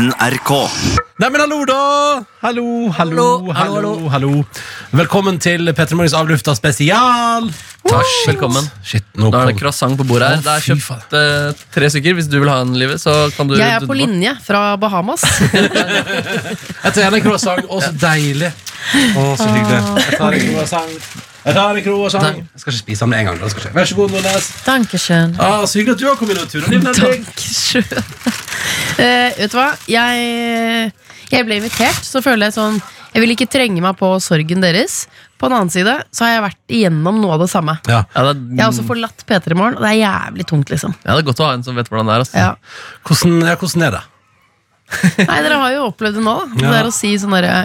NRK. 0.00 0.50
Neimen, 1.20 1.40
hallo, 1.42 1.58
da! 1.68 1.80
Hallo, 2.40 2.88
hallo, 2.96 3.24
hallo, 3.52 3.52
hallo. 3.52 4.08
hallo, 4.08 4.30
Velkommen 4.96 5.36
til 5.36 5.68
Petter 5.76 5.98
Morgens 5.98 6.14
avlufta 6.16 6.54
spesial. 6.56 7.50
Takk, 7.84 8.14
velkommen. 8.30 8.64
Shit, 8.80 9.04
nå 9.20 9.28
Da 9.34 9.42
er 9.42 9.50
det 9.50 9.58
croissant 9.60 9.98
på 10.00 10.06
bordet 10.08 10.30
her. 10.30 10.40
Å, 10.40 10.46
Det 10.46 10.54
er 10.54 10.64
fy 10.64 10.72
kjøpt 10.72 11.16
eh, 11.20 11.60
tre 11.76 11.90
stykker. 11.92 12.16
Hvis 12.16 12.30
du 12.32 12.38
vil 12.40 12.48
ha 12.48 12.62
en, 12.64 12.72
Livet, 12.80 13.02
så 13.02 13.12
kan 13.36 13.50
du 13.50 13.58
Jeg 13.58 13.66
er 13.66 13.84
dundre 13.84 13.92
på 13.92 13.98
linje 14.00 14.32
fra 14.46 14.62
Bahamas. 14.80 15.26
Jeg 16.84 16.94
tar 16.94 17.02
gjerne 17.04 17.20
en 17.20 17.26
croissant. 17.26 17.68
Å, 17.68 17.82
så 17.84 17.92
deilig. 18.00 18.54
Å, 19.20 19.26
så 19.36 19.50
hyggelig. 19.52 19.82
Jeg 20.06 20.16
tar 20.16 20.38
en 20.38 20.48
croissant. 20.54 21.10
En 21.44 21.82
croissant. 21.84 22.36
Jeg 22.36 22.60
skal 22.60 22.72
ikke 22.74 22.82
spise 22.82 23.00
den 23.04 23.10
med 23.10 23.18
en 23.22 23.26
gang. 23.30 23.38
da. 23.40 23.48
Skal. 23.48 23.70
Vær 23.72 23.84
så 23.88 23.96
god, 23.96 24.10
Nordnes. 24.12 24.48
Dankeschön. 24.66 25.36
Ah, 25.40 25.64
så 25.64 25.78
hyggelig 25.80 25.96
at 25.96 26.02
du 26.02 26.06
har 26.10 26.16
kommet 26.20 26.36
inn 26.36 26.44
og 26.44 26.50
turet. 26.52 26.68
Liv 26.68 26.82
Nelvik. 26.84 27.28
Eh, 29.00 29.32
vet 29.38 29.50
du 29.52 29.56
hva? 29.56 29.70
Jeg, 29.88 30.92
jeg 31.32 31.46
ble 31.46 31.56
invitert, 31.60 32.02
så 32.04 32.20
føler 32.24 32.50
jeg 32.50 32.56
sånn 32.58 32.74
Jeg 33.14 33.22
vil 33.24 33.32
ikke 33.32 33.46
trenge 33.50 33.80
meg 33.82 33.96
på 33.98 34.10
sorgen 34.22 34.60
deres. 34.62 35.06
På 35.40 35.48
den 35.48 35.56
annen 35.56 35.72
side 35.72 35.94
så 36.12 36.26
har 36.26 36.34
jeg 36.34 36.42
vært 36.44 36.74
igjennom 36.76 37.16
noe 37.22 37.32
av 37.38 37.40
det 37.46 37.48
samme. 37.50 37.78
Ja. 37.88 38.02
Ja, 38.14 38.26
det, 38.28 38.34
Jeg 38.52 38.60
har 38.60 38.70
også 38.74 38.84
forlatt 38.86 39.24
P3 39.26 39.56
Morgen, 39.56 39.78
og 39.80 39.82
det 39.86 39.94
er 39.94 40.00
jævlig 40.02 40.46
tungt, 40.50 40.70
liksom. 40.70 40.92
ja, 41.00 41.14
det 41.16 41.22
er 41.24 41.28
godt 41.30 41.40
å 41.42 41.48
ha 41.48 41.54
en 41.56 41.64
som 41.66 41.78
vet 41.80 41.88
hvordan 41.90 42.10
det 42.10 42.14
er. 42.18 42.24
Altså. 42.26 42.36
Ja. 42.44 42.50
Hvordan, 43.08 43.40
ja, 43.48 43.56
hvordan 43.62 43.86
er 43.88 43.96
det? 43.96 44.02
Nei, 45.24 45.40
dere 45.46 45.58
har 45.64 45.72
jo 45.78 45.82
opplevd 45.88 46.18
det 46.20 46.24
nå. 46.26 46.36
da. 46.44 46.60
Det 46.60 46.66
Ja. 46.68 46.76
er 46.82 46.90
å 46.90 46.94
si 46.94 47.14
sånn 47.22 47.34
derre 47.38 47.56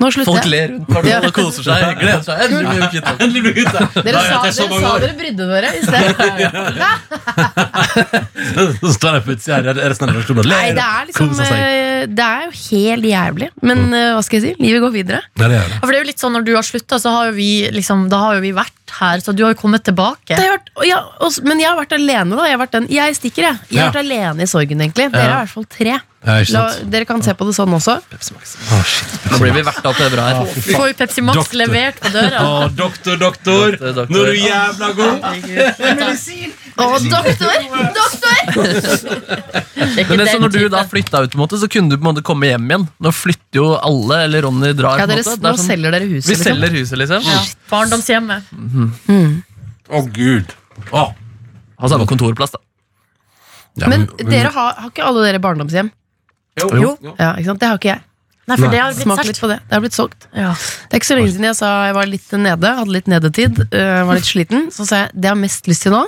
Nå 0.00 0.10
slutter 0.12 0.32
Folk 0.32 0.48
ler 0.50 0.68
rundt 0.72 0.90
hverandre 0.92 1.30
og 1.30 1.36
koser 1.36 1.62
seg. 1.66 1.84
Gleder 2.00 2.24
seg. 2.26 2.42
Endelig 2.46 2.66
blir 2.68 2.80
vi 2.80 2.88
kvitt 2.94 3.06
ham. 3.08 3.16
Endelig 3.26 3.42
blir 3.46 3.54
vi 3.56 3.62
ute. 3.66 3.80
Dere 4.06 4.18
sa, 4.26 4.40
dere, 4.44 4.52
sa 4.56 4.92
dere 5.02 5.14
brydde 5.20 5.44
dere 5.52 5.68
i 5.72 5.82
sted. 5.86 6.06
Så 8.80 8.92
står 8.96 9.18
jeg 9.18 9.24
på 9.26 9.34
utsida 9.36 9.58
her 9.60 9.80
resten 9.80 10.08
av 10.08 10.14
redaksjonen 10.14 10.42
og 10.42 10.48
Nei, 10.50 10.62
ler. 10.70 10.76
det 10.76 10.86
er 10.86 11.08
liksom 11.10 11.32
eh, 11.46 12.02
Det 12.12 12.26
er 12.26 12.46
jo 12.46 12.52
helt 12.60 13.08
jævlig. 13.10 13.48
Men 13.66 13.84
eh, 13.90 14.12
hva 14.16 14.22
skal 14.26 14.38
jeg 14.40 14.44
si? 14.46 14.52
Livet 14.62 14.84
går 14.84 14.94
videre. 14.94 15.22
Ja, 15.38 15.48
det 15.50 15.60
er 15.60 15.70
det. 15.72 15.80
For 15.82 15.92
det 15.92 15.98
er 15.98 16.04
jo 16.04 16.10
litt 16.12 16.22
sånn 16.22 16.36
Når 16.36 16.46
du 16.46 16.52
har 16.56 16.66
slutta, 16.66 17.00
så 17.02 17.14
har 17.16 17.30
jo 17.30 17.36
vi 17.38 17.50
liksom, 17.74 18.06
da 18.12 18.22
har 18.26 18.38
jo 18.38 18.44
vi 18.44 18.52
vært 18.56 18.85
her. 18.90 19.20
Så 19.20 19.34
du 19.36 19.44
har 19.44 19.54
jo 19.54 19.60
kommet 19.60 19.84
tilbake. 19.84 20.34
Det 20.34 20.40
har 20.40 20.58
vært, 20.58 20.70
ja, 20.86 21.00
også, 21.20 21.42
men 21.44 21.60
jeg 21.60 21.68
har 21.70 21.78
vært 21.78 21.92
alene, 21.98 22.36
da. 22.36 22.44
Jeg, 22.46 22.56
har 22.58 22.62
vært 22.66 22.76
den, 22.78 22.86
jeg 22.92 23.16
stikker, 23.16 23.42
jeg. 23.50 23.58
Jeg 23.70 23.78
har 23.78 23.86
Ja. 23.86 23.92
vært 23.92 24.04
alene 24.04 24.42
i 24.42 24.46
sorgen, 24.50 24.80
egentlig. 24.80 25.10
Dere 25.12 25.22
er 25.22 25.32
i 25.32 25.40
hvert 25.44 25.54
fall 25.54 25.66
tre. 25.70 26.00
La, 26.50 26.62
dere 26.90 27.04
kan 27.06 27.22
se 27.22 27.30
på 27.38 27.46
det 27.46 27.54
sånn 27.54 27.70
også. 27.76 28.00
Shit. 28.18 29.12
Nå 29.30 29.38
blir 29.38 29.52
vi 29.54 29.62
verta 29.62 29.92
til 29.94 30.08
det 30.08 30.12
bra 30.16 30.24
her. 30.26 30.44
Vi 30.56 30.74
får 30.74 30.94
Pepsi 30.98 31.22
Max 31.22 31.36
Doktor. 31.38 31.58
levert 31.60 32.00
på 32.02 32.10
døra. 32.10 32.40
Å, 32.42 32.68
doktor, 32.74 33.16
doktor. 33.20 33.76
Doktor, 33.76 33.92
doktor. 34.00 34.10
Nå 34.10 34.24
er 34.24 34.32
du 34.32 34.38
jævla 34.42 34.88
god. 34.98 35.18
Å, 36.76 36.98
doktor! 36.98 37.54
Doktor! 37.96 38.36
Men 39.76 40.18
det, 40.18 40.26
er 40.26 40.30
så 40.32 40.40
når 40.42 40.52
du 40.52 40.68
da 40.72 40.82
flytta 40.88 41.22
ut, 41.24 41.30
på 41.32 41.38
en 41.38 41.42
måte, 41.44 41.58
så 41.60 41.68
kunne 41.72 41.92
du 41.92 41.96
på 41.96 42.02
en 42.04 42.08
måte 42.10 42.24
komme 42.26 42.50
hjem 42.50 42.66
igjen. 42.68 42.84
Nå 43.02 43.12
flytter 43.16 43.60
jo 43.60 43.68
alle, 43.78 44.18
eller 44.26 44.44
Ronny 44.46 44.72
drar. 44.76 45.00
Ja, 45.00 45.06
på 45.06 45.12
en 45.12 45.14
dere, 45.14 45.24
måte. 45.30 45.42
Nå 45.46 45.52
sånn, 45.56 45.68
selger 45.70 45.94
dere 45.96 46.08
huset, 46.10 46.28
vi 46.28 46.34
liksom. 46.34 46.50
selger 46.50 46.76
huset, 46.76 46.98
liksom. 47.00 47.30
Ja, 47.30 47.38
barndomshjemmet. 47.70 48.50
Å, 49.86 50.02
gud. 50.14 50.52
Å. 50.90 51.04
Ha 51.76 51.90
samme 51.92 52.08
kontorplass, 52.08 52.54
da. 52.56 52.62
Ja, 53.76 53.90
Men 53.92 54.06
dere 54.16 54.50
har, 54.54 54.76
har 54.80 54.90
ikke 54.90 55.04
alle 55.04 55.24
dere 55.26 55.40
barndomshjem? 55.44 55.90
Jo. 56.56 56.68
Jo. 56.80 56.92
Ja, 57.18 57.34
ikke 57.36 57.50
sant? 57.50 57.60
Det 57.60 57.68
har 57.68 57.80
ikke 57.80 57.92
jeg. 57.92 58.04
Nei, 58.46 58.56
for 58.60 58.70
det 58.70 58.78
har 58.78 58.92
blitt 58.94 59.02
Smak 59.08 59.24
litt 59.26 59.40
på 59.42 59.48
det. 59.50 59.56
Det 59.66 59.74
har 59.74 59.82
blitt 59.82 59.96
solgt. 59.96 60.28
Ja. 60.30 60.52
Det 60.54 60.94
er 60.94 61.00
ikke 61.00 61.08
så 61.08 61.16
lenge 61.18 61.32
siden 61.34 61.48
jeg 61.48 61.58
sa 61.58 61.70
jeg 61.88 61.96
var 61.96 62.06
litt 62.08 62.36
nede, 62.38 62.70
hadde 62.78 62.94
litt 62.94 63.10
nedetid, 63.10 63.58
uh, 63.72 64.04
var 64.06 64.20
litt 64.20 64.28
sliten. 64.28 64.68
Så 64.74 64.86
sa 64.86 65.02
jeg 65.02 65.16
det 65.16 65.26
jeg 65.26 65.34
har 65.34 65.40
mest 65.40 65.66
lyst 65.70 65.84
til 65.84 65.92
nå, 65.96 66.04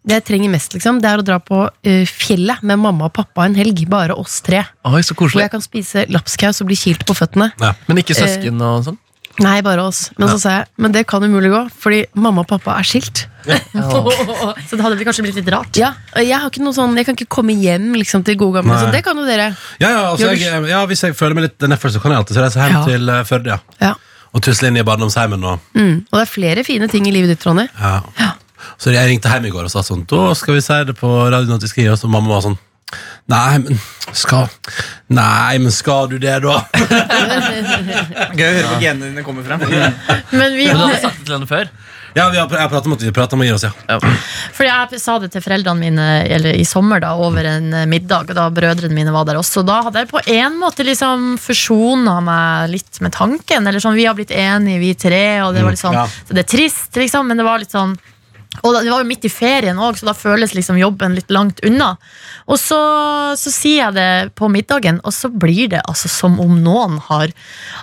det 0.00 0.16
jeg 0.18 0.24
trenger 0.26 0.50
mest, 0.50 0.74
liksom, 0.74 0.98
det 1.04 1.10
er 1.12 1.22
å 1.22 1.24
dra 1.24 1.36
på 1.44 1.60
uh, 1.70 2.02
fjellet 2.10 2.64
med 2.66 2.80
mamma 2.82 3.06
og 3.06 3.14
pappa 3.14 3.46
en 3.46 3.54
helg. 3.54 3.84
Bare 3.90 4.16
oss 4.18 4.40
tre. 4.44 4.64
Oi, 4.90 5.02
så 5.06 5.14
Hvor 5.14 5.38
jeg 5.38 5.52
kan 5.52 5.62
spise 5.62 6.04
lapskaus 6.10 6.60
og 6.64 6.72
bli 6.72 6.80
kilt 6.80 7.06
på 7.06 7.16
føttene. 7.16 7.52
Men 7.86 8.02
ikke 8.02 8.18
søsken 8.18 8.58
og 8.66 8.90
sånn? 8.90 8.98
Nei, 9.38 9.60
bare 9.62 9.84
oss. 9.86 10.10
Men 10.18 10.28
så 10.28 10.38
sa 10.42 10.50
jeg 10.58 10.66
men 10.82 10.92
det 10.92 11.06
kan 11.08 11.22
umulig 11.22 11.48
gå, 11.52 11.60
fordi 11.80 12.00
mamma 12.18 12.42
og 12.42 12.48
pappa 12.50 12.74
er 12.80 12.84
skilt. 12.84 13.26
Så 13.46 14.76
det 14.76 14.82
hadde 14.84 14.96
vel 14.98 15.06
kanskje 15.06 15.22
blitt 15.24 15.38
litt 15.38 15.48
rart. 15.54 15.78
Ja, 15.80 15.92
og 16.12 16.20
jeg, 16.26 16.34
har 16.36 16.50
ikke 16.50 16.60
noe 16.64 16.76
sånn, 16.76 16.96
jeg 16.98 17.06
kan 17.08 17.16
ikke 17.16 17.28
komme 17.38 17.54
hjem 17.56 17.94
liksom, 17.96 18.24
til 18.26 18.36
gode 18.40 18.58
gamle. 18.60 18.74
Nei. 18.74 18.82
Så 18.84 18.90
det 18.92 19.00
kan 19.06 19.16
jo 19.16 19.24
dere. 19.24 19.46
Ja, 19.80 19.88
ja, 19.94 20.02
altså, 20.10 20.26
Gjør 20.26 20.36
du 20.36 20.44
jeg, 20.44 20.68
ja, 20.74 20.82
Hvis 20.90 21.04
jeg 21.06 21.16
føler 21.16 21.38
meg 21.38 21.46
litt 21.48 21.66
nedfor, 21.72 21.94
så 21.94 22.02
kan 22.02 22.12
jeg 22.12 22.20
alltid 22.24 22.40
reise 22.42 22.60
hjem 22.60 22.76
Ja. 22.76 22.82
til 22.90 23.08
uh, 23.14 23.20
Førde. 23.28 23.54
Ja. 23.56 23.58
Ja. 23.80 23.94
Og 24.36 24.44
tusle 24.44 24.68
inn 24.70 24.76
i 24.76 24.84
barndomsheimen. 24.86 25.44
Og, 25.54 25.58
Mm. 25.74 25.96
Og 26.10 26.18
det 26.18 26.24
er 26.26 26.30
flere 26.34 26.64
fine 26.66 26.88
ting 26.92 27.06
i 27.08 27.14
livet 27.14 27.32
ditt, 27.32 27.46
Ronny. 27.46 27.68
ja. 27.80 28.34
Så 28.80 28.92
jeg 28.92 29.08
ringte 29.08 29.30
hjem 29.32 29.46
i 29.48 29.50
går 29.54 29.64
og 29.64 29.70
sa 29.72 29.80
sånn 29.80 30.02
Da 30.08 30.34
skal 30.36 30.54
vi 30.58 30.60
si 30.60 30.76
det 30.84 30.92
på 30.98 31.08
radioen 31.32 31.54
at 31.56 31.62
vi 31.64 31.68
skal 31.70 31.84
gi 31.86 31.88
oss. 31.94 32.04
Og 32.04 32.10
mamma 32.12 32.34
var 32.34 32.42
sånn 32.44 32.58
Nei, 33.30 33.58
men 33.62 33.78
skal 34.16 34.48
Nei, 35.10 35.58
men 35.62 35.72
skal 35.74 36.10
du 36.10 36.18
det, 36.22 36.40
da? 36.42 36.56
Gøy 38.38 38.46
å 38.46 38.54
høre 38.56 38.66
hvor 38.66 38.82
genene 38.82 39.10
dine 39.10 39.24
kommer 39.26 39.46
frem. 39.46 39.62
Men 40.34 40.58
vi, 40.58 40.66
har 40.70 40.96
sagt 40.98 41.20
det 41.20 41.28
til 41.28 41.36
henne 41.38 41.50
før? 41.50 41.70
Ja, 42.14 42.26
vi 42.32 42.40
har, 42.40 42.50
jeg 42.50 42.70
pratet 42.72 42.88
om 42.88 42.94
at 42.96 43.02
vi 43.04 43.12
prater 43.14 43.38
om 43.38 43.44
å 43.44 43.46
gi 43.46 43.52
oss, 43.54 43.64
ja. 43.68 43.98
fordi 44.56 44.70
jeg 44.70 44.98
sa 45.02 45.14
det 45.22 45.28
til 45.30 45.44
foreldrene 45.44 45.78
mine 45.78 46.06
eller 46.26 46.58
i 46.58 46.64
sommer 46.66 47.02
da, 47.02 47.12
over 47.22 47.46
en 47.46 47.68
eh, 47.76 47.86
middag, 47.90 48.32
da 48.34 48.48
brødrene 48.50 48.96
mine 48.96 49.14
var 49.14 49.28
der 49.28 49.38
også. 49.38 49.62
Da 49.66 49.78
hadde 49.86 50.02
jeg 50.02 50.10
på 50.10 50.22
en 50.34 50.58
måte 50.58 50.86
liksom 50.86 51.36
forsona 51.38 52.16
meg 52.26 52.72
litt 52.74 52.98
med 53.04 53.14
tanken. 53.14 53.66
Eller 53.66 53.82
sånn, 53.82 53.98
Vi 53.98 54.08
har 54.08 54.18
blitt 54.18 54.34
enige, 54.34 54.82
vi 54.82 54.94
tre, 54.98 55.24
og 55.44 55.54
det 55.54 55.62
var 55.62 55.76
litt 55.76 55.82
sånn 55.82 56.00
ja. 56.00 56.06
så 56.10 56.34
Det 56.34 56.42
er 56.42 56.50
trist, 56.50 56.90
liksom, 56.98 57.30
men 57.30 57.38
det 57.38 57.46
var 57.46 57.62
litt 57.62 57.74
sånn 57.74 57.94
og 58.60 58.76
det 58.76 58.90
var 58.90 59.02
jo 59.02 59.08
midt 59.08 59.26
i 59.26 59.32
ferien 59.32 59.78
òg, 59.80 59.98
så 59.98 60.10
da 60.10 60.14
føles 60.16 60.54
liksom 60.56 60.78
jobben 60.80 61.16
litt 61.16 61.30
langt 61.32 61.62
unna. 61.66 61.94
Og 62.50 62.58
så, 62.58 62.78
så 63.38 63.52
sier 63.52 63.84
jeg 63.84 63.96
det 63.96 64.34
på 64.38 64.48
middagen, 64.52 64.98
og 65.06 65.14
så 65.14 65.30
blir 65.30 65.70
det 65.72 65.82
altså 65.88 66.10
som 66.10 66.38
om 66.42 66.56
noen 66.64 66.98
har 67.06 67.30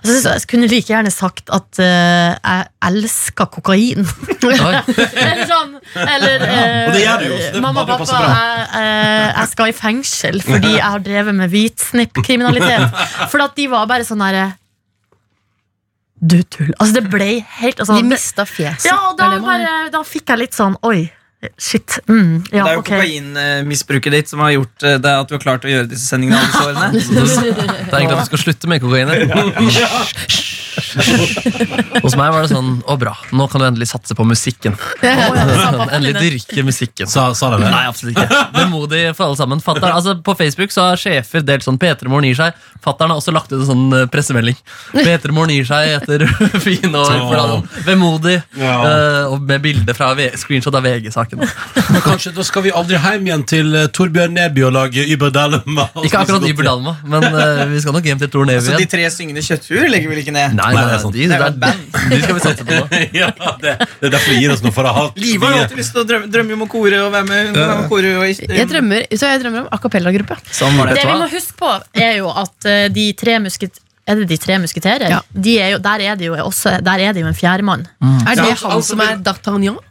altså, 0.01 0.33
Jeg 0.33 0.47
kunne 0.51 0.69
like 0.69 0.91
gjerne 0.91 1.11
sagt 1.13 1.51
at 1.53 1.79
uh, 1.79 2.35
jeg 2.35 2.67
elsker 2.89 3.49
kokain. 3.53 4.05
Eller 4.47 5.43
sånn. 5.47 5.73
Eller 6.03 6.43
uh, 6.43 6.83
Og 6.88 6.95
det 6.95 7.03
gjør 7.03 7.23
du 7.23 7.27
jo, 7.29 7.39
det 7.55 7.63
Mamma 7.63 7.85
og 7.85 7.91
pappa, 7.94 8.21
jeg, 8.27 8.69
uh, 8.75 9.25
jeg 9.31 9.51
skal 9.53 9.71
i 9.71 9.77
fengsel 9.77 10.41
fordi 10.45 10.75
jeg 10.75 10.85
har 10.85 11.03
drevet 11.03 11.38
med 11.38 11.51
hvitsnippkriminalitet. 11.53 13.03
For 13.31 13.44
at 13.44 13.57
de 13.57 13.69
var 13.71 13.88
bare 13.89 14.07
sånn 14.07 14.23
herre 14.25 14.49
Du 16.19 16.39
tull. 16.44 16.73
Altså, 16.79 16.97
det 16.97 17.03
ble 17.11 17.29
helt 17.59 17.79
altså, 17.79 18.00
De 18.00 18.09
mista 18.09 18.45
fjeset. 18.50 18.89
ja, 18.89 18.97
da, 19.17 19.29
bare, 19.44 19.78
da 19.94 20.01
fikk 20.07 20.33
jeg 20.33 20.41
litt 20.47 20.57
sånn 20.57 20.78
Oi, 20.88 21.11
shit. 21.61 22.00
Mm, 22.09 22.41
ja, 22.50 22.63
Det 22.63 22.72
er 22.72 22.73
jo 22.73 22.81
okay. 22.81 23.01
kokainmisbruket 23.03 24.16
ditt 24.17 24.31
som 24.31 24.41
har 24.41 24.56
gjort 24.56 24.88
eh, 24.88 24.97
det 25.03 25.13
at 25.22 25.29
du 25.29 25.35
har 25.38 25.44
klart 25.44 25.67
å 25.67 25.72
gjøre 25.72 25.89
disse 25.91 26.09
sendingene 26.09 26.41
alle 26.41 26.89
disse 26.95 27.13
årene. 27.13 27.57
Det 27.88 27.94
er 27.94 28.00
egentlig 28.01 28.17
at 28.17 28.23
du 28.25 28.31
skal 28.31 28.44
slutte 28.47 28.72
med 28.72 28.81
kokainet. 28.81 30.56
Hos 32.03 32.16
meg 32.18 32.31
var 32.34 32.46
det 32.46 32.52
sånn 32.52 32.78
Å, 32.88 32.96
bra. 33.00 33.14
Nå 33.36 33.48
kan 33.52 33.62
du 33.62 33.68
endelig 33.68 33.90
satse 33.92 34.16
på 34.18 34.25
musikken. 34.28 34.75
Endelig 35.03 36.16
dyrke 36.20 36.64
musikken. 36.68 37.09
Sa, 37.09 37.30
sa 37.38 37.52
de 37.53 37.62
det? 37.64 37.72
Nei, 37.74 37.84
absolutt 37.90 38.18
ikke. 38.18 38.42
Vemodig 38.56 39.03
for 39.18 39.28
alle 39.28 39.40
sammen. 39.40 39.62
Fatteren, 39.64 39.96
altså, 39.98 40.16
på 40.24 40.36
Facebook 40.38 40.74
så 40.74 40.90
har 40.90 41.02
sjefer 41.02 41.46
delt 41.46 41.66
sånn 41.66 41.80
P3 41.81 42.12
Morgen 42.12 42.30
gir 42.30 42.40
seg. 42.40 42.58
Fattern 42.84 43.14
har 43.14 43.22
også 43.22 43.34
lagt 43.36 43.52
ut 43.53 43.59
en 43.59 43.68
sånn 43.70 43.86
eh, 43.98 44.06
pressemelding. 44.12 44.58
P3 44.94 45.34
Morgen 45.36 45.56
gir 45.56 45.68
seg 45.68 45.96
etter 45.98 46.25
fine 46.68 46.94
år. 47.02 47.18
For 47.28 47.84
vemodig. 47.88 48.38
Ja. 48.58 48.75
Uh, 48.78 49.34
og 49.34 49.48
med 49.48 49.64
bilde 49.64 49.96
fra 49.98 50.12
V 50.18 50.30
screenshot 50.40 50.75
av 50.78 50.86
VG-saken. 50.88 51.44
Men 51.44 52.04
kanskje 52.06 52.34
da 52.36 52.46
skal 52.48 52.66
vi 52.68 52.74
aldri 52.75 53.00
hjem 53.02 53.28
igjen 53.30 53.46
til 53.50 53.74
uh, 53.75 53.88
Torbjørn 53.94 54.36
Neby 54.38 54.68
og 54.68 54.75
lage 54.75 55.06
Überdalma? 55.14 55.88
Ikke 56.04 56.22
akkurat 56.24 56.46
Yber 56.48 56.68
Dalma, 56.68 56.96
men 57.08 57.25
uh, 57.28 57.64
vi 57.72 57.81
skal 57.84 57.96
nok 57.96 58.08
hjem 58.08 58.22
til 58.22 58.31
Tor 58.34 58.48
igjen 58.48 58.62
Altså 58.62 58.80
de 58.80 58.90
tre 58.90 59.08
syngende 59.14 59.44
kjøtthuer 59.46 59.90
legger 59.92 60.12
vel 60.12 60.22
ikke 60.24 60.36
ned? 60.36 60.56
Nei, 60.58 60.72
Nei, 60.75 60.84
nei, 60.84 60.87
det 60.88 60.96
er 60.96 61.02
sant. 61.03 61.16
de, 61.16 61.25
Det 61.30 61.38
er 61.38 61.46
et 61.48 61.59
band. 61.62 61.81
de 62.12 62.20
skal 62.24 62.38
vi 62.38 62.44
satse 62.44 62.68
på 62.68 62.78
nå. 62.78 63.02
ja, 63.22 63.30
det, 63.64 63.74
det 63.84 64.09
er 64.09 64.14
derfor 64.14 64.34
vi 64.34 64.44
gir 64.44 64.53
oss 64.53 64.64
noe 64.66 64.75
for 64.75 64.90
å 64.90 64.94
ha 64.96 65.06
Liv 65.20 65.44
har 65.44 65.56
jo 65.56 65.64
alltid 65.66 65.81
lyst 65.81 65.96
til 65.96 66.03
å 66.03 66.06
drømme, 66.12 66.30
drømme 66.34 66.56
om 66.58 66.64
å 66.66 66.70
kore 66.72 67.02
og 67.06 67.12
være 67.16 67.28
med. 67.30 67.52
være 67.58 67.80
med 67.81 67.90
kore 67.92 68.14
og, 68.20 68.46
Jeg 68.59 68.70
drømmer, 68.72 69.09
så 69.14 69.34
jeg 69.34 69.44
drømmer 69.44 69.66
om 69.66 69.70
a 69.74 69.81
cappella-gruppe. 69.84 70.40
Sånn 70.52 70.80
det. 70.80 70.96
Det 71.00 71.06
vi 71.09 71.18
må 71.20 71.28
huske 71.31 71.59
på, 71.59 71.74
er 72.07 72.16
jo 72.22 72.31
at 72.45 72.69
eh, 72.69 72.88
de 72.94 73.12
tre 73.19 73.38
musket... 73.44 73.84
Er 74.07 74.22
det 74.22 74.30
de 74.30 74.38
tre 74.39 74.56
musketerer? 74.63 75.12
Ja. 75.12 75.19
De 75.36 75.57
er 75.60 75.74
jo, 75.74 75.80
der, 75.84 76.04
er 76.13 76.19
det 76.19 76.30
jo 76.30 76.38
også, 76.39 76.78
der 76.80 77.01
er 77.04 77.16
det 77.16 77.25
jo 77.25 77.28
en 77.28 77.36
fjerdemann. 77.36 77.83
Er 78.00 78.38
det 78.40 78.45
Ja, 78.45 78.54
han 78.62 78.78
altså, 78.78 78.94
som 78.94 79.04
er 79.04 79.18
D'Artagnan? 79.19 79.81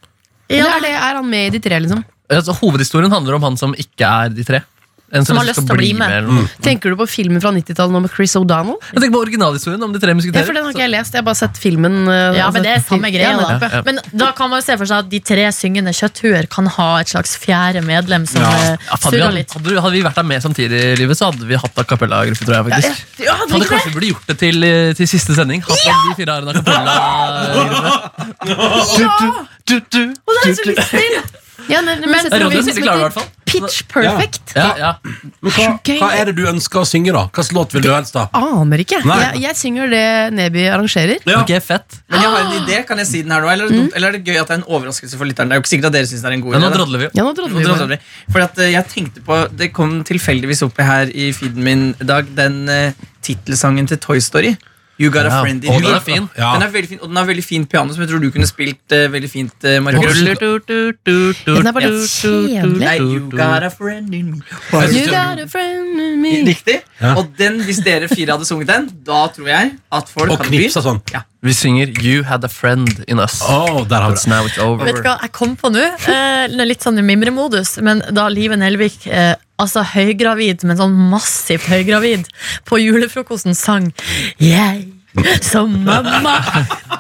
Eller 0.49 0.79
er, 0.79 0.85
det, 0.87 0.93
er 0.95 1.19
han 1.19 1.29
med 1.29 1.51
i 1.51 1.53
de 1.59 1.61
tre, 1.61 1.83
liksom? 1.85 2.01
Altså, 2.33 2.55
hovedhistorien 2.57 3.13
handler 3.13 3.37
om 3.37 3.45
han 3.51 3.59
som 3.61 3.75
ikke 3.77 4.09
er 4.09 4.33
de 4.33 4.47
tre. 4.47 4.63
En 5.13 5.25
Som 5.25 5.37
har 5.39 5.45
liksom 5.47 5.63
lyst 5.63 5.71
til 5.71 5.77
å 5.77 5.79
bli 5.79 5.93
med. 5.95 6.11
med 6.27 6.31
mm. 6.35 6.47
Tenker 6.65 6.91
du 6.91 6.97
på 6.99 7.07
filmen 7.07 7.39
fra 7.43 7.53
90-tallet 7.55 7.93
nå 7.95 8.01
med 8.03 8.11
Chris 8.11 8.33
O'Donnell? 8.35 8.75
Jeg 8.91 8.99
tenker 9.05 9.15
på 9.15 9.21
originalhistorien 9.23 9.85
om 9.87 9.93
de 9.95 10.01
tre 10.03 10.11
Ja, 10.11 10.43
for 10.43 10.53
Den 10.57 10.65
har 10.67 10.73
ikke 10.75 10.83
jeg 10.83 10.91
lest. 10.91 11.15
Jeg 11.15 11.23
har 11.23 11.27
bare 11.29 11.39
sett 11.39 11.61
filmen. 11.63 12.09
uh, 12.11 12.35
Ja, 12.35 12.49
men 12.51 12.65
det 12.67 12.73
er 12.73 12.81
altså, 12.81 12.97
samme 12.97 13.11
greia. 13.15 13.31
Ja, 13.31 13.39
da. 13.39 13.55
ja. 13.55 13.71
Ja. 13.77 13.83
Men 13.87 14.01
da 14.11 14.33
kan 14.35 14.51
man 14.51 14.59
jo 14.59 14.67
se 14.67 14.75
for 14.81 14.91
seg 14.91 15.05
at 15.05 15.11
de 15.13 15.21
tre 15.31 15.47
syngende 15.55 15.95
kjøtthuer 15.95 16.49
kan 16.51 16.67
ha 16.75 16.89
et 17.05 17.13
slags 17.15 17.37
fjerde 17.39 17.85
medlem 17.87 18.27
som 18.27 18.43
Ja. 18.43 18.51
eh, 18.51 18.77
Ja, 18.91 18.99
surrer 19.07 19.33
litt. 19.39 19.55
hadde, 19.55 19.79
hadde 19.87 19.95
vi 19.95 20.03
vært 20.03 20.19
der 20.19 20.27
med 20.27 20.43
samtidig 20.43 20.83
i 20.91 20.97
livet, 20.99 21.17
så 21.23 21.31
hadde 21.31 21.47
vi 21.47 21.55
hatt 21.55 21.79
a 21.79 21.85
cappella-gruppe, 21.87 22.43
tror 22.45 22.57
jeg. 22.59 22.65
faktisk. 22.73 23.07
Ja, 23.23 23.39
hadde 23.39 23.53
Hadde 23.55 23.71
kanskje 23.71 23.89
vi 23.93 23.95
burde 24.01 24.11
gjort 24.11 24.27
det 24.27 24.39
til, 24.43 24.65
eh, 24.65 24.93
til 24.99 25.07
siste 25.07 25.39
sending. 25.39 25.63
Hatt 25.63 25.87
ja! 25.87 25.95
de 26.11 26.19
fire 26.19 26.33
arene 26.35 26.51
en 26.51 26.59
a 26.59 26.63
cappella-gruppe. 26.67 28.27
Du, 29.67 29.81
du, 29.81 29.81
du, 29.91 30.03
er 30.11 30.55
så 30.55 30.63
du, 30.67 30.75
til! 30.75 31.46
Ja, 31.69 31.83
men, 31.83 32.01
men, 32.01 32.11
Men- 32.11 32.43
Ronny 32.43 32.61
vi- 32.63 32.83
klar, 32.83 32.97
i 32.97 33.05
hvert 33.07 33.17
fall. 33.17 33.27
Pitch 33.47 33.83
perfect. 33.89 34.53
Ja, 34.57 34.75
ja. 34.79 34.89
Men 35.41 35.53
hva, 35.55 35.67
hva 36.01 36.09
er 36.19 36.29
det 36.29 36.35
du 36.37 36.43
ønsker 36.51 36.81
å 36.83 36.87
synge, 36.89 37.13
da? 37.15 37.23
Hvilken 37.31 37.57
låt 37.57 37.75
vil 37.77 37.85
du 37.85 37.89
helst 37.93 38.17
da? 38.17 38.25
Aner 38.35 38.83
ikke. 38.83 38.99
Jeg, 39.07 39.41
jeg 39.45 39.59
synger 39.59 39.91
det 39.93 40.03
Neby 40.35 40.67
arrangerer. 40.75 41.23
Ja. 41.25 41.41
Ok, 41.45 41.53
fett. 41.63 42.01
Men 42.11 42.25
jeg 42.25 42.33
har 42.35 42.45
en 42.45 42.57
idé, 42.59 42.81
kan 42.89 42.99
jeg 42.99 43.07
si 43.07 43.23
den 43.23 43.35
her 43.35 43.45
nå? 43.45 43.51
Eller, 43.53 43.71
er 43.71 43.77
det 43.77 43.97
eller 43.97 44.09
er 44.09 44.19
det 44.19 44.25
gøy 44.27 44.41
at 44.43 44.51
det 44.51 44.57
er 44.57 44.61
en 44.63 44.67
overraskelse 44.67 45.21
for 45.21 45.31
lytteren? 45.31 45.49
Det 45.51 45.57
er 45.57 45.63
jo 45.63 45.65
ikke 45.65 45.73
sikkert 45.75 45.91
at 45.93 45.99
dere 45.99 46.11
synes 46.11 46.23
det 46.27 46.31
er 46.33 46.37
en 46.39 46.45
god 46.47 46.55
idé. 46.57 46.63
nå 46.67 46.71
drodler 46.75 47.05
vi. 47.05 47.11
Ja, 47.15 47.23
nå 47.23 47.27
Nå 47.31 47.35
drodler 47.39 47.59
vi 47.59 47.67
drodler 47.71 47.93
vi. 47.95 48.01
Fordi 48.33 48.45
at 48.49 48.59
eh, 48.67 48.73
jeg 48.75 48.89
tenkte 48.93 49.25
på 49.27 49.41
Det 49.57 49.73
kom 49.77 49.99
tilfeldigvis 50.07 50.63
opp 50.67 50.79
her 50.83 51.11
i 51.15 51.31
feeden 51.37 51.63
min 51.67 51.85
i 52.01 52.05
dag, 52.05 52.27
den 52.37 52.65
uh, 52.69 53.07
tittelsangen 53.23 53.87
til 53.87 53.99
Toy 54.03 54.19
Story. 54.19 54.57
You 54.99 55.11
Got 55.13 55.27
a 55.27 55.29
Ja. 55.29 55.43
Friend 55.43 55.65
in 55.65 55.71
Og 55.71 55.81
Me. 55.81 55.87
den 55.87 55.95
er 55.95 56.01
fin. 56.01 56.29
Ja. 56.39 56.53
Den 56.55 56.63
er 56.63 56.71
veldig 56.73 56.89
fin, 56.89 56.99
og 57.03 57.09
den 57.09 57.17
har 57.17 57.27
veldig 57.29 57.45
fint 57.45 57.69
piano, 57.69 57.93
som 57.93 58.01
jeg 58.01 58.09
tror 58.11 58.21
du 58.23 58.31
kunne 58.33 58.47
spilt 58.49 58.93
eh, 58.97 59.09
veldig 59.13 59.29
fint. 59.31 59.53
Uh, 59.61 59.69
Den 59.77 61.67
er 61.67 61.73
bare 61.77 61.91
litt 61.91 62.09
kjedelig. 62.09 62.81
Nei, 62.81 62.97
you 62.99 63.21
got 63.31 63.63
a 63.63 63.71
friend 63.71 64.15
in 64.15 64.31
me. 64.31 64.41
You 64.73 65.07
got 65.11 65.39
a 65.43 65.47
friend 65.47 66.01
in 66.01 66.21
me. 66.23 66.33
Riktig. 66.49 66.81
Ja. 67.01 67.15
Og 67.21 67.29
den, 67.39 67.61
hvis 67.67 67.83
dere 67.85 68.09
fire 68.09 68.33
hadde 68.37 68.49
sunget 68.49 68.69
den, 68.73 68.89
da 69.07 69.27
tror 69.37 69.49
jeg 69.53 69.75
at 69.93 70.09
folk 70.09 70.31
Og 70.31 70.39
hadde 70.39 70.49
knipsa 70.51 70.81
sånn. 70.85 71.03
Vi 71.47 71.53
synger 71.55 71.93
You 72.03 72.25
Had 72.27 72.43
A 72.45 72.49
Friend 72.51 73.05
In 73.07 73.21
Us. 73.23 73.41
Å, 73.45 73.85
der 73.87 74.01
har 74.03 74.11
But 74.17 74.23
det. 74.25 74.31
now 74.33 74.47
it's 74.49 74.59
over. 74.59 74.85
Vet 74.89 74.97
du 74.97 75.03
hva 75.05 75.19
jeg 75.21 75.33
kom 75.37 75.53
på 75.61 75.71
nå? 75.71 75.85
Eh, 76.09 76.47
litt 76.67 76.83
sånn 76.83 76.99
i 76.99 77.05
mimremodus, 77.07 77.77
men 77.85 78.01
da 78.17 78.27
Live 78.33 78.57
Nelvik 78.59 79.07
eh, 79.07 79.35
altså 79.63 79.85
høygravid, 79.95 80.65
men 80.69 80.79
sånn 80.81 80.97
massivt 81.11 81.69
høygravid, 81.71 82.29
på 82.69 82.81
julefrokosten 82.83 83.57
sang 83.57 83.93
Jeg 84.43 84.87
som 85.41 85.71
mamma 85.85 86.35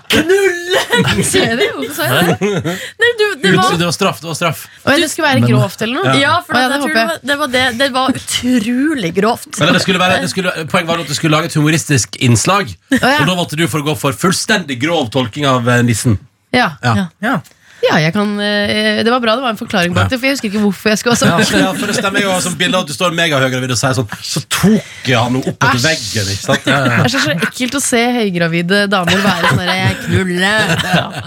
knuller! 0.08 1.22
Ser 1.26 1.56
du? 1.58 1.64
Hvorfor 1.76 1.94
sa 1.98 2.06
jeg 2.08 2.36
det? 2.40 2.60
Nei, 3.02 3.10
du, 3.18 3.24
det 3.42 3.52
var 3.56 3.76
Det 3.76 3.88
var 3.88 3.92
straff. 3.92 4.22
det 4.22 4.30
var 4.30 4.38
straff 4.38 4.62
ja, 4.86 4.94
det 5.02 5.10
skulle 5.12 5.28
være 5.28 5.50
grovt 5.50 5.82
eller 5.84 5.98
noe? 6.00 6.14
Ja, 6.20 6.38
for 6.46 6.56
ja, 6.56 6.70
det 6.70 6.78
det 6.80 6.94
var, 6.94 7.18
det 7.20 7.36
var 7.40 7.52
det. 7.52 7.64
Det 7.80 7.88
var 7.92 8.16
utrolig 8.16 9.10
grovt. 9.16 9.50
Eller 9.60 9.76
det 9.76 9.82
skulle 9.84 10.00
være, 10.00 10.20
det 10.22 10.30
skulle, 10.32 10.54
Poenget 10.70 10.88
var 10.88 11.02
at 11.02 11.10
du 11.10 11.16
skulle 11.18 11.36
lage 11.36 11.50
et 11.50 11.58
humoristisk 11.58 12.16
innslag. 12.24 12.72
Ja. 12.94 13.18
Og 13.20 13.28
da 13.28 13.36
valgte 13.36 13.58
du 13.60 13.66
for 13.68 13.82
å 13.82 13.88
gå 13.90 13.96
for 13.98 14.16
fullstendig 14.16 14.78
grov 14.80 15.10
tolking 15.14 15.48
av 15.50 15.68
eh, 15.68 15.82
nissen. 15.86 16.16
Ja. 16.54 16.70
Ja. 16.84 17.08
Ja. 17.20 17.36
Ja, 17.84 17.99
jeg 18.00 18.12
kan 18.17 18.31
eh, 18.40 19.02
Det 19.05 19.11
var 19.12 19.20
bra 19.20 19.34
det 19.37 19.43
var 19.44 19.52
en 19.52 19.58
forklaring 19.61 19.93
bak 19.94 20.08
det, 20.11 20.17
for 20.19 20.26
jeg 20.26 20.37
husker 20.37 20.49
ikke 20.49 20.62
hvorfor 20.64 20.88
jeg 20.90 20.99
skulle 20.99 21.17
Ja, 21.17 21.37
sånn. 21.44 21.61
ja, 21.61 21.73
for 21.76 21.87
det 21.90 21.96
stemmer 21.99 22.23
jo 22.25 22.32
som 22.40 22.55
bildet 22.58 22.81
at 22.81 22.88
du 22.88 22.94
står 22.96 23.12
megahøygravid 23.14 23.75
og 23.75 23.78
sier 23.78 23.93
sånn 23.99 24.08
Så 24.25 24.40
tok 24.49 25.06
jeg 25.11 25.19
han 25.20 25.37
opp 25.37 25.46
etter 25.52 25.82
veggen. 25.84 26.31
ikke 26.32 26.46
sant? 26.46 26.67
Ja, 26.67 26.78
ja. 26.87 26.96
Det 26.96 27.05
er 27.05 27.12
så, 27.12 27.20
så 27.26 27.34
ekkelt 27.37 27.76
å 27.78 27.82
se 27.84 28.00
høygravide 28.17 28.81
damer 28.90 29.20
være 29.26 29.50
sånn 29.52 29.61
der, 29.61 29.73
Jeg 29.76 29.99
knuller. 30.06 30.73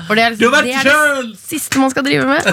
For 0.10 0.18
det 0.19 0.25
er, 0.25 0.38
Du 0.40 0.48
det, 0.50 0.74
er 0.74 0.90
det 0.90 1.38
siste 1.44 1.80
man 1.80 1.94
skal 1.94 2.07
drive 2.07 2.25
med. 2.28 2.50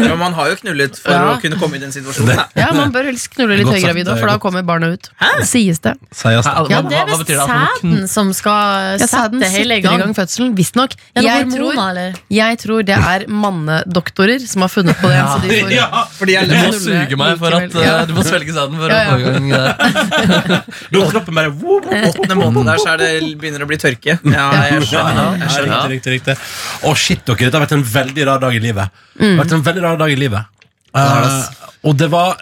Ja, 0.00 0.14
man 0.20 0.32
har 0.38 0.52
jo 0.52 0.56
knullet 0.62 0.96
for 1.02 1.12
Ja. 1.12 1.24
å 1.34 1.36
kunne 1.42 1.58
komme 1.60 1.76
i 1.76 1.82
den 1.82 1.92
situasjonen. 1.94 2.40
Ja, 2.56 2.70
Man 2.76 2.92
bør 2.94 3.10
helst 3.10 3.30
knulle 3.34 3.58
litt 3.60 3.68
høygravid 3.68 4.08
er 4.08 4.20
for 4.20 4.30
da 4.30 4.38
kommer 4.42 4.62
barna 4.66 4.92
ut. 4.94 5.10
Sies 5.46 5.82
det. 5.84 5.96
Sies 6.14 6.46
det. 6.46 6.54
Ja, 6.70 6.80
det 6.86 6.98
er 7.02 7.10
visst 7.10 7.34
sæden 7.34 8.06
som 8.08 8.32
skal 8.36 8.98
sette 9.02 9.50
hele 9.56 9.80
i 9.80 9.84
gang. 9.84 9.98
gang 10.06 10.14
fødselen, 10.16 10.54
visstnok. 10.56 10.94
Ja, 11.16 11.20
er 11.20 11.26
Jeg, 11.26 11.50
tror- 11.52 12.16
jeg 12.30 12.58
tror 12.64 12.82
det 12.86 12.99
er 13.00 13.24
mannedoktorer 13.28 14.42
som 14.46 14.64
har 14.64 14.70
funnet 14.72 14.98
på 15.00 15.08
det. 15.10 15.18
Så 15.30 15.38
de 15.44 15.48
får, 15.54 15.72
Ja, 15.74 16.04
Fordi 16.18 16.34
jeg 16.36 16.48
Du 16.50 16.54
må 16.56 16.72
suge 16.76 17.18
meg 17.20 17.38
for 17.40 17.56
at. 17.58 17.74
Ja. 17.74 17.94
eh, 18.00 18.06
Du 18.10 18.14
må 18.16 18.24
svelge 18.26 18.54
sæden 18.56 18.76
for 18.80 18.92
Ja, 18.92 19.00
å 19.02 19.10
få 19.10 19.18
i 19.18 19.26
gang 19.26 19.48
det. 19.50 20.60
Da 20.94 21.04
kroppen 21.10 21.34
bare 21.40 21.50
åttende 21.50 22.36
måneden 22.38 22.70
der 22.70 22.82
så 22.82 22.92
er 22.94 23.02
det 23.02 23.10
begynner 23.40 23.64
å 23.64 23.68
bli 23.70 23.78
tørke. 23.80 24.18
Ja, 24.24 24.46
jeg 24.70 24.86
skjønner. 24.90 25.36
Jeg 25.40 25.50
skjønner. 25.56 25.74
Ja, 25.74 25.82
riktig, 25.94 26.14
riktig, 26.16 26.36
riktig. 26.36 26.38
Å, 26.84 26.94
shit, 26.98 27.24
dere. 27.26 27.38
Dette 27.46 27.56
har 27.58 27.66
vært 27.66 27.76
en 27.78 27.86
veldig 27.94 28.26
rar 28.30 28.42
dag 28.42 28.56
i 28.56 28.62
livet. 28.62 29.02
Det 29.18 29.32
har 29.34 29.44
vært 29.44 29.56
en 29.58 29.66
veldig 29.70 29.84
rar 29.86 30.00
dag 30.00 30.14
i 30.14 30.18
livet. 30.20 30.56
Uh, 30.90 31.44
og 31.86 31.94
det 32.00 32.08
var 32.10 32.34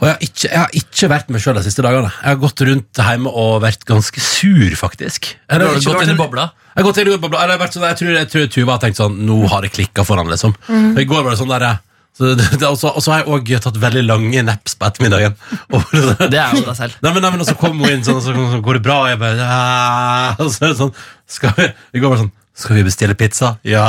Og 0.00 0.08
jeg 0.08 0.12
har 0.14 0.24
ikke, 0.26 0.48
jeg 0.50 0.58
har 0.58 0.74
ikke 0.80 1.08
vært 1.12 1.28
meg 1.32 1.42
sjøl 1.44 1.56
de 1.58 1.62
siste 1.64 1.84
dagene. 1.86 2.10
Jeg 2.18 2.28
har 2.32 2.40
gått 2.42 2.60
rundt 2.66 3.00
hjemme 3.00 3.30
og 3.30 3.62
vært 3.62 3.86
ganske 3.88 4.20
sur, 4.20 4.74
faktisk. 4.80 5.30
Jeg 5.48 5.62
har 5.62 5.78
gått 5.78 6.04
inn 6.06 6.14
i 6.14 6.18
bobla. 6.18 6.48
Jeg 6.74 6.82
har 6.82 6.88
gått 6.88 7.00
inn 7.04 7.12
i 7.12 7.16
bobla, 7.22 7.40
eller 7.44 7.54
jeg, 7.54 7.60
har 7.60 7.64
vært 7.66 7.76
sånn, 7.78 7.86
jeg, 7.86 7.98
tror, 8.00 8.14
jeg 8.18 8.30
tror 8.32 8.46
Tuva 8.50 8.74
har 8.74 8.80
tenkt 8.82 8.98
sånn 8.98 9.18
Nå 9.28 9.36
har 9.52 9.62
det 9.62 9.70
klikka 9.76 10.02
for 10.06 10.18
han, 10.18 10.30
liksom. 10.32 10.56
Og 10.68 10.98
I 10.98 11.06
går 11.06 11.22
var 11.22 11.30
det 11.36 11.38
sånn 11.40 11.52
der 11.54 11.66
så, 12.14 12.28
det, 12.38 12.44
det, 12.58 12.66
og 12.68 12.76
så- 12.78 12.92
Og 12.94 13.02
så 13.02 13.10
har 13.14 13.22
jeg 13.22 13.30
òg 13.34 13.48
tatt 13.62 13.78
veldig 13.82 14.02
lange 14.06 14.42
naps 14.46 14.76
på 14.78 14.86
ettermiddagen. 14.86 15.34
Og, 15.74 15.82
Det 16.30 16.38
er 16.38 16.54
jo 16.54 16.62
deg 16.66 16.76
selv. 16.78 16.98
Nei, 17.02 17.12
men, 17.14 17.22
nei, 17.24 17.30
men 17.34 17.42
og 17.42 17.48
så 17.48 17.56
kommer 17.58 17.86
hun 17.88 17.96
inn 17.96 18.04
sånn, 18.06 18.18
og 18.20 18.26
så 18.26 18.34
sånn, 18.34 18.62
går 18.62 18.78
det 18.78 18.84
bra? 18.86 19.00
Og 19.02 19.08
jeg 19.14 19.18
bare, 19.22 19.38
ja. 19.38 20.34
Og 20.42 20.50
så 20.54 20.64
er 20.66 20.74
det 20.74 20.78
sånn, 20.82 20.92
skal 21.38 21.54
vi, 21.58 21.70
I 21.94 22.02
går 22.02 22.12
var 22.12 22.18
det 22.20 22.26
sånn, 22.26 22.34
skal 22.54 22.76
vi 22.78 22.84
bestille 22.86 23.14
pizza? 23.18 23.56
Ja. 23.66 23.82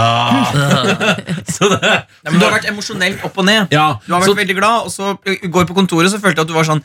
så 1.56 1.68
det, 1.70 1.80
Ja, 2.26 2.32
men 2.32 2.40
du 2.40 2.46
har 2.48 2.56
vært 2.56 2.66
emosjonelt 2.72 3.22
opp 3.28 3.36
og 3.38 3.46
ned. 3.46 3.68
ja. 3.74 3.86
Du 4.08 4.14
har 4.14 4.24
vært 4.24 4.32
så, 4.32 4.38
veldig 4.40 4.56
glad, 4.58 4.88
og 4.88 4.92
så 4.94 5.12
i 5.30 5.50
går 5.54 5.68
på 5.70 5.76
kontoret 5.78 6.10
så 6.10 6.18
følte 6.22 6.42
jeg 6.42 6.48
at 6.48 6.50
du 6.50 6.56
var 6.56 6.66
sånn 6.66 6.82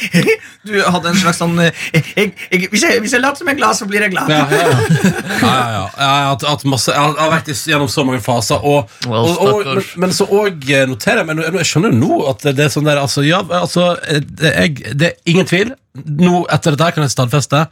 Du 0.68 0.74
hadde 0.84 1.10
en 1.12 1.16
slags 1.20 1.40
sånn 1.40 1.56
eh, 1.64 1.80
jeg, 1.94 2.34
jeg, 2.50 2.68
hvis, 2.72 2.84
jeg, 2.84 3.00
hvis 3.04 3.14
jeg 3.16 3.24
later 3.24 3.40
som 3.40 3.48
jeg 3.48 3.56
er 3.56 3.60
glad, 3.62 3.78
så 3.78 3.88
blir 3.88 4.04
jeg 4.04 4.12
glad. 4.12 4.28
ja, 4.32 4.42
ja, 4.52 4.60
ja. 4.68 4.74
ja, 4.74 5.54
ja, 5.54 5.70
ja. 5.78 5.86
Jeg 5.96 6.10
har 6.10 6.28
hatt- 6.34 6.66
masse, 6.68 6.92
jeg 6.92 7.00
har, 7.00 7.16
jeg 7.16 7.24
har 7.24 7.32
vært 7.34 7.50
gjennom 7.72 7.90
så 7.92 8.04
mange 8.04 8.20
faser, 8.24 8.60
og, 8.60 8.92
Well, 9.08 9.30
og, 9.32 9.40
og, 9.48 9.72
men, 9.78 9.88
men 10.04 10.14
så 10.16 10.28
òg 10.28 10.68
noterer 10.92 11.22
jeg, 11.22 11.30
men 11.30 11.42
jeg, 11.44 11.56
jeg 11.60 11.70
skjønner 11.72 11.96
nå 11.96 12.20
at 12.32 12.44
det 12.52 12.68
er 12.68 12.72
sånn 12.72 12.88
der, 12.88 13.00
altså, 13.00 13.24
ja, 13.24 13.40
altså, 13.62 13.94
det, 14.04 14.52
jeg, 14.52 14.94
det 14.96 15.10
er 15.12 15.32
ingen 15.32 15.48
tvil. 15.48 15.72
Nå, 15.94 16.44
etter 16.52 16.74
dette 16.74 16.92
kan 16.96 17.04
jeg 17.06 17.12
stadfeste. 17.14 17.64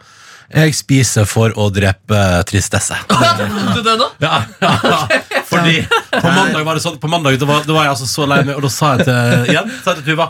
Jeg 0.52 0.76
spiser 0.76 1.26
for 1.28 1.54
å 1.58 1.68
drepe 1.74 2.20
tristesse. 2.48 2.98
Du 3.72 3.80
det 3.82 3.96
nå? 3.98 4.08
Ja, 4.22 4.42
ja, 4.60 5.00
fordi 5.48 5.80
på 6.12 6.28
mandag 6.28 6.64
var 6.66 6.76
det 6.76 6.82
sånn 6.84 6.98
På 7.00 7.08
mandag 7.10 7.38
da 7.40 7.48
var, 7.48 7.62
da 7.66 7.74
var 7.74 7.86
jeg 7.86 7.94
altså 7.94 8.08
så 8.08 8.26
lei 8.28 8.42
meg, 8.44 8.56
og 8.58 8.64
da 8.66 8.70
sa 8.72 8.94
jeg 8.96 9.06
til 9.08 9.52
igjen 9.52 9.70
sa 9.82 9.94
jeg 9.94 10.02
til 10.02 10.12
Tuva 10.12 10.28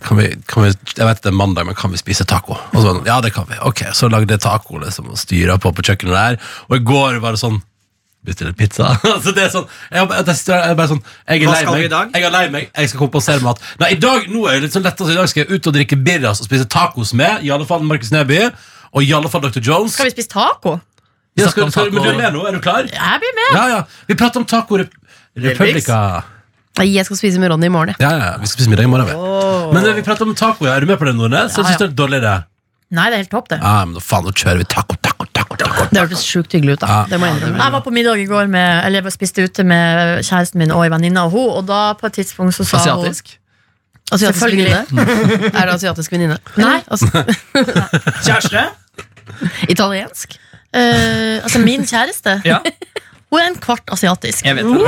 kan 0.00 0.16
vi, 0.16 0.28
kan 0.48 0.64
vi, 0.64 0.70
Jeg 0.96 1.04
vet 1.04 1.22
det 1.22 1.28
er 1.28 1.36
mandag, 1.36 1.66
men 1.68 1.76
kan 1.76 1.92
vi 1.92 2.00
spise 2.00 2.24
taco? 2.28 2.56
Og 2.56 2.78
så 2.78 2.86
sånn, 2.86 3.02
ja, 3.04 3.18
det 3.20 3.34
kan 3.34 3.44
vi. 3.50 3.58
Ok, 3.68 3.84
Så 3.92 4.08
lagde 4.08 4.32
jeg 4.32 4.40
taco 4.40 4.80
liksom, 4.80 5.10
og 5.12 5.20
styra 5.20 5.58
på 5.60 5.74
på 5.76 5.84
kjøkkenet 5.84 6.14
der. 6.14 6.38
Og 6.70 6.78
i 6.78 6.86
går 6.88 7.18
var 7.24 7.36
det 7.36 7.42
sånn 7.42 7.60
Bestille 8.28 8.52
pizza. 8.52 8.96
så 9.24 9.30
det 9.30 9.44
er 9.44 9.52
sånn 9.52 9.66
Jeg, 9.92 10.02
jeg, 10.02 10.24
jeg, 10.26 10.56
er 10.58 10.74
bare 10.78 10.90
sånn, 10.90 11.02
jeg 11.22 11.38
er 11.38 11.44
Hva 11.46 11.52
lei 11.52 11.60
skal 11.62 11.76
vi 11.76 11.82
meg. 11.82 11.86
i 11.86 11.92
dag? 11.92 12.16
Jeg 12.16 12.26
er 12.26 12.34
lei 12.34 12.42
meg, 12.50 12.64
jeg 12.72 12.90
skal 12.90 13.02
kompensere 13.04 13.44
med 13.44 13.52
at 13.52 13.84
Nei, 13.84 13.92
i 13.94 14.00
dag 14.02 14.26
nå 14.32 14.42
er 14.48 14.58
det 14.58 14.66
litt 14.66 14.74
sånn 14.74 14.84
lett, 14.86 14.98
altså, 14.98 15.14
I 15.14 15.20
dag 15.20 15.30
skal 15.30 15.44
jeg 15.44 15.54
ut 15.54 15.68
og 15.70 15.76
drikke 15.76 16.00
birras 16.08 16.42
og 16.42 16.48
spise 16.48 16.66
tacos 16.66 17.14
med 17.16 17.46
I 17.46 17.52
alle 17.54 17.68
fall 17.68 17.86
Markus 17.86 18.10
Neby 18.14 18.48
og 18.92 19.02
i 19.04 19.12
alle 19.12 19.28
fall 19.32 19.42
Dr. 19.44 19.60
Jones. 19.60 19.94
Skal 19.98 20.08
vi 20.10 20.14
spise 20.16 20.28
taco? 20.32 20.78
Ja, 21.38 21.48
skal, 21.52 21.70
skal, 21.70 21.92
men 21.94 22.02
du 22.02 22.08
er 22.10 22.16
med 22.18 22.32
nå? 22.34 22.40
Er 22.48 22.56
du 22.56 22.60
klar? 22.64 22.88
Jeg 22.90 23.20
blir 23.22 23.34
med. 23.36 23.50
Ja, 23.54 23.64
ja. 23.76 23.82
Vi 24.08 24.14
prater 24.18 24.40
om 24.40 24.46
Taco 24.48 24.78
Rep 24.80 24.90
Republica. 25.38 25.98
Nei, 26.78 26.86
Jeg 26.94 27.06
skal 27.06 27.18
spise 27.18 27.38
med 27.42 27.50
Ronny 27.50 27.66
i 27.66 27.70
morgen. 27.74 27.94
jeg. 27.94 28.02
Ja, 28.02 28.10
ja, 28.18 28.36
vi 28.38 28.46
skal 28.46 28.60
spise 28.62 28.70
middag 28.70 28.84
i 28.86 28.90
morgen. 28.90 29.06
vi. 29.06 29.74
Men 29.74 29.86
eh, 29.86 29.94
vi 29.94 30.02
prater 30.06 30.26
om 30.26 30.34
taco. 30.34 30.66
Ja. 30.66 30.74
Er 30.76 30.80
du 30.80 30.86
med 30.90 30.98
på 30.98 31.06
det, 31.06 31.14
Nordnes? 31.18 31.54
Jeg 31.56 31.64
Ja, 31.64 31.64
synes 31.64 31.70
ja. 31.70 31.78
det 31.78 31.86
er 31.86 31.90
en 31.94 31.96
dårlig 32.02 32.20
idé. 32.22 32.34
Nei, 32.90 33.04
det 33.10 33.14
er 33.18 33.22
helt 33.24 33.30
topp, 33.30 33.48
det. 33.52 33.58
Ja, 33.62 33.84
men 33.84 33.94
da 33.98 34.00
faen, 34.00 34.24
nå 34.24 34.32
kjører 34.32 34.58
vi 34.62 34.64
taco, 34.64 34.96
taco, 35.04 35.26
taco, 35.36 35.56
taco. 35.60 35.86
Det 35.92 36.00
hørtes 36.00 36.22
sjukt 36.24 36.52
hyggelig 36.56 36.78
ut. 36.78 36.80
da 36.80 36.86
Ja. 36.88 37.00
Det 37.10 37.18
må 37.20 37.26
jeg 37.28 37.36
innrømme. 37.36 37.58
Jeg 37.62 37.72
var 37.72 37.82
på 37.86 37.90
middag 37.94 38.18
i 38.22 38.26
går 38.26 38.46
med, 38.48 38.84
Eller 38.86 39.02
jeg 39.02 39.12
spiste 39.12 39.44
ute 39.44 39.64
med 39.64 40.24
kjæresten 40.24 40.58
min 40.58 40.72
og 40.72 40.84
ei 40.86 40.88
venninne 40.90 41.20
av 41.20 41.30
henne, 41.30 41.54
og 41.60 41.66
da 41.66 41.94
på 41.94 42.06
et 42.06 42.12
tidspunkt 42.18 42.54
så 42.56 42.64
sa 42.64 42.78
Asiatisk? 42.82 43.37
Asiatisk 44.12 44.44
venninne? 44.46 44.84
Er 45.58 45.66
det 45.68 45.74
asiatisk 45.74 46.12
venninne? 46.14 46.38
Nei. 46.56 46.78
Altså, 46.88 47.06
Kjæreste? 48.24 48.62
italiensk? 49.68 50.38
eh, 50.74 51.42
Altså, 51.44 51.58
min 51.64 51.84
kjæreste, 51.86 52.40
Ja, 52.44 52.58
hun 53.30 53.40
er 53.40 53.50
en 53.52 53.58
kvart 53.60 53.84
asiatisk. 53.92 54.44
jeg 54.44 54.56
vet 54.56 54.64
det. 54.64 54.80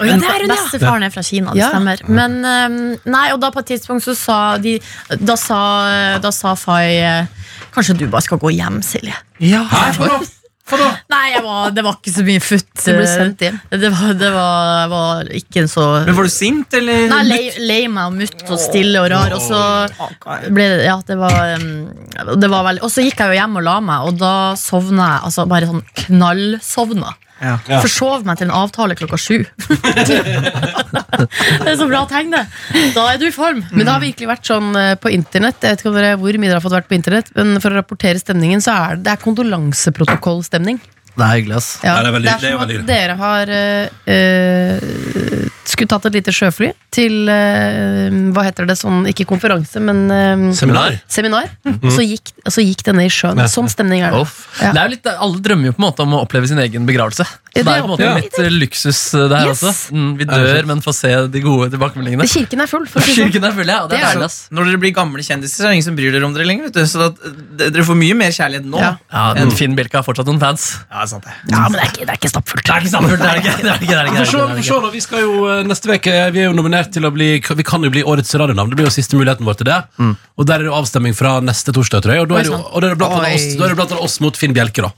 Oi, 0.00 0.06
ja, 0.08 0.14
det 0.16 0.24
er 0.26 0.40
hun, 0.42 0.50
ja. 0.50 0.54
Bestefaren 0.54 1.02
er 1.06 1.10
fra 1.14 1.22
Kina, 1.22 1.50
det 1.54 1.58
Ja. 1.62 1.68
stemmer. 1.74 2.00
Men 2.08 2.38
eh, 2.44 2.98
nei, 3.10 3.26
og 3.34 3.40
da 3.42 3.50
på 3.54 3.58
et 3.64 3.66
tidspunkt 3.74 4.04
så 4.06 4.14
sa 4.18 4.38
de 4.58 4.78
Da 5.20 5.36
sa, 5.36 6.18
da 6.22 6.30
sa 6.30 6.54
Fay 6.54 6.96
eh, 7.02 7.26
Kanskje 7.74 7.96
du 7.98 8.06
bare 8.10 8.22
skal 8.22 8.38
gå 8.38 8.50
hjem, 8.54 8.80
Silje. 8.82 9.14
Ja, 9.42 9.64
Nei, 11.12 11.24
jeg 11.34 11.42
var, 11.44 11.72
det 11.76 11.82
var 11.84 11.98
ikke 11.98 12.12
så 12.14 12.22
mye 12.24 12.40
futt. 12.42 12.70
Du 12.80 12.90
ble 12.96 13.06
sendt 13.08 13.42
hjem. 13.44 13.58
Det 13.68 13.90
var, 13.92 14.14
det 14.16 14.30
var, 14.32 14.86
var 14.92 15.32
ikke 15.36 15.66
så 15.70 15.84
Men 16.06 16.16
var 16.16 16.28
du 16.28 16.32
sint, 16.32 16.76
eller? 16.78 17.04
Nei, 17.10 17.20
lei, 17.28 17.40
lei 17.60 17.80
meg 17.92 18.08
og 18.08 18.16
mutt 18.22 18.44
og 18.48 18.60
stille 18.62 19.02
og 19.02 19.10
rar. 19.12 19.34
Og 19.36 19.42
så 19.44 19.60
ble 20.54 20.68
det 20.72 20.86
Ja, 20.88 20.96
det 21.04 21.18
var, 21.20 21.52
det 22.40 22.50
var 22.52 22.64
veldig 22.70 22.84
Og 22.86 22.92
så 22.92 23.04
gikk 23.04 23.20
jeg 23.20 23.34
jo 23.34 23.40
hjem 23.42 23.60
og 23.60 23.66
la 23.68 23.76
meg, 23.84 24.08
og 24.08 24.16
da 24.22 24.32
sovna 24.60 25.10
jeg. 25.12 25.20
Altså 25.28 25.46
bare 25.50 25.68
sånn 25.68 25.84
knallsovna. 26.06 27.12
Ja. 27.44 27.56
Ja. 27.68 27.80
Forsov 27.84 28.24
meg 28.26 28.40
til 28.40 28.48
en 28.48 28.54
avtale 28.56 28.96
klokka 28.98 29.18
sju. 29.20 29.44
det 31.60 31.70
er 31.70 31.76
så 31.78 31.88
bra 31.90 32.04
tegn, 32.10 32.32
det. 32.32 32.44
Da 32.96 33.06
er 33.12 33.20
du 33.20 33.26
i 33.28 33.34
form. 33.34 33.60
Men 33.70 33.84
det 33.84 33.92
har 33.92 34.02
virkelig 34.02 34.30
vært 34.30 34.48
sånn 34.48 34.72
eh, 34.80 34.94
på 35.00 35.12
internett. 35.12 35.60
Jeg 35.60 35.76
vet 35.76 35.84
ikke 35.84 35.92
om 35.92 35.98
dere, 36.00 36.16
hvor 36.20 36.40
mye 36.40 36.50
dere 36.50 36.58
har 36.58 36.64
fått 36.64 36.78
vært 36.78 36.90
på 36.90 36.96
internett 36.96 37.30
Men 37.36 37.60
for 37.60 37.70
å 37.72 37.78
rapportere 37.80 38.20
stemningen, 38.22 38.64
så 38.64 38.70
er 38.74 38.96
det, 38.96 39.04
det 39.06 39.14
er 39.14 39.24
kondolanseprotokollstemning. 39.24 40.80
Det 41.14 41.22
er 41.22 41.32
hyggelig, 41.38 41.56
ass. 41.60 41.68
Ja, 41.84 41.92
det 42.02 42.08
er 42.08 42.14
veldig- 42.16 42.24
det 42.24 42.34
er 42.34 42.50
som 42.50 42.60
at 42.64 42.86
dere 42.88 43.14
har 43.20 43.50
eh, 43.54 43.88
eh, 44.10 45.48
skulle 45.64 45.88
tatt 45.90 46.06
et 46.10 46.16
lite 46.18 46.32
sjøfly 46.34 46.72
til 46.94 47.28
eh, 47.30 48.10
Hva 48.34 48.44
heter 48.46 48.66
det 48.68 48.76
sånn, 48.78 49.04
ikke 49.10 49.26
konferanse, 49.30 49.80
men 49.82 50.04
eh, 50.10 50.44
Seminar. 50.58 50.98
seminar. 51.08 51.48
Og 51.70 51.90
så 51.94 52.02
gikk, 52.06 52.32
og 52.44 52.52
så 52.54 52.64
gikk 52.66 52.82
denne 52.90 53.06
i 53.06 53.12
sjøen. 53.12 53.38
Sånn 53.50 53.70
stemning 53.70 54.02
er 54.06 54.10
det. 54.14 54.24
Ja. 54.60 54.72
Det 54.74 54.80
er 54.80 54.84
jo 54.88 54.94
litt, 54.96 55.06
alle 55.14 55.40
drømmer 55.46 55.70
jo 55.70 55.76
på 55.78 55.82
en 55.82 55.86
måte 55.88 56.06
om 56.06 56.14
å 56.18 56.22
oppleve 56.26 56.48
sin 56.50 56.58
egen 56.62 56.86
begravelse. 56.88 57.26
Så 57.54 57.62
det 57.62 57.70
er 57.70 57.82
på 57.84 57.86
en 57.86 57.90
måte 57.92 58.02
Ja. 58.02 58.14
litt 58.18 58.38
eh, 58.42 58.48
luksus 58.50 59.00
eh, 59.14 59.28
det 59.30 59.38
her 59.38 59.46
Yes. 59.46 59.60
også. 59.62 59.92
Mm, 59.94 60.08
vi 60.18 60.24
dør, 60.26 60.66
men 60.66 60.80
får 60.82 60.94
se 60.98 61.10
de 61.30 61.40
gode 61.44 61.68
tilbakemeldingene. 61.70 62.26
Kirken 62.34 62.60
er 62.64 62.66
full. 62.66 62.86
For 62.90 62.98
det 62.98 63.06
sånn. 63.14 63.28
Kirken 63.30 63.44
er 63.46 63.52
full, 63.54 63.68
ja. 63.70 63.76
Det 63.86 63.94
Det 63.94 64.00
er 64.02 64.18
er 64.18 64.24
ass. 64.26 64.38
Når 64.50 64.66
dere 64.72 64.80
blir 64.82 64.92
gamle 64.96 65.22
kjendiser, 65.22 65.54
så 65.62 65.66
er 65.68 65.68
det 65.70 65.76
ingen 65.78 65.86
som 65.86 65.94
bryr 65.98 66.10
dere 66.16 66.26
om 66.26 66.34
dere 66.34 66.46
lenger. 66.50 66.64
vet 66.66 66.74
du 66.74 66.82
Så 66.90 67.04
at, 67.06 67.20
Dere 67.56 67.84
får 67.86 67.94
mye 68.00 68.16
mer 68.18 68.34
kjærlighet 68.34 68.66
nå. 68.66 68.80
Ja. 68.82 68.90
Ja, 69.14 69.22
men 69.38 69.52
Finn 69.54 69.76
Bjelke 69.78 70.00
har 70.00 70.02
fortsatt 70.02 70.26
noen 70.26 70.40
fans. 70.42 70.64
Ja, 70.90 71.06
sant 71.06 71.22
det. 71.28 71.34
Ja, 71.54 71.62
men 71.68 71.78
det 71.78 71.84
er 71.86 71.90
ikke, 71.92 72.04
det 72.08 72.10
er 72.16 72.18
ikke 72.18 72.32
stappfullt. 72.34 72.64
Det 72.66 72.74
er 72.74 72.80
ikke 72.82 72.92
stappfullt, 72.96 73.22
det 73.22 73.30
er 73.30 73.38
det 73.38 73.44
ikke. 73.44 73.54
Det 73.62 73.70
er 73.70 73.78
det 73.78 73.86
ikke, 73.86 73.94
det 73.94 74.02
er 74.02 74.10
ikke, 74.10 74.24
det 74.34 74.42
er 74.42 74.54
vi 74.58 74.66
ikke. 74.66 74.80
da, 74.82 74.90
vi 74.98 75.04
skal 75.06 75.20
jo 75.22 75.32
eh, 75.54 75.62
neste 75.70 75.86
veke 75.92 76.16
Vi 76.34 76.42
er 76.42 76.48
jo 76.50 76.56
nominert 76.58 76.90
til 76.92 77.06
å 77.06 77.12
bli 77.14 77.30
Vi 77.38 77.62
kan 77.70 77.86
jo 77.86 77.90
bli 77.94 78.02
årets 78.02 78.34
radionavn. 78.34 78.74
Det 78.74 78.76
blir 78.82 78.90
jo 78.90 78.94
siste 78.98 79.14
muligheten 79.14 79.46
vår 79.46 79.62
til 79.62 79.70
det. 79.70 79.78
Og 80.02 80.46
der 80.50 80.58
er 80.58 80.66
det 80.66 80.74
avstemning 80.74 81.14
fra 81.14 81.38
neste 81.40 81.70
torsdag, 81.70 82.02
tror 82.02 82.18
jeg. 82.18 82.26
Og 82.26 82.28
da 82.34 82.42
er 82.42 82.50
det, 82.50 82.58
og 82.58 82.82
er 82.82 82.98
blant 82.98 83.14
annet 83.22 83.38
oss, 83.38 83.46
da 83.54 83.64
er 83.64 83.68
det 83.68 83.78
blant 83.78 83.92
annet 83.94 84.04
oss 84.10 84.18
mot 84.20 84.36
Finn 84.36 84.52
Bjelke, 84.56 84.82
da. 84.82 84.90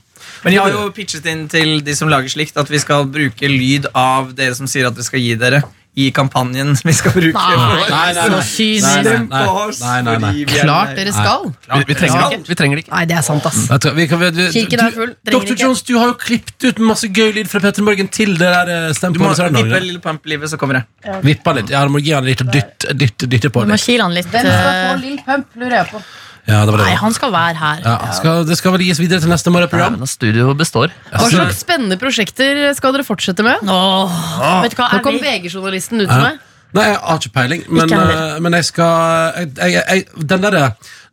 Men 0.43 0.53
jeg 0.53 0.61
har 0.63 0.75
jo 0.75 0.85
pitchet 0.95 1.25
inn 1.31 1.47
til 1.51 1.79
de 1.85 1.95
som 1.97 2.11
lager 2.11 2.31
slikt, 2.31 2.57
at 2.59 2.69
vi 2.71 2.79
skal 2.83 3.07
bruke 3.11 3.49
lyd 3.51 3.89
av 3.97 4.33
dere 4.37 4.57
som 4.57 4.69
sier 4.69 4.89
at 4.89 4.97
dere 4.97 5.07
skal 5.07 5.23
gi 5.23 5.35
dere, 5.39 5.63
i 5.97 6.11
kampanjen 6.13 6.75
vi 6.85 6.93
skal 6.93 7.13
bruke. 7.15 7.33
Nei, 7.33 7.85
Nei, 7.89 8.11
nei, 8.13 8.25
så 8.27 8.29
nei. 8.29 8.37
Nei, 8.37 8.41
nei. 8.43 9.05
Stem 9.07 9.23
på 9.31 9.53
oss, 9.63 9.79
nei, 9.81 9.95
nei, 10.05 10.13
nei. 10.21 10.27
fordi 10.27 10.43
vi 10.43 10.59
Klart 10.61 10.91
dere 10.99 11.13
skal. 11.15 11.47
Vi, 11.71 11.79
vi 11.89 11.95
trenger 11.97 12.35
det. 12.35 12.39
Vi 12.51 12.57
trenger 12.59 12.77
det 12.77 12.83
ikke. 12.85 12.93
Nei, 12.93 13.05
det 13.09 13.15
er 13.17 13.25
sant, 13.25 13.47
ass. 13.49 13.63
Vi 13.97 14.05
kan, 14.11 14.21
vi, 14.21 14.29
du, 14.35 14.43
Kirken 14.53 14.83
er 14.83 14.93
full, 14.93 15.15
Dr. 15.25 15.39
ikke. 15.39 15.57
Jones, 15.63 15.81
du 15.87 15.95
har 15.97 16.11
jo 16.11 16.19
klippet 16.21 16.67
ut 16.69 16.83
masse 16.85 17.09
gøy 17.09 17.33
lyd 17.39 17.49
fra 17.49 17.63
Petter 17.65 17.87
Morgen 17.87 18.11
til 18.13 18.35
det 18.37 18.51
der 18.53 18.71
eh, 18.75 18.85
Stem 18.97 19.17
Du 19.17 19.23
må 19.23 19.33
vippe 19.33 19.81
lille 19.87 20.03
pump-livet, 20.03 20.53
så 20.53 20.61
kommer 20.61 20.83
jeg. 20.83 21.17
Vippa 21.25 21.55
litt. 21.57 21.73
Ja, 21.73 21.81
du 21.89 21.95
må 21.97 22.03
gi 22.05 22.13
han 22.13 22.29
litt 22.29 22.45
og 22.45 22.53
dytte, 22.53 22.93
dytte 23.25 23.49
på 23.49 23.65
Du 23.65 23.73
må 23.73 23.81
kile 23.81 24.05
han 24.05 24.13
litt. 24.13 24.29
Hvem 24.29 24.45
skal 24.45 24.81
få 24.85 24.95
Lille 25.01 25.25
Pump, 25.25 25.57
lurer 25.57 25.79
jeg 25.81 25.93
på. 25.95 26.05
Ja, 26.47 26.61
det 26.63 26.71
var 26.71 26.79
det. 26.79 26.85
Nei, 26.87 26.95
han 26.95 27.15
skal 27.15 27.31
være 27.33 27.59
her. 27.59 27.79
Ja, 27.83 27.95
skal, 28.15 28.45
det 28.47 28.55
skal 28.59 28.71
vel 28.77 28.85
gis 28.87 29.01
videre 29.01 29.19
til 29.19 29.31
neste 29.31 29.51
morgenprogram? 29.51 29.97
Ja, 29.99 30.07
studio 30.07 30.53
består. 30.55 30.93
Hva 31.11 31.27
slags 31.31 31.59
spennende 31.59 31.97
prosjekter 31.99 32.61
skal 32.77 32.95
dere 32.95 33.03
fortsette 33.07 33.43
med? 33.43 33.67
Åh, 33.67 34.21
vet 34.63 34.75
du 34.75 34.79
hva? 34.79 34.87
Nå 34.95 35.01
kom 35.03 35.19
VG-journalisten 35.23 36.05
ut 36.05 36.07
Ja. 36.11 36.21
meg. 36.23 36.39
Nei, 36.75 36.83
jeg 36.89 36.97
har 36.99 37.19
ikke 37.21 37.33
peiling, 37.35 37.61
men, 37.71 37.87
Ikke 37.87 37.99
eh, 38.13 38.39
men 38.43 38.55
jeg 38.57 38.65
skal 38.67 39.37
jeg, 39.39 39.51
jeg, 39.55 39.83
jeg, 39.87 40.25
den 40.27 40.41
derre 40.43 40.63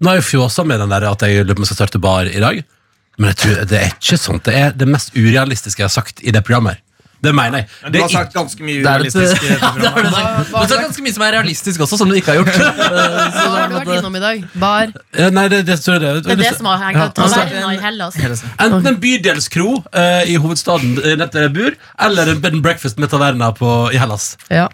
Nå 0.03 0.11
har 0.11 0.17
jeg 0.19 0.27
fjåsa 0.27 0.65
med 0.67 0.83
den 0.83 0.91
der 0.91 1.07
at 1.07 1.23
jeg 1.23 1.45
lurer 1.47 1.55
på 1.55 1.63
om 1.63 1.67
jeg 1.67 1.71
skal 1.71 1.79
starte 1.85 2.01
bar 2.03 2.27
i 2.27 2.43
dag. 2.43 2.59
Men 3.19 3.31
jeg 3.31 3.39
tror, 3.39 3.61
det 3.71 3.79
er 3.79 3.93
ikke 3.95 4.19
sånt. 4.19 4.43
Det 4.49 4.55
er 4.59 4.75
det 4.75 4.89
mest 4.91 5.15
urealistiske 5.15 5.81
jeg 5.81 5.87
har 5.87 5.95
sagt 5.95 6.23
i 6.27 6.35
det 6.35 6.43
programmet. 6.47 6.83
Det 7.25 7.33
mener 7.37 7.63
jeg. 7.63 7.69
Men 7.83 7.95
du 7.95 7.99
har 8.03 8.13
sagt 8.13 8.35
ganske 8.37 8.67
mye 8.67 8.83
realistisk. 8.85 9.47
ja, 9.51 9.71
det 9.81 9.93
har 9.95 10.07
du 10.07 10.11
sagt. 10.13 10.53
Men 10.55 10.69
så 10.71 10.81
ganske 10.83 11.05
mye 11.07 11.17
som 11.17 11.25
er 11.27 11.37
realistisk 11.39 11.85
også, 11.87 11.99
som 12.01 12.11
du 12.13 12.19
ikke 12.19 12.35
har 12.35 12.43
gjort. 12.43 12.53
Eh, 12.85 13.01
Hva 13.35 13.53
har 13.55 13.71
du 13.71 13.75
vært 13.75 13.91
innom 13.99 14.17
i 14.17 14.21
dag? 14.23 14.43
Bar? 14.61 14.93
Ja, 15.17 15.29
Nei, 15.35 15.45
det, 15.51 15.63
det 15.67 15.77
det. 15.83 16.11
Det 16.27 16.35
er 16.35 16.41
det 16.41 16.51
som 16.57 16.69
har 16.71 16.83
hengt 16.83 17.19
altså, 17.19 17.41
Taverna 17.41 17.73
i 17.75 17.81
Hellas. 17.83 18.19
Enten 18.61 18.91
en 18.91 18.99
bydelskro 19.03 19.71
eh, 19.91 20.31
i 20.35 20.37
hovedstaden 20.41 20.99
eh, 21.01 21.17
der 21.21 21.47
jeg 21.49 21.55
bor, 21.57 21.79
eller 22.07 22.35
en 22.35 22.43
bed 22.45 22.59
and 22.59 22.65
breakfast 22.67 23.01
med 23.03 23.11
taverna 23.13 23.51
i 23.95 24.01
Hellas. 24.01 24.35
Ja. 24.53 24.69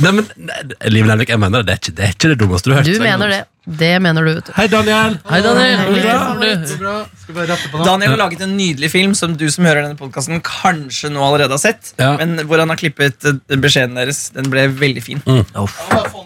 Nei, 0.00 0.12
men 0.16 0.26
nei, 0.36 0.60
Liv 0.90 1.08
Nelvik, 1.08 1.32
jeg 1.34 1.40
mener 1.40 1.64
det. 1.64 1.66
Det 1.66 1.74
er 1.74 1.80
ikke 1.80 1.96
det, 1.96 2.04
er 2.04 2.16
ikke 2.16 2.30
det 2.32 2.38
dummeste 2.42 2.70
du 2.70 2.74
har 2.74 2.82
hørt. 2.82 2.90
Du 2.90 3.04
mener 3.04 3.32
det. 3.32 3.40
Det 3.80 3.90
mener 4.02 4.24
du, 4.24 4.30
vet 4.34 4.46
du. 4.48 4.52
Hei, 4.56 4.66
Daniel. 4.72 5.18
Hei, 5.28 5.40
Daniel. 5.44 5.82
Hei, 5.84 5.98
Daniel. 6.08 6.62
bra? 6.80 7.84
Daniel 7.84 8.14
har 8.14 8.20
laget 8.22 8.42
en 8.46 8.56
nydelig 8.56 8.90
film 8.90 9.12
som 9.14 9.36
du 9.38 9.44
som 9.52 9.68
hører 9.68 9.84
denne 9.84 10.00
podkasten, 10.00 10.40
kanskje 10.46 11.12
nå 11.12 11.22
allerede 11.22 11.54
har 11.54 11.62
sett. 11.62 11.92
Ja. 12.00 12.14
Men 12.18 12.40
hvor 12.48 12.62
han 12.62 12.72
har 12.72 12.80
klippet 12.80 13.28
eh, 13.28 13.60
beskjeden 13.60 14.00
deres. 14.00 14.30
Den 14.34 14.48
ble 14.50 14.66
veldig 14.80 15.04
fin. 15.04 15.22
Mm. 15.28 15.44
Få 15.68 16.24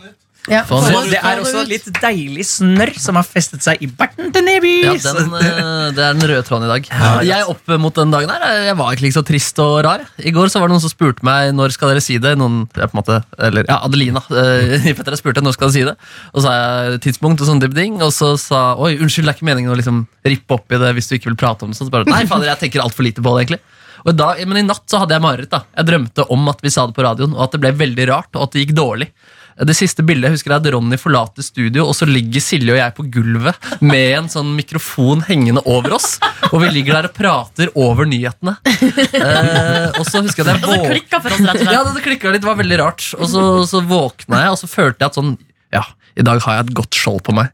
den 0.48 0.72
Og 0.74 1.06
ut. 1.06 1.10
det 1.12 1.20
er 1.20 1.40
også 1.40 1.62
litt 1.68 1.86
deilig 2.02 2.44
snørr 2.48 2.92
som 3.00 3.16
har 3.16 3.24
festet 3.26 3.64
seg 3.64 3.80
i 3.84 3.88
barten 3.88 4.32
til 4.34 4.44
Neby. 4.44 4.72
Ja, 4.84 4.94
den, 5.00 5.32
eh, 5.38 5.92
det 5.96 6.04
er 6.04 6.18
den 6.18 6.28
røde 6.28 6.44
tråden 6.44 6.66
i 6.68 6.72
dag. 6.72 6.88
Jeg 7.24 7.48
opp 7.48 7.74
mot 7.80 7.94
den 7.96 8.12
dagen 8.12 8.32
her, 8.34 8.44
jeg 8.68 8.76
var 8.78 8.92
ikke 8.92 9.12
så 9.16 9.24
trist 9.26 9.58
og 9.64 9.78
rar. 9.86 10.04
I 10.18 10.34
går 10.34 10.52
så 10.52 10.60
var 10.60 10.68
det 10.68 10.76
noen 10.76 10.84
som 10.84 10.92
spurte 10.92 11.24
meg 11.26 11.54
når 11.56 11.76
skal 11.76 11.92
dere 11.94 12.04
si 12.04 12.18
det. 12.20 12.36
Noen, 12.40 12.64
jeg 12.74 12.92
på 12.92 12.98
en 12.98 13.00
måte, 13.00 13.20
eller, 13.38 13.64
ja, 13.70 13.80
Adelina 13.88 14.22
eh, 14.30 14.88
i 14.90 14.96
Petter 14.96 15.16
spurte 15.20 15.44
når 15.44 15.56
skal 15.56 15.70
dere 15.70 15.76
si 15.78 15.86
det. 15.88 15.96
Og 16.34 16.42
så 16.42 16.48
sa 16.48 16.56
jeg 16.58 17.00
tidspunkt 17.08 17.40
og 17.40 17.48
sånn 17.48 17.62
type. 17.64 17.88
Og 18.04 18.12
så 18.14 18.34
sa 18.40 18.64
oi, 18.76 18.94
unnskyld, 18.98 19.26
det 19.26 19.34
er 19.34 19.38
ikke 19.38 19.48
meningen 19.48 19.72
å 19.72 19.78
liksom 19.78 20.04
rippe 20.28 20.58
opp 20.58 20.72
i 20.72 20.80
det 20.80 20.92
hvis 20.96 21.08
du 21.08 21.16
ikke 21.16 21.32
vil 21.32 21.40
prate 21.40 21.64
om 21.64 21.72
det. 21.72 21.78
Så 21.80 21.88
bare, 21.92 22.08
Nei, 22.10 22.26
fader, 22.28 22.50
jeg 22.52 22.66
tenker 22.66 22.84
altfor 22.84 23.06
lite 23.06 23.24
på 23.24 23.32
det, 23.34 23.46
egentlig. 23.46 23.62
Og 24.04 24.16
da, 24.16 24.34
men 24.44 24.60
i 24.60 24.66
natt 24.66 24.84
så 24.90 25.00
hadde 25.00 25.16
jeg 25.16 25.24
mareritt. 25.24 25.52
da 25.52 25.62
Jeg 25.78 25.88
drømte 25.88 26.26
om 26.34 26.50
at 26.52 26.60
vi 26.64 26.72
sa 26.72 26.84
det 26.88 26.96
på 26.96 27.04
radioen, 27.06 27.32
og 27.36 27.46
at 27.46 27.56
det 27.56 27.62
ble 27.62 27.72
veldig 27.78 28.06
rart, 28.10 28.30
og 28.36 28.46
at 28.46 28.54
det 28.54 28.66
gikk 28.66 28.76
dårlig. 28.76 29.08
Det 29.54 29.74
siste 29.78 30.02
bildet 30.02 30.26
jeg 30.30 30.34
husker 30.38 30.50
er 30.50 30.58
at 30.58 30.66
Ronny 30.74 30.96
forlater 30.98 31.44
studio, 31.46 31.84
og 31.86 31.94
så 31.94 32.08
ligger 32.08 32.42
Silje 32.42 32.74
og 32.74 32.78
jeg 32.80 32.94
på 32.96 33.04
gulvet 33.14 33.68
med 33.84 34.16
en 34.18 34.30
sånn 34.32 34.50
mikrofon 34.56 35.22
hengende 35.28 35.62
over 35.70 35.94
oss. 35.94 36.16
Og 36.50 36.58
vi 36.64 36.72
ligger 36.74 36.98
der 36.98 37.08
og 37.10 37.14
prater 37.14 37.70
over 37.78 38.08
nyhetene. 38.10 38.56
Eh, 38.64 39.94
og 39.98 40.02
så 40.08 40.22
husker 40.24 40.42
jeg 40.44 40.48
at 40.48 40.60
jeg 40.60 40.64
Og 40.64 40.70
det 40.72 40.80
våk- 40.80 40.90
klikka 40.94 41.20
for 41.22 41.34
oss, 41.36 41.44
rett 41.46 41.62
og 41.62 41.72
ja, 41.72 41.82
det, 41.86 41.94
det 41.98 42.04
klikka 42.06 42.32
litt, 42.34 42.42
det 42.44 42.50
var 42.50 42.58
veldig 42.60 42.78
rart. 42.82 43.06
Og 43.18 43.28
så, 43.30 43.44
så 43.70 43.82
våkna 43.86 44.42
jeg, 44.46 44.54
og 44.56 44.60
så 44.64 44.70
følte 44.70 45.04
jeg 45.06 45.12
at 45.12 45.18
sånn 45.20 45.34
Ja, 45.74 45.84
i 46.16 46.22
dag 46.22 46.38
har 46.44 46.54
jeg 46.60 46.64
et 46.68 46.74
godt 46.78 46.94
skjold 46.94 47.22
på 47.26 47.32
meg. 47.34 47.48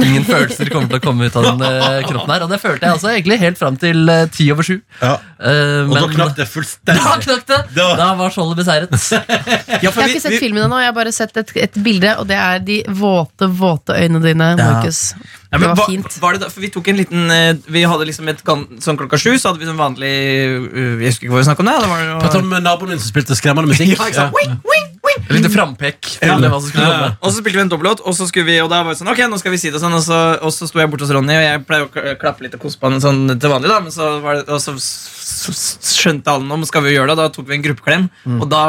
Ingen 0.00 0.24
følelser 0.30 0.70
kommer 0.72 0.88
til 0.88 0.98
å 1.00 1.04
komme 1.04 1.26
ut 1.28 1.34
av 1.36 1.44
den 1.50 1.64
eh, 1.68 1.98
kroppen 2.08 2.32
her. 2.32 2.44
Og 2.46 2.52
det 2.52 2.58
følte 2.62 2.86
jeg 2.86 2.94
altså 2.96 3.10
egentlig 3.12 3.36
helt 3.42 3.58
fram 3.60 3.76
til 3.80 4.08
eh, 4.08 4.22
ti 4.32 4.46
over 4.54 4.64
sju. 4.64 4.78
Ja. 5.02 5.18
Eh, 5.36 5.82
Og 5.84 5.92
da 5.96 6.06
knakk 6.14 6.32
det 6.38 6.46
Da 6.46 6.48
fullstendig. 6.48 7.02
knakk 7.26 7.46
det! 7.50 7.58
Det 7.76 7.84
var- 7.84 7.96
Da 8.00 8.06
var 8.16 8.32
skjoldet 8.32 8.62
beseiret. 8.62 8.96
Ja, 9.84 9.90
for 9.92 10.00
Jeg 10.00 10.06
har 10.06 10.12
ikke 10.14 10.24
sett 10.24 10.36
vi- 10.36 10.40
filmen 10.46 10.64
ennå, 10.64 10.78
jeg 10.80 10.88
har 10.92 10.96
bare 10.96 11.12
sett 11.12 11.36
et, 11.36 11.52
et 11.68 11.76
bilde, 11.84 12.14
og 12.20 12.26
det 12.30 12.38
er 12.40 12.58
de 12.64 12.78
våte, 12.88 13.50
våte 13.52 13.96
øynene 14.00 14.22
dine, 14.24 14.48
Ja. 14.56 14.70
Markus. 14.78 15.12
Ja, 15.16 15.58
Det 15.58 15.60
men 15.60 15.76
var 15.76 15.86
fint. 15.92 16.16
Var 16.20 16.32
det 16.32 16.40
da, 16.42 16.48
for 16.50 16.60
vi 16.64 16.68
tok 16.74 16.88
en 16.90 16.96
liten 16.98 17.62
Vi 17.70 17.82
hadde 17.86 18.04
liksom 18.08 18.26
et 18.28 18.40
Sånn 18.82 18.96
klokka 18.98 19.16
sju 19.16 19.36
Så 19.38 19.48
hadde 19.52 19.60
vi 19.62 19.68
sånn 19.68 19.78
vanlig 19.78 20.10
uh, 20.10 20.98
Jeg 21.00 21.12
husker 21.12 21.28
ikke 21.28 21.32
hva 21.36 21.38
vi 21.40 21.46
snakket 21.46 21.62
om 21.62 21.68
det 21.70 21.76
det 21.86 21.90
var 22.26 22.36
om 22.40 22.50
naboen 22.66 22.90
min 22.90 22.98
som 23.00 23.08
spilte 23.12 23.36
skremmende 23.38 23.70
musikk. 23.70 23.94
Ja, 23.96 24.08
ikke 24.10 24.18
sant? 24.18 24.34
Ja. 24.34 24.40
wing, 24.40 24.58
wing. 24.66 24.90
Et 25.14 25.30
lite 25.36 25.50
frampek 25.52 26.10
Ja. 26.22 26.36
hva 26.38 26.60
som 26.60 26.68
skulle 26.68 26.86
komme. 26.86 27.10
Og 27.22 27.30
så 27.32 27.38
spilte 27.40 27.56
vi 27.58 27.64
en 27.64 27.70
dobbellåt, 27.72 28.00
og 28.04 28.14
så 28.18 28.26
skulle 28.28 28.46
vi 28.48 28.58
Og 28.60 28.68
da 28.70 28.82
var 28.82 28.92
det 28.94 29.00
sånn, 29.00 29.10
ok, 29.12 29.22
nå 29.30 29.38
skal 29.38 29.52
vi 29.54 29.58
si 29.62 29.70
det 29.70 29.80
sånn 29.82 29.94
Og 29.96 30.02
så, 30.04 30.18
og 30.42 30.52
så 30.54 30.66
sto 30.68 30.78
jeg 30.82 30.90
borte 30.92 31.06
hos 31.06 31.12
Ronny, 31.14 31.34
og 31.38 31.44
jeg 31.46 31.64
pleier 31.68 31.86
å 31.86 32.16
klappe 32.20 32.42
litt 32.46 32.54
og 32.58 32.62
kose 32.66 32.78
på 32.80 32.90
han 32.90 33.00
sånn 33.02 33.24
til 33.38 33.50
vanlig, 33.52 33.68
da 33.72 33.80
men 33.80 33.92
så, 33.94 34.20
var 34.24 34.40
det, 34.40 34.48
og 34.48 34.60
så 34.62 34.74
s- 34.76 35.50
s- 35.52 35.96
skjønte 35.96 36.26
alle 36.32 36.44
nå, 36.48 36.58
skal 36.66 36.82
vi 36.82 36.92
jo 36.94 37.00
gjøre 37.00 37.12
det, 37.12 37.18
og 37.18 37.22
da 37.24 37.28
tok 37.34 37.46
vi 37.48 37.54
en 37.58 37.62
gruppeklem. 37.66 38.08
Og 38.40 38.48
da, 38.50 38.62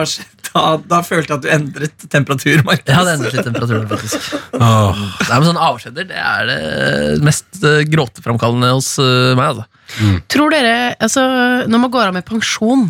da, 0.54 0.64
da 0.78 1.02
følte 1.06 1.34
jeg 1.34 1.38
at 1.38 1.46
du 1.46 1.50
endret 1.54 2.06
temperatur, 2.10 2.64
Markus. 2.68 2.88
Ja, 2.94 3.04
det 3.06 3.16
endret 3.18 3.34
litt 3.38 3.46
temperaturen, 3.48 3.88
faktisk. 3.90 4.30
oh. 4.58 4.94
Nei, 5.30 5.40
men 5.40 5.48
sånn 5.50 5.62
Avskjeder 5.68 6.08
det 6.10 6.18
er 6.22 6.50
det 6.50 7.24
mest 7.26 7.60
eh, 7.64 7.84
gråteframkallende 7.90 8.72
hos 8.76 8.94
eh, 9.04 9.34
meg. 9.38 9.54
altså 9.54 10.24
Tror 10.34 10.52
dere, 10.52 10.96
altså, 11.00 11.24
når 11.70 11.80
man 11.86 11.92
går 11.94 12.10
av 12.10 12.14
med 12.18 12.26
pensjon 12.28 12.88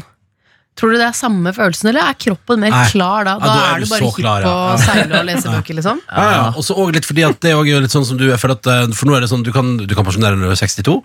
Tror 0.78 0.94
du 0.94 0.98
det 1.00 1.08
er 1.08 1.16
samme 1.18 1.50
følelsen, 1.56 1.90
eller 1.90 2.06
er 2.06 2.18
kroppen 2.22 2.62
mer 2.62 2.74
Nei. 2.74 2.84
klar 2.92 3.26
da? 3.26 3.34
Ja, 3.38 3.40
Da, 3.42 3.48
da 3.48 3.62
er 3.68 3.76
er 3.78 3.82
du 3.82 3.88
bare 3.90 4.02
så 4.04 4.10
hypp 4.12 4.20
klar, 4.20 4.46
på 4.46 4.52
ja. 4.52 4.74
å 4.74 4.78
seile 4.86 5.22
og 5.22 5.26
lese 5.30 5.54
bøker, 5.54 5.78
liksom? 5.80 6.02
Ja, 6.12 6.26
ja. 6.36 6.44
Og 6.54 6.66
så 6.68 6.76
også 6.78 6.96
litt 6.98 7.08
fordi 7.10 7.26
at 7.26 7.40
det 7.42 7.52
er 7.54 7.58
jo 7.72 7.80
litt 7.88 7.96
sånn 7.96 8.06
som 8.06 8.20
du 8.20 8.26
For, 8.38 8.54
at, 8.54 8.70
eh, 8.70 8.84
for 8.98 9.10
nå 9.10 9.16
er 9.18 9.26
det 9.26 9.30
sånn 9.32 9.46
Du 9.48 9.50
kan, 9.56 9.72
du 9.82 9.96
kan 9.98 10.06
pensjonere 10.06 10.38
når 10.38 10.52
du 10.52 10.56
er 10.56 10.62
62 10.62 10.98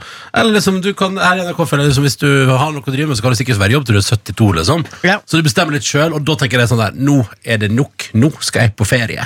Eller 0.42 0.56
liksom 0.58 0.80
du 0.84 0.90
kan 0.98 1.16
Her 1.20 1.40
i 1.40 1.46
NRK 1.46 1.62
føler 1.70 1.88
liksom, 1.88 2.04
Hvis 2.06 2.18
du 2.20 2.28
har 2.50 2.74
noe 2.74 2.84
å 2.84 2.92
drive 2.94 3.08
med 3.08 3.16
Så 3.16 3.24
kan 3.24 3.32
du 3.32 3.38
sikkert 3.40 3.60
være 3.62 3.72
i 3.72 3.76
jobb 3.78 3.86
til 3.88 3.96
du 3.96 4.02
er 4.02 4.08
72 4.08 4.50
liksom. 4.60 4.84
Så 5.24 5.40
du 5.40 5.46
bestemmer 5.46 5.76
litt 5.78 5.88
selv 5.88 6.18
Og 6.18 6.26
da 6.28 6.36
tenker 6.42 6.60
jeg 6.60 6.72
sånn 6.72 6.82
der 6.82 6.96
Nå 6.98 7.22
er 7.44 7.62
det 7.64 7.72
nok 7.72 8.10
Nå 8.18 8.32
skal 8.44 8.68
jeg 8.68 8.76
på 8.78 8.88
ferie 8.88 9.24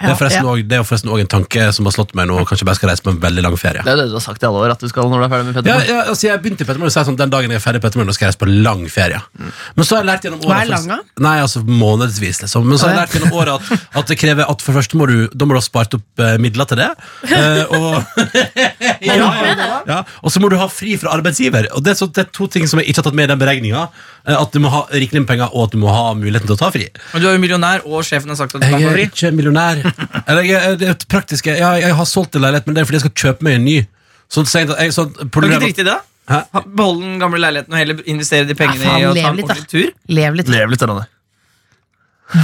det, 0.00 0.10
er 0.10 0.16
forresten 0.18 0.44
Ja. 0.44 0.50
også, 0.54 0.68
det 0.68 0.76
er 0.78 0.82
forresten 0.88 1.10
også 1.14 1.20
en 1.24 1.30
tanke 1.34 1.66
Som 1.76 1.86
har 1.88 1.92
slått 1.96 2.14
meg 2.18 2.26
nå 2.30 2.38
Kanskje 2.48 2.66
bare 2.68 2.78
skal 2.78 2.90
reise 2.90 3.02
på 3.04 3.10
en 3.14 3.20
veldig 3.22 3.42
lang 3.46 3.56
ferie. 3.60 3.82
Det 3.84 3.92
er 3.92 3.96
det 4.02 4.08
du 4.10 4.16
har 4.18 4.24
sagt 4.24 4.42
i 4.42 4.46
alle 4.48 4.58
år 4.64 4.74
at 4.74 4.80
du 4.80 4.88
skal 4.90 5.08
når 5.10 5.22
du 5.22 5.24
er 5.26 5.32
ferdig 5.34 5.46
med 5.46 5.54
ja, 5.54 5.62
Petter. 5.78 5.94
ja, 5.94 6.02
altså 6.12 6.26
jeg 6.28 6.42
begynte 6.42 6.62
i 6.64 6.66
Petter 6.68 6.80
Morgen 6.82 6.92
og 6.92 6.96
sa 6.96 7.04
sånn 7.08 7.16
Den 7.20 7.30
dagen 7.32 7.50
jeg 7.54 7.60
er 7.60 7.64
ferdig 7.64 7.82
i 7.84 8.04
Nå 8.04 8.14
skal 8.16 8.26
jeg 8.26 8.32
reise 8.34 8.42
på 8.42 8.48
lang 8.64 8.84
ferie. 8.90 9.20
Men 9.76 9.84
så 9.86 9.96
har 9.96 10.02
jeg 10.04 10.08
lært 10.10 10.26
gjennom 10.26 10.40
året 10.40 10.50
Hva 10.50 10.60
er 10.60 10.72
først- 10.74 10.88
lang, 10.88 11.04
Nei, 11.28 11.36
altså 11.44 11.62
månedsvis 11.64 12.40
liksom. 12.44 12.66
Men 12.68 12.78
så 12.78 12.88
har 12.88 12.94
jeg 12.94 13.00
lært 13.04 13.14
gjennom 13.18 13.36
året 13.38 13.54
at, 13.60 13.86
at 14.02 14.06
det 14.10 14.18
krever 14.18 14.44
At 14.50 14.62
for 14.64 14.72
det 14.72 14.78
første 14.82 14.98
må 15.00 15.06
du 15.10 15.16
Da 15.34 15.44
må 15.46 15.54
du 15.54 15.60
ha 15.60 15.64
spart 15.64 15.94
opp 15.98 16.24
eh, 16.24 16.36
midler 16.42 16.66
til 16.70 16.80
det 16.82 16.90
eh, 17.30 17.64
Og 17.70 18.04
ja, 19.04 19.14
ja, 19.14 19.82
ja. 19.92 20.00
Og 20.22 20.32
så 20.34 20.40
må 20.42 20.50
du 20.52 20.56
ha 20.60 20.66
fri 20.72 20.96
fra 21.00 21.12
arbeidsgiver. 21.16 21.68
Og 21.76 21.84
det 21.84 21.94
er, 21.94 21.98
så, 22.00 22.08
det 22.10 22.24
er 22.26 22.30
to 22.34 22.48
ting 22.50 22.66
som 22.70 22.80
jeg 22.82 22.90
ikke 22.90 23.02
har 23.02 23.08
tatt 23.10 23.18
med 23.18 23.28
i 23.28 23.32
den 23.34 23.40
beregningen 23.42 23.78
eh, 23.84 24.34
At 24.36 24.52
du 24.54 24.60
må 24.64 24.72
ha 24.74 24.84
rikelig 24.92 25.24
med 25.24 25.30
penger 25.30 25.52
Og 25.54 25.68
at 25.68 25.76
du 25.76 25.80
må 25.82 25.92
ha 25.94 26.12
muligheten 26.18 26.48
til 26.50 26.56
å 26.56 26.60
ta 26.60 26.70
fri. 26.74 26.88
Men 27.12 27.22
du 27.24 27.28
er 27.30 27.36
jo 27.36 27.42
millionær, 27.42 27.84
og 27.86 28.04
sjefen 28.06 28.32
har 28.32 28.38
sagt 28.40 28.54
at 28.56 28.62
du 28.62 28.66
kan 28.66 28.80
Jeg 28.80 28.88
få 28.88 28.92
er 28.92 28.98
fri. 28.98 29.06
ikke 29.10 29.32
millionær 29.36 29.83
Eller 30.28 30.46
jeg, 30.48 30.78
det 30.80 30.88
er 30.88 30.94
et 30.96 31.06
praktisk 31.10 31.46
jeg, 31.50 31.60
jeg 31.60 31.94
har 31.98 32.08
solgt 32.08 32.36
en 32.38 32.44
leilighet 32.44 32.66
Men 32.68 32.76
det 32.76 32.82
er 32.82 32.88
fordi 32.88 32.98
jeg 33.00 33.04
skal 33.06 33.14
kjøpe 33.24 33.46
meg 33.46 33.58
en 33.58 33.64
ny 33.68 33.76
Sånn 34.32 34.46
så, 34.48 34.62
jeg, 34.64 34.92
sånn, 34.96 35.10
Kan 35.12 35.28
du 35.28 35.32
problemet 35.36 35.66
ikke 35.68 35.82
drite 35.82 35.84
i 35.84 35.88
det? 35.90 35.96
Hæ? 36.30 36.38
Behold 36.54 36.70
Beholde 36.78 37.02
den 37.04 37.18
gamle 37.20 37.40
leiligheten 37.44 37.74
og 37.76 37.80
heller 37.82 38.00
investere 38.14 38.48
de 38.48 38.56
pengene 38.58 38.80
Ja, 38.80 38.88
faen, 38.88 39.02
i 39.02 39.10
å 39.10 39.12
ta 39.12 39.18
lev 39.18 39.28
en 39.28 39.36
litt, 39.36 39.50
da. 39.50 39.58
ordentlig 39.58 39.72
tur? 39.74 40.14
Lev 40.20 40.38
litt. 40.40 40.52
Lev 40.54 40.72
litt, 40.72 40.86
Ronny. 40.88 41.04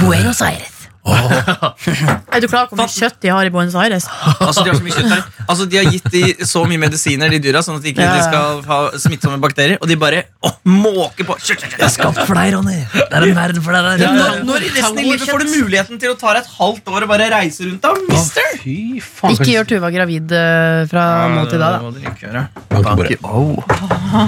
Buenos 0.03 0.41
Aires. 0.45 0.80
Er 2.31 2.41
du 2.43 2.45
klar 2.45 2.67
over 2.67 2.75
hvor 2.75 2.77
mye 2.77 2.93
kjøtt 2.93 3.17
de 3.23 3.31
har 3.33 3.47
i 3.47 3.51
Buenos 3.53 3.73
Aires? 3.79 4.05
Altså, 4.37 4.61
de 4.63 4.69
har 4.69 4.77
så 4.77 4.85
mye 4.85 4.93
kjøtt 4.93 5.09
her. 5.09 5.23
Altså, 5.47 5.65
de 5.71 5.79
har 5.79 5.87
gitt 5.89 6.09
de 6.13 6.45
så 6.47 6.61
mye 6.69 6.81
medisiner, 6.81 7.33
de 7.33 7.39
dyra, 7.41 7.63
sånn 7.65 7.79
at 7.79 7.85
de 7.85 7.93
ikke 7.93 8.05
Ja, 8.05 8.11
de 8.19 8.27
skal 8.27 8.61
ha 8.67 8.77
smittsomme 9.01 9.39
bakterier. 9.41 9.79
Og 9.81 9.89
de 9.89 9.97
bare 10.01 10.23
å, 10.45 10.51
måker 10.69 11.25
på. 11.27 11.37
Kjøtt, 11.41 11.65
kjøtt, 11.65 11.75
kjøtt. 11.79 11.95
Skapt 11.95 12.21
for 12.21 12.37
deg, 12.37 12.53
Ronny. 12.55 12.77
Det 12.93 13.07
er 13.07 13.27
en 13.27 13.35
verden 13.39 13.65
for 13.65 13.77
deg 13.77 13.89
der. 13.89 14.05
Ja, 14.05 14.11
Når, 14.19 14.45
når 14.51 14.67
i 14.67 14.71
resten 14.75 15.01
av 15.01 15.09
livet 15.09 15.27
får 15.31 15.45
du 15.45 15.47
muligheten 15.55 16.01
til 16.05 16.13
å 16.13 16.19
ta 16.21 16.35
deg 16.37 16.45
et 16.45 16.53
halvt 16.59 16.93
år 16.93 17.07
og 17.07 17.13
bare 17.15 17.31
reise 17.33 17.65
rundt 17.65 17.81
da, 17.87 17.95
mister? 18.11 18.53
Fy 18.61 18.77
faen 19.01 19.37
Ikke 19.37 19.51
gjør 19.55 19.71
Tuva 19.73 19.91
gravid 19.93 20.37
eh, 20.37 20.83
fra 20.91 21.05
nå 21.33 21.47
til 21.49 21.61
da. 21.61 21.73
da. 21.81 22.45
Bank 22.77 23.09
i. 23.09 23.19
Oh. 23.25 23.57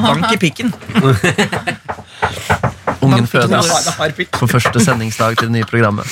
Bank 0.10 0.30
i 0.34 0.42
pikken. 0.42 0.74
Ungen 3.04 3.28
fødes 3.28 3.72
på 4.34 4.48
første 4.48 4.84
sendingsdag 4.84 5.38
til 5.40 5.50
det 5.50 5.56
nye 5.58 5.68
programmet. 5.70 6.10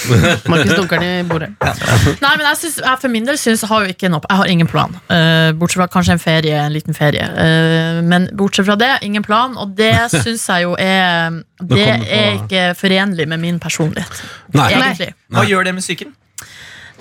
Markus 0.51 0.73
dunker 0.75 1.01
den 1.01 1.25
i 1.25 1.27
bordet. 1.29 1.51
Nei, 1.61 2.33
men 2.37 2.45
jeg, 2.45 2.57
synes, 2.63 2.79
jeg 2.83 3.01
for 3.01 3.13
min 3.13 3.27
del 3.27 3.39
synes, 3.41 3.65
har 3.69 3.85
jo 3.85 3.95
ikke 3.95 4.09
noe 4.11 4.21
Jeg 4.27 4.41
har 4.41 4.51
ingen 4.53 4.69
plan. 4.69 4.95
Uh, 5.09 5.51
bortsett 5.57 5.81
fra 5.81 5.89
kanskje 5.91 6.17
en 6.17 6.23
ferie, 6.23 6.57
en 6.65 6.73
liten 6.73 6.97
ferie. 6.97 7.27
Uh, 7.35 8.01
men 8.05 8.29
bortsett 8.37 8.67
fra 8.67 8.77
det, 8.79 8.91
ingen 9.07 9.25
plan. 9.25 9.57
Og 9.61 9.75
det 9.77 9.93
syns 10.23 10.47
jeg 10.49 10.67
jo 10.67 10.75
er 10.79 11.41
Det 11.61 11.87
er 11.87 12.41
ikke 12.41 12.71
forenlig 12.79 13.27
med 13.27 13.43
min 13.43 13.59
personlighet. 13.59 14.23
Nei. 14.55 14.71
Egentlig. 14.75 15.13
Hva 15.31 15.45
gjør 15.47 15.69
det 15.69 15.77
med 15.77 15.85
psyken? 15.85 16.15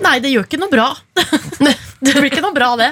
Nei, 0.00 0.16
det 0.22 0.32
gjør 0.32 0.46
ikke 0.46 0.60
noe 0.60 0.72
bra. 0.72 0.86
det 2.06 2.14
blir 2.16 2.28
ikke 2.30 2.42
noe 2.44 2.56
bra, 2.56 2.70
det. 2.80 2.88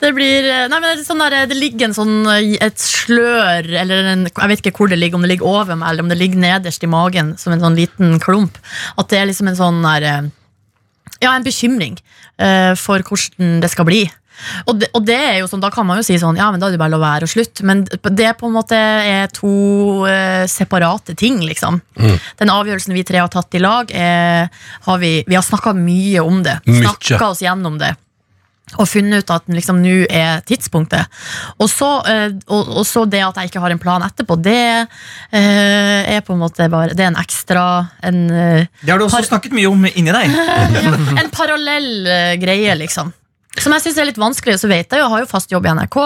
Det 0.00 0.10
blir 0.16 0.48
Nei, 0.48 0.78
men 0.78 0.86
det, 0.88 0.94
er 0.96 1.06
sånn 1.06 1.22
der, 1.22 1.36
det 1.50 1.58
ligger 1.58 1.88
en 1.88 1.96
sånn 1.96 2.14
et 2.30 2.82
slør 2.82 3.68
eller 3.82 4.10
en, 4.14 4.26
Jeg 4.26 4.52
vet 4.52 4.64
ikke 4.64 4.74
hvor 4.80 4.90
det 4.90 4.98
ligger, 4.98 5.20
om 5.20 5.26
det 5.26 5.32
ligger 5.34 5.50
over 5.50 5.78
meg 5.78 5.92
eller 5.92 6.06
om 6.06 6.12
det 6.12 6.18
ligger 6.20 6.42
nederst 6.42 6.86
i 6.86 6.90
magen 6.90 7.34
som 7.40 7.54
en 7.54 7.62
sånn 7.62 7.78
liten 7.78 8.18
klump. 8.22 8.58
At 8.98 9.12
det 9.12 9.20
er 9.20 9.30
liksom 9.30 9.52
en 9.52 9.60
sånn 9.60 9.82
der, 9.86 10.08
eh, 10.10 10.30
Ja, 11.20 11.34
en 11.34 11.46
bekymring 11.46 11.98
uh, 12.40 12.72
for 12.80 13.04
hvordan 13.04 13.60
det 13.62 13.70
skal 13.70 13.86
bli. 13.88 14.04
Og 14.66 14.80
det, 14.80 14.90
og 14.96 15.04
det 15.06 15.18
er 15.18 15.38
jo 15.40 15.48
sånn, 15.50 15.62
Da 15.62 15.70
kan 15.72 15.86
man 15.88 16.00
jo 16.00 16.04
si 16.06 16.16
sånn 16.20 16.38
Ja, 16.38 16.50
men 16.52 16.60
da 16.62 16.68
er 16.68 16.74
det 16.74 16.80
bare 16.80 16.94
å 16.94 16.98
la 16.98 17.02
være 17.02 17.28
og 17.28 17.32
slutte. 17.32 17.64
Men 17.66 17.84
det 17.86 18.32
på 18.40 18.48
en 18.48 18.56
måte 18.56 18.76
er 18.76 19.30
to 19.34 20.06
eh, 20.08 20.44
separate 20.50 21.16
ting, 21.18 21.40
liksom. 21.46 21.80
Den 22.40 22.52
avgjørelsen 22.52 22.94
vi 22.96 23.06
tre 23.06 23.20
har 23.22 23.30
tatt 23.32 23.54
i 23.56 23.62
lag, 23.62 23.90
er, 23.92 24.48
har 24.86 25.02
vi, 25.02 25.20
vi 25.26 25.36
har 25.36 25.44
snakka 25.46 25.74
mye 25.76 26.22
om 26.24 26.44
det. 26.46 26.60
Snakka 26.66 27.32
oss 27.32 27.42
gjennom 27.44 27.78
det. 27.80 27.94
Og 28.78 28.86
funnet 28.86 29.24
ut 29.24 29.30
at 29.34 29.48
liksom 29.50 29.80
nå 29.82 29.94
er 30.06 30.42
tidspunktet. 30.46 31.10
Og 31.58 31.66
så, 31.70 31.88
eh, 32.06 32.36
og, 32.46 32.70
og 32.80 32.84
så 32.86 33.02
det 33.10 33.22
at 33.26 33.40
jeg 33.40 33.50
ikke 33.50 33.62
har 33.64 33.74
en 33.74 33.82
plan 33.82 34.04
etterpå, 34.06 34.36
det 34.38 34.60
eh, 34.86 36.12
er 36.14 36.20
på 36.26 36.36
en 36.36 36.42
måte 36.44 36.68
bare 36.70 36.94
Det 36.94 37.02
er 37.02 37.10
en 37.10 37.18
ekstra 37.20 37.64
En, 38.06 38.20
eh, 38.30 38.68
Det 38.82 38.92
har 38.92 39.00
du 39.00 39.08
også 39.08 39.24
snakket 39.26 39.56
mye 39.56 39.70
om 39.70 39.88
inni 39.90 40.14
deg. 40.14 40.36
en 41.22 41.32
parallell 41.34 42.06
eh, 42.06 42.36
greie, 42.42 42.76
liksom. 42.78 43.10
Som 43.58 43.74
jeg 43.74 43.82
syns 43.82 43.96
er 43.98 44.06
litt 44.06 44.18
vanskelig. 44.20 44.60
Så 44.62 44.68
vet 44.70 44.86
jeg 44.94 45.00
jo, 45.00 45.06
jeg 45.08 45.10
har 45.10 45.22
jo 45.24 45.28
fast 45.30 45.50
jobb 45.50 45.66
i 45.66 45.72
NRK. 45.74 45.96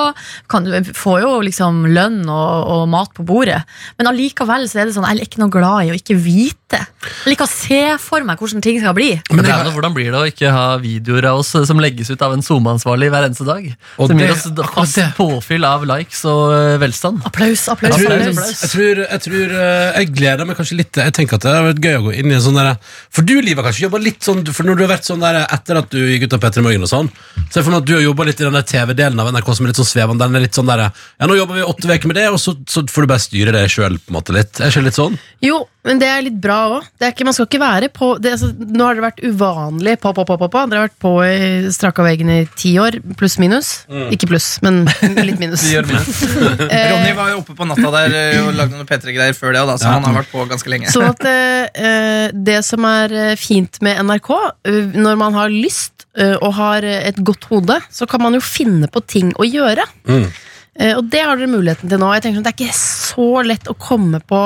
Kan, 0.48 0.68
får 0.96 1.18
jo 1.20 1.32
liksom 1.44 1.82
lønn 1.92 2.22
og, 2.24 2.70
og 2.72 2.84
mat 2.88 3.12
på 3.14 3.26
bordet. 3.28 3.60
Men 3.98 4.08
allikevel 4.08 4.64
så 4.70 4.80
er 4.80 4.88
det 4.88 4.94
sånn 4.96 5.04
jeg 5.10 5.20
er 5.20 5.28
ikke 5.28 5.42
noe 5.42 5.52
glad 5.52 5.84
i 5.84 5.92
å 5.92 5.98
ikke 5.98 6.16
vite. 6.16 6.80
Jeg 7.04 7.34
liker 7.34 7.44
å 7.46 7.50
se 7.52 7.80
for 8.02 8.24
meg 8.26 8.40
hvordan 8.40 8.64
ting 8.64 8.80
skal 8.80 8.96
bli. 8.96 9.10
Men 9.30 9.44
det 9.44 9.52
er 9.52 9.66
noe, 9.68 9.74
Hvordan 9.76 9.94
blir 9.94 10.08
det 10.14 10.18
å 10.22 10.30
ikke 10.30 10.50
ha 10.54 10.64
videoer 10.80 11.28
av 11.30 11.42
oss 11.42 11.52
som 11.68 11.82
legges 11.82 12.08
ut 12.10 12.22
av 12.24 12.32
en 12.34 12.42
SoMe-ansvarlig 12.42 13.10
hver 13.12 13.28
eneste 13.28 13.46
dag? 13.46 13.68
Og 14.00 14.08
som 14.08 14.16
det- 14.18 14.26
gir 14.26 14.32
oss 14.34 14.48
fast 14.74 14.98
påfyll 15.18 15.68
av 15.68 15.84
likes 15.86 16.24
og 16.30 16.54
eh, 16.56 16.78
velstand. 16.80 17.22
Applaus, 17.28 17.66
applaus. 17.70 17.98
Jeg 18.00 18.08
tror, 18.08 18.24
applaus. 18.24 18.50
jeg, 18.64 18.72
tror, 18.72 19.02
jeg 19.04 19.24
tror 19.28 19.54
eh, 19.60 20.00
Jeg 20.00 20.10
gleder 20.16 20.48
meg 20.48 20.56
kanskje 20.58 20.78
litt 20.80 20.98
Jeg 21.04 21.14
tenker 21.14 21.36
at 21.38 21.44
det 21.44 21.52
hadde 21.52 21.68
vært 21.68 21.84
gøy 21.84 21.96
å 22.00 22.04
gå 22.08 22.16
inn 22.18 22.32
i 22.32 22.36
en 22.38 22.42
sånn 22.44 22.58
der 22.58 22.72
For 23.12 23.26
du, 23.26 23.36
Liv, 23.44 23.60
har 23.60 23.68
kanskje 23.68 23.84
jobba 23.86 24.00
litt 24.02 24.24
sånn 24.24 24.42
For 24.48 24.66
når 24.66 24.80
du 24.80 24.84
har 24.86 24.92
vært 24.96 25.08
sånn 25.08 25.22
der 25.22 25.42
etter 25.44 25.80
at 25.82 25.92
du 25.92 26.00
gikk 26.00 26.26
ut 26.26 26.36
av 26.38 26.42
P3 26.46 26.64
Morgen 26.64 26.86
og 26.86 26.90
sånn, 26.90 27.10
så 27.50 27.60
er 27.60 27.66
for 27.66 27.74
meg 27.74 27.82
at 27.82 27.88
du 27.88 27.94
har 27.96 28.04
jobba 28.04 28.26
litt 28.28 28.40
i 28.40 28.46
den 28.46 28.56
der 28.56 28.66
TV-delen 28.68 29.20
av 29.20 29.30
NRK 29.34 29.50
som 29.52 29.66
er 29.66 29.72
litt 29.72 29.80
sånn 29.80 29.90
svevende. 29.90 30.24
Den 30.24 30.38
er 30.38 30.44
litt 30.46 30.58
sånn 30.58 30.70
der 30.70 30.86
Ja, 30.86 31.28
nå 31.28 31.36
jobber 31.38 31.58
vi 31.58 31.66
åtte 31.66 31.90
uker 31.90 32.10
med 32.10 32.18
det, 32.20 32.26
og 32.32 32.40
så, 32.42 32.56
så 32.70 32.84
får 32.90 33.06
du 33.06 33.12
bare 33.12 33.24
styre 33.24 33.54
det 33.54 33.68
sjøl, 33.72 33.98
på 34.00 34.12
en 34.12 34.18
måte, 34.18 34.34
litt. 34.36 34.58
Er 34.60 34.72
ikke 34.72 34.84
det 34.84 34.90
litt 34.90 34.98
sånn? 34.98 35.18
Jo, 35.44 35.60
men 35.84 36.00
det 36.00 36.08
er 36.08 36.22
litt 36.24 36.38
bra 36.40 36.58
òg. 36.78 36.88
Man 37.24 37.36
skal 37.36 37.48
ikke 37.48 37.60
være 37.60 37.90
på 37.92 38.14
det, 38.22 38.34
altså, 38.36 38.50
Nå 38.54 38.86
har 38.86 38.96
det 38.96 39.04
vært 39.04 39.22
uvanlig 39.24 39.96
på, 40.02 40.12
på, 40.16 40.24
på, 40.28 40.38
på, 40.40 40.48
på. 40.52 40.64
Dere 40.70 40.82
har 40.82 40.88
vært 40.88 41.00
på 41.04 41.12
i 41.24 41.72
straka 41.74 42.04
veggen 42.06 42.32
i 42.32 42.40
ti 42.56 42.74
år, 42.80 42.98
pluss 43.20 43.36
minus. 43.42 43.72
Ikke 44.14 44.28
pluss, 44.32 44.48
men 44.64 44.84
litt 45.28 45.40
minus. 45.42 45.66
Ronny 45.74 47.14
var 47.16 47.34
jo 47.34 47.42
oppe 47.42 47.56
på 47.58 47.68
natta 47.68 47.92
der 47.98 48.18
eh, 48.18 48.40
og 48.42 48.54
lagde 48.56 48.78
noen 48.78 48.88
P3-greier 48.88 49.36
før 49.36 49.54
det, 49.56 49.66
da, 49.68 49.76
så 49.80 49.92
han 49.92 50.06
har 50.08 50.18
vært 50.22 50.32
på 50.32 50.44
ganske 50.50 50.72
lenge. 50.72 50.92
Sånn 50.92 51.10
at 51.12 51.24
eh, 51.28 52.32
det 52.34 52.60
som 52.66 52.84
er 52.88 53.12
eh, 53.14 53.34
fint 53.40 53.80
med 53.84 54.00
NRK, 54.08 54.30
eh, 54.68 54.96
når 54.96 55.20
man 55.20 55.36
har 55.36 55.52
lyst 55.52 55.93
eh, 55.93 55.93
og 56.38 56.54
har 56.58 56.86
eh, 56.86 57.08
et 57.10 57.18
godt 57.26 57.48
hode, 57.50 57.80
så 57.90 58.06
kan 58.10 58.22
man 58.22 58.36
jo 58.36 58.42
finne 58.44 58.90
på 58.90 59.02
ting 59.10 59.32
å 59.34 59.46
gjøre. 59.48 59.86
Mm. 60.06 60.28
Eh, 60.74 60.94
og 60.98 61.08
det 61.10 61.22
har 61.22 61.38
dere 61.38 61.50
muligheten 61.50 61.90
til 61.90 62.00
nå. 62.02 62.12
Jeg 62.14 62.26
tenker 62.26 62.42
at 62.42 62.48
Det 62.48 62.54
er 62.54 62.60
ikke 62.68 62.78
så 62.78 63.28
lett 63.46 63.70
å 63.70 63.76
komme 63.78 64.20
på 64.22 64.44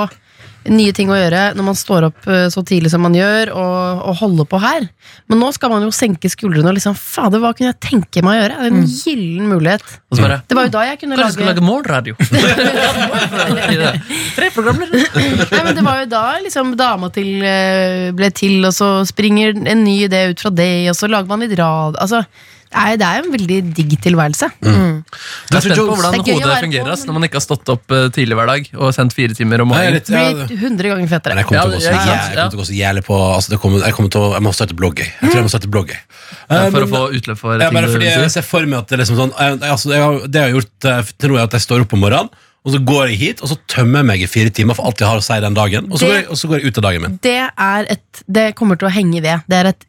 nye 0.68 0.92
ting 0.92 1.08
å 1.12 1.16
gjøre 1.16 1.42
når 1.56 1.64
man 1.64 1.76
står 1.78 2.08
opp 2.08 2.26
eh, 2.28 2.46
så 2.52 2.62
tidlig 2.66 2.90
som 2.92 3.00
man 3.04 3.14
gjør, 3.16 3.52
og, 3.54 4.02
og 4.10 4.18
holder 4.20 4.48
på 4.50 4.58
her. 4.62 4.88
Men 5.30 5.40
nå 5.40 5.48
skal 5.56 5.70
man 5.72 5.84
jo 5.86 5.92
senke 5.94 6.28
skuldrene 6.32 6.68
og 6.72 6.76
liksom 6.76 6.96
Fader, 6.98 7.40
hva 7.42 7.54
kunne 7.56 7.70
jeg 7.70 7.78
tenke 7.84 8.22
meg 8.26 8.34
å 8.34 8.40
gjøre? 8.42 8.58
Det 8.58 8.66
er 8.66 8.74
en 8.74 8.90
gyllen 8.90 9.48
mulighet. 9.52 9.86
Bare 10.18 10.40
Det 10.48 10.58
var 10.58 10.68
jo 10.68 10.74
da 10.74 10.82
jeg 10.88 11.00
kunne 11.02 11.16
Kanskje 11.20 11.30
du 11.30 11.38
skal 11.38 11.50
lage 11.52 11.64
målradio? 11.64 12.16
morgenradio? 12.18 13.88
Tre 14.36 14.50
programledere. 14.54 15.06
Nei, 15.52 15.62
men 15.64 15.74
Det 15.78 15.84
var 15.86 16.02
jo 16.02 16.10
da 16.12 16.24
liksom 16.44 16.74
dama 16.78 17.10
til 17.14 17.30
eh, 17.46 18.10
ble 18.16 18.30
til, 18.36 18.58
og 18.68 18.74
så 18.76 18.90
springer 19.08 19.56
en 19.58 19.84
ny 19.84 20.00
idé 20.08 20.26
ut 20.32 20.40
fra 20.42 20.52
det, 20.54 20.70
og 20.92 20.96
så 20.98 21.10
lager 21.10 21.30
man 21.30 21.44
litt 21.44 21.56
rad 21.58 21.98
Altså, 22.02 22.24
er, 22.72 22.96
det 23.00 23.06
er 23.08 23.18
jo 23.20 23.24
en 23.26 23.32
veldig 23.34 23.58
digg 23.76 23.94
tilværelse. 24.04 24.48
Jeg 24.60 24.72
er 24.72 25.02
Dr. 25.50 25.60
spent 25.64 25.78
på 25.78 25.84
hvordan 25.88 26.14
er 26.14 26.22
hodet 26.22 26.48
på, 26.48 26.56
fungerer 26.64 26.92
ass, 26.92 27.00
men- 27.04 27.08
når 27.08 27.14
man 27.18 27.26
ikke 27.28 27.38
har 27.40 27.44
stått 27.44 27.68
opp 27.74 27.94
eh, 27.96 28.08
tidlig 28.14 28.36
hver 28.38 28.46
dag 28.52 28.68
og 28.76 28.92
sendt 28.94 29.14
fire 29.16 29.34
timer 29.38 29.62
om 29.64 29.68
Nei, 29.72 29.84
er 29.86 29.98
morgenen. 29.98 30.38
Det 30.48 30.48
blir 30.48 30.62
100 30.68 30.88
ganger 30.92 31.08
fettere. 31.12 31.34
Men 31.34 31.42
jeg 31.42 31.48
kommer 31.48 31.62
til 31.62 31.70
å 31.70 31.78
gå 31.78 31.80
så 31.80 31.92
jævlig, 31.94 32.08
jeg 32.08 32.36
kommer 32.36 32.50
til 32.50 32.58
å 32.58 32.62
gå 32.62 32.68
så 32.68 32.76
jævlig 32.78 33.04
på 33.08 33.16
altså 33.38 33.48
det 33.54 33.60
kommer, 33.62 33.84
jeg, 33.86 33.94
kommer 33.98 34.10
til 34.16 34.20
å, 34.20 34.32
jeg 34.34 34.42
må 34.48 34.52
starte 34.58 34.74
blogg, 34.78 34.98
jeg. 35.04 35.12
Jeg 35.20 35.30
tror 35.30 35.38
jeg 35.40 35.46
må 35.48 35.54
starte 35.54 35.68
blogg. 35.72 35.94
Ja, 35.94 36.04
Eh, 36.48 36.70
for 36.72 36.84
å 36.84 36.88
få 36.88 37.00
utløp 37.12 37.38
for 37.40 37.60
ja, 37.60 37.68
ting 37.70 37.88
du 37.88 38.04
jeg 38.04 38.30
ser 38.32 38.44
for 38.44 38.64
meg 38.68 38.78
at 38.80 38.88
det 38.88 38.96
er 38.98 39.00
liksom 39.02 39.16
sånn 39.18 39.32
jeg, 39.36 39.58
jeg, 39.60 39.70
altså, 39.72 39.90
jeg 39.92 40.28
Det 40.32 40.40
jeg 40.40 40.46
har 40.48 40.54
gjort 40.56 40.86
eh, 40.90 41.10
til 41.20 41.28
nå, 41.32 41.36
er 41.38 41.42
at 41.48 41.56
jeg 41.56 41.64
står 41.64 41.84
opp 41.84 41.92
om 41.96 42.00
morgenen, 42.04 42.30
og 42.64 42.72
så 42.74 42.80
går 42.84 43.08
jeg 43.12 43.18
hit, 43.20 43.42
og 43.44 43.48
så 43.52 43.56
tømmer 43.70 44.00
jeg 44.02 44.08
meg 44.10 44.22
i 44.24 44.28
fire 44.28 44.50
timer 44.52 44.76
for 44.76 44.88
alt 44.88 45.00
jeg 45.00 45.08
har 45.08 45.20
å 45.20 45.24
si 45.24 45.38
den 45.44 45.56
dagen, 45.56 45.88
og 45.92 45.96
så, 46.00 46.04
Det- 46.04 46.08
går, 46.08 46.16
jeg, 46.20 46.26
og 46.28 46.36
så 46.40 46.48
går 46.50 46.58
jeg 46.60 46.66
ut 46.72 46.78
av 46.80 46.86
dagen 46.88 47.02
min. 47.04 47.18
Det 47.22 47.36
er 47.48 47.86
et 47.96 48.22
Det 48.28 48.46
kommer 48.56 48.76
til 48.80 48.88
å 48.88 48.92
henge 48.92 49.22
ved. 49.24 49.44
Det 49.48 49.56
er 49.60 49.70
et, 49.72 49.84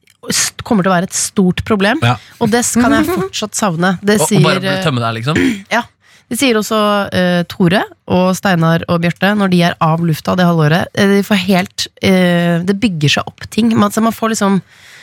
kommer 0.63 0.85
til 0.85 0.91
å 0.91 0.95
være 0.95 1.09
et 1.09 1.15
stort 1.17 1.63
problem, 1.67 2.01
Ja. 2.05 2.17
og 2.39 2.51
det 2.53 2.63
kan 2.77 2.93
jeg 2.93 3.07
fortsatt 3.09 3.57
savne. 3.57 3.95
Det 4.01 4.19
Og, 4.21 4.31
og 4.37 4.43
bare 4.45 4.75
eh, 4.77 4.83
tømme 4.85 5.01
deg, 5.03 5.21
liksom? 5.21 5.39
Ja. 5.77 5.85
Det 6.29 6.37
sier 6.37 6.59
også 6.59 6.77
uh, 7.09 7.41
Tore 7.49 7.79
og 8.13 8.35
Steinar 8.37 8.83
og 8.85 8.99
Bjarte 9.01 9.31
når 9.33 9.49
de 9.49 9.63
er 9.65 9.73
av 9.81 10.03
lufta 10.05 10.35
det 10.37 10.45
halvåret. 10.45 10.91
eh, 10.93 11.07
de 11.15 11.23
får 11.25 11.39
helt, 11.47 11.87
uh, 12.05 12.61
det 12.61 12.75
bygger 12.77 13.15
seg 13.15 13.31
opp 13.31 13.47
ting. 13.49 13.71
Man, 13.73 13.89
så 13.89 14.03
man 14.05 14.13
får 14.13 14.35
liksom 14.35 14.59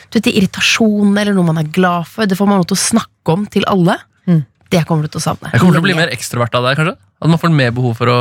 du 0.07 0.21
vet, 0.21 0.29
irritasjon 0.31 1.17
eller 1.19 1.35
noe 1.35 1.49
man 1.49 1.59
er 1.59 1.67
glad 1.67 2.07
for. 2.07 2.23
Det 2.23 2.37
får 2.39 2.47
man 2.47 2.61
lov 2.61 2.69
til 2.71 2.79
å 2.79 2.83
snakke 2.85 3.35
om 3.35 3.43
til 3.51 3.67
alle. 3.67 3.97
Det 4.71 4.83
kommer 4.87 5.07
du 5.07 5.11
til 5.13 5.21
å 5.21 5.23
savne. 5.23 5.51
Jeg 5.53 5.61
kommer 5.61 5.77
til 5.77 5.83
å 5.83 5.85
bli 5.85 5.95
mer 5.95 6.09
ekstrovert 6.11 6.55
av 6.59 6.65
deg, 6.67 6.79
kanskje? 6.79 6.95
At 7.17 7.31
man 7.31 7.39
får 7.41 7.53
mer 7.55 7.71
behov 7.75 7.95
for 7.97 8.11
å 8.11 8.17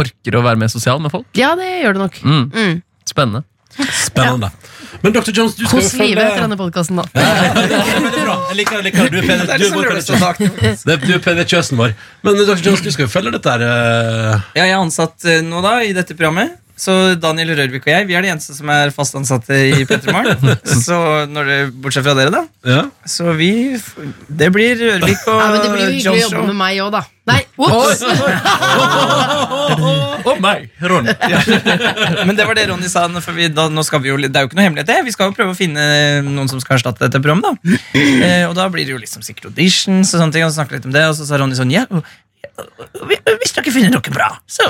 orker 0.00 0.38
å 0.38 0.42
være 0.44 0.60
mer 0.60 0.70
sosial 0.72 1.00
med 1.02 1.12
folk? 1.12 1.26
Ja, 1.36 1.52
det 1.58 1.66
gjør 1.82 1.96
det 1.98 2.02
nok. 2.04 2.20
Mm. 2.22 2.44
Mm. 2.54 2.76
Spennende. 3.08 3.42
Spennende. 4.04 4.50
Men 5.02 5.12
Dr. 5.14 5.30
Jones, 5.30 5.54
du 5.54 5.64
skal 5.66 5.78
jo 5.78 5.84
Kos 5.86 5.92
livet 6.00 6.24
etter 6.24 6.42
denne 6.42 6.56
podkasten, 6.58 6.96
da. 6.98 7.04
Veldig 7.14 8.22
bra. 8.24 8.36
Jeg 8.50 8.56
liker 8.58 8.76
det. 8.80 8.84
liker 8.88 9.02
det. 9.04 9.10
Du 9.12 9.18
er 9.18 9.20
Det 9.20 9.28
pen- 9.28 9.46
du 9.46 9.64
er 9.66 9.74
vår 9.74 9.84
penetrøs- 9.92 10.84
Det 10.84 10.92
er- 10.94 11.06
du 11.06 11.12
er 11.14 11.18
penetrøsen 11.22 11.76
vår. 11.78 11.92
Men 12.24 12.34
Dr. 12.40 12.56
Jones, 12.64 12.80
du 12.82 12.90
skal 12.90 13.04
jo 13.06 13.10
følge 13.12 13.32
dette 13.36 13.50
her 13.50 13.62
eh, 13.62 14.40
Ja, 14.56 14.64
jeg 14.64 14.70
er 14.72 14.80
ansatt 14.82 15.24
eh, 15.24 15.40
nå 15.42 15.62
da 15.62 15.76
i 15.82 15.92
dette 15.92 16.14
programmet. 16.18 16.56
Så 16.78 16.94
Daniel 17.18 17.50
Rørvik 17.58 17.86
og 17.88 17.90
jeg 17.90 18.06
Vi 18.06 18.14
er 18.14 18.22
de 18.22 18.30
eneste 18.30 18.54
som 18.54 18.70
er 18.70 18.92
fast 18.94 19.16
ansatte 19.18 19.56
i 19.58 19.84
P3 19.88 20.14
Morgen. 20.14 20.56
Så 20.86 20.98
når 21.30 21.50
det, 21.50 21.58
Bortsett 21.82 22.06
fra 22.06 22.14
dere, 22.18 22.30
da. 22.30 22.44
ja. 22.70 22.84
Så 23.08 23.34
vi 23.38 23.50
Det 24.28 24.50
blir 24.54 24.78
Rørvik 24.78 25.26
og 25.26 25.40
Nei, 25.42 25.48
men 25.52 25.62
det 25.64 25.70
blir 25.74 25.84
jo 25.84 25.92
hyggelig 25.96 26.12
å 26.12 26.22
jobbe 26.28 26.46
med 26.52 26.60
meg 26.62 26.82
òg, 26.86 26.92
da. 26.94 27.04
Nei, 27.28 27.42
ops! 27.60 28.02
Og 30.28 30.38
meg, 30.40 30.68
Ronny. 30.80 31.12
Men 32.24 32.38
det 32.38 32.46
var 32.48 32.56
det 32.56 32.68
Ronny 32.70 32.88
sa. 32.90 33.04
For 33.24 33.36
vi, 33.36 33.50
da, 33.52 33.66
nå 33.72 33.84
skal 33.86 34.02
vi 34.04 34.12
jo, 34.12 34.16
det 34.22 34.30
er 34.32 34.46
jo 34.46 34.50
ikke 34.50 34.58
noe 34.58 34.66
hemmelighet, 34.68 34.88
det. 34.88 34.98
Vi 35.08 35.14
skal 35.14 35.30
jo 35.30 35.36
prøve 35.36 35.52
å 35.52 35.58
finne 35.58 35.82
noen 36.26 36.48
som 36.50 36.62
skal 36.62 36.78
erstatte 36.78 37.04
dette 37.04 37.20
programmet. 37.24 37.58
da 37.60 38.00
eh, 38.00 38.44
Og 38.48 38.56
da 38.58 38.68
blir 38.72 38.88
det 38.88 38.94
jo 38.96 39.02
liksom 39.02 39.24
sikkert 39.26 39.50
auditions 39.52 40.14
og 40.14 40.22
sånne 40.22 40.34
ting. 40.36 40.46
Og 40.46 40.52
så 40.52 40.62
snakke 40.62 40.78
litt 40.78 40.88
om 40.88 40.94
det 40.94 41.04
Og 41.10 41.16
så 41.18 41.28
sa 41.28 41.40
Ronny 41.40 41.58
sånn 41.58 41.74
Ja, 41.74 41.84
hvis 43.38 43.54
dere 43.54 43.72
finner 43.74 43.92
noe 43.92 44.12
bra, 44.14 44.28
så 44.50 44.66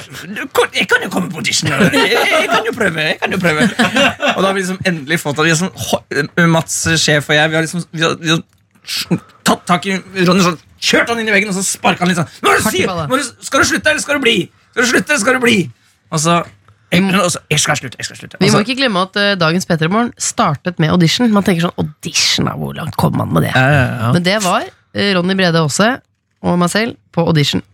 jeg 0.75 0.87
kan 0.91 1.05
jo 1.05 1.11
komme 1.13 1.31
på 1.33 1.41
audition. 1.41 1.71
Jeg, 1.71 2.13
jeg 2.13 2.51
kan 2.51 2.67
jo 2.67 2.75
prøve. 2.77 3.07
jeg 3.13 3.19
kan 3.23 3.33
jo 3.33 3.41
prøve 3.41 3.65
Og 3.65 4.43
da 4.43 4.47
har 4.47 4.55
vi 4.55 4.61
liksom 4.63 4.81
endelig 4.89 5.21
fått 5.23 5.39
det. 5.39 5.49
Vi 5.49 5.55
har 5.55 5.61
sånn, 5.63 6.53
Mats, 6.53 6.79
sjef 7.01 7.31
og 7.31 7.39
jeg, 7.39 7.53
vi 7.53 7.59
har 7.59 7.67
liksom 7.67 7.87
vi 7.91 8.05
har, 8.05 8.17
vi 8.21 8.35
har 8.35 8.45
tatt 9.49 9.65
tak 9.69 9.89
i 9.89 9.97
Ronny 10.29 10.45
sånn, 10.45 10.61
kjørt 10.81 11.11
han 11.13 11.23
inn 11.23 11.31
i 11.31 11.35
veggen 11.35 11.51
og 11.53 11.57
så 11.57 11.65
sparka 11.67 12.05
han 12.05 12.13
litt 12.13 12.21
sånn. 12.21 12.31
Nå 12.45 12.55
si, 12.69 12.85
nå 12.85 13.19
skal 13.25 13.65
du 13.65 13.71
slutte, 13.73 13.93
eller 13.93 14.05
skal 14.05 14.21
du 14.21 14.25
bli? 14.25 14.39
Skal 14.73 14.85
du 14.85 14.91
slutte, 14.93 15.13
eller 15.13 15.25
skal 15.25 15.39
du 15.39 15.45
bli? 15.45 15.59
Og 16.09 16.23
så 16.23 16.39
jeg, 16.89 17.05
og 17.05 17.35
jeg 17.53 17.61
skal 17.61 17.77
slutte, 17.77 17.99
jeg 18.01 18.09
skal 18.09 18.17
slutte. 18.17 18.39
Vi 18.41 18.49
må 18.53 18.63
ikke 18.65 18.79
glemme 18.79 19.01
at 19.05 19.17
uh, 19.21 19.33
dagens 19.37 19.69
P3 19.69 19.91
Morgen 19.93 20.13
startet 20.17 20.79
med 20.81 20.93
audition. 20.95 21.29
Man 21.35 21.45
tenker 21.45 21.67
sånn, 21.67 21.75
audition, 21.81 22.49
da, 22.49 22.55
hvor 22.57 22.73
langt 22.77 22.97
kom 23.01 23.19
man 23.19 23.33
med 23.35 23.45
det? 23.49 23.53
ja, 23.53 23.67
ja, 23.75 23.83
ja. 24.07 24.13
Men 24.17 24.25
det 24.25 24.39
var 24.45 24.65
uh, 24.65 25.09
Ronny 25.19 25.37
Brede 25.37 25.61
Aase 25.61 25.91
og 26.49 26.57
meg 26.61 26.73
selv 26.73 26.97
på 27.13 27.27
audition. 27.29 27.65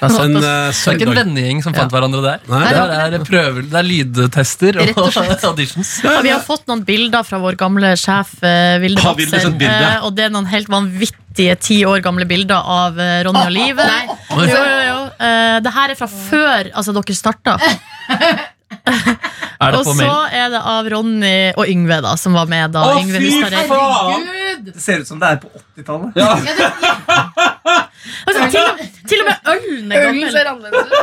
Altså, 0.00 0.22
en 0.24 0.36
uh, 0.38 0.42
Det 0.72 0.88
er 0.88 0.96
ikke 0.96 1.06
en 1.10 1.18
vennegjeng 1.18 1.58
som 1.64 1.74
fant 1.76 1.92
hverandre 1.92 2.20
der. 2.24 2.44
Nei, 2.48 2.60
det, 2.72 2.84
det 3.12 3.18
er 3.20 3.24
prøver, 3.28 3.66
det 3.68 3.76
er 3.80 3.86
lydtester 3.86 4.78
og 4.80 5.00
og, 5.02 5.18
auditions. 5.50 5.90
Ja, 6.06 6.14
vi 6.24 6.32
har 6.32 6.40
fått 6.44 6.64
noen 6.70 6.82
bilder 6.88 7.26
fra 7.28 7.40
vår 7.42 7.58
gamle 7.60 7.92
sjef 8.00 8.32
uh, 8.40 8.78
Vilde 8.82 9.04
Batzer. 9.04 9.44
sett 9.44 9.66
eh, 9.68 9.98
og 10.06 10.14
det 10.16 10.26
er 10.28 10.32
noen 10.34 10.48
helt 10.50 10.70
vanvittige 10.72 11.58
ti 11.60 11.82
år 11.88 12.00
gamle 12.04 12.24
bilder 12.30 12.64
av 12.64 12.96
eh, 13.00 13.18
Ronny 13.28 13.44
og 13.44 13.52
Live. 13.54 13.86
Nei. 13.92 14.16
Jo, 14.48 14.56
jo, 14.56 14.80
jo. 14.88 14.96
Eh, 15.20 15.58
det 15.68 15.74
her 15.76 15.92
er 15.92 16.00
fra 16.00 16.08
før 16.10 16.72
altså, 16.72 16.96
dere 16.96 17.18
starta. 17.20 17.58
Er 19.60 19.74
det 19.74 19.78
Og 19.80 19.84
så 19.84 19.92
mail? 19.98 20.10
er 20.32 20.52
det 20.54 20.60
av 20.72 20.86
Ronny 20.88 21.32
og 21.58 21.68
Yngve, 21.68 21.98
da, 22.04 22.12
som 22.16 22.32
var 22.38 22.46
med 22.48 22.70
da. 22.72 22.84
Å, 22.86 23.00
Yngve 23.02 23.18
fy 23.20 23.64
faen! 23.68 24.22
Det 24.70 24.80
ser 24.80 25.02
ut 25.02 25.08
som 25.10 25.18
det 25.20 25.34
er 25.34 25.40
på 25.42 25.50
80-tallet. 25.76 26.16
Altså, 28.24 28.46
til, 28.46 28.46
og- 28.46 28.48
til 28.54 28.62
og 28.62 28.78
med 28.78 28.79
ølen 29.54 29.94
gammel. 29.94 30.32
ser 30.34 30.50
annerledes 30.50 30.90
ut. 30.90 30.96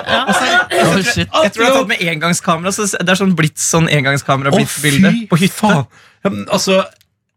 Oh, 0.88 1.02
shit. 1.04 1.28
Jeg 1.28 1.52
tror 1.54 1.64
jeg 1.64 1.72
har 1.72 1.80
tatt 1.82 1.90
med 1.92 2.04
engangskamera. 2.12 2.72
Så 2.76 2.88
det 2.98 3.10
er 3.14 3.20
sånn 3.20 3.34
blitt 3.38 3.60
sånn 3.62 3.90
engangskamera 3.92 4.54
Å, 4.54 4.60
blitt 4.60 4.78
bilde 4.84 5.12
fy 5.16 5.26
på 5.32 5.40
hytta. 5.42 5.58
faen. 5.58 5.84
Ja, 6.26 6.32
men, 6.34 6.46
altså, 6.54 6.82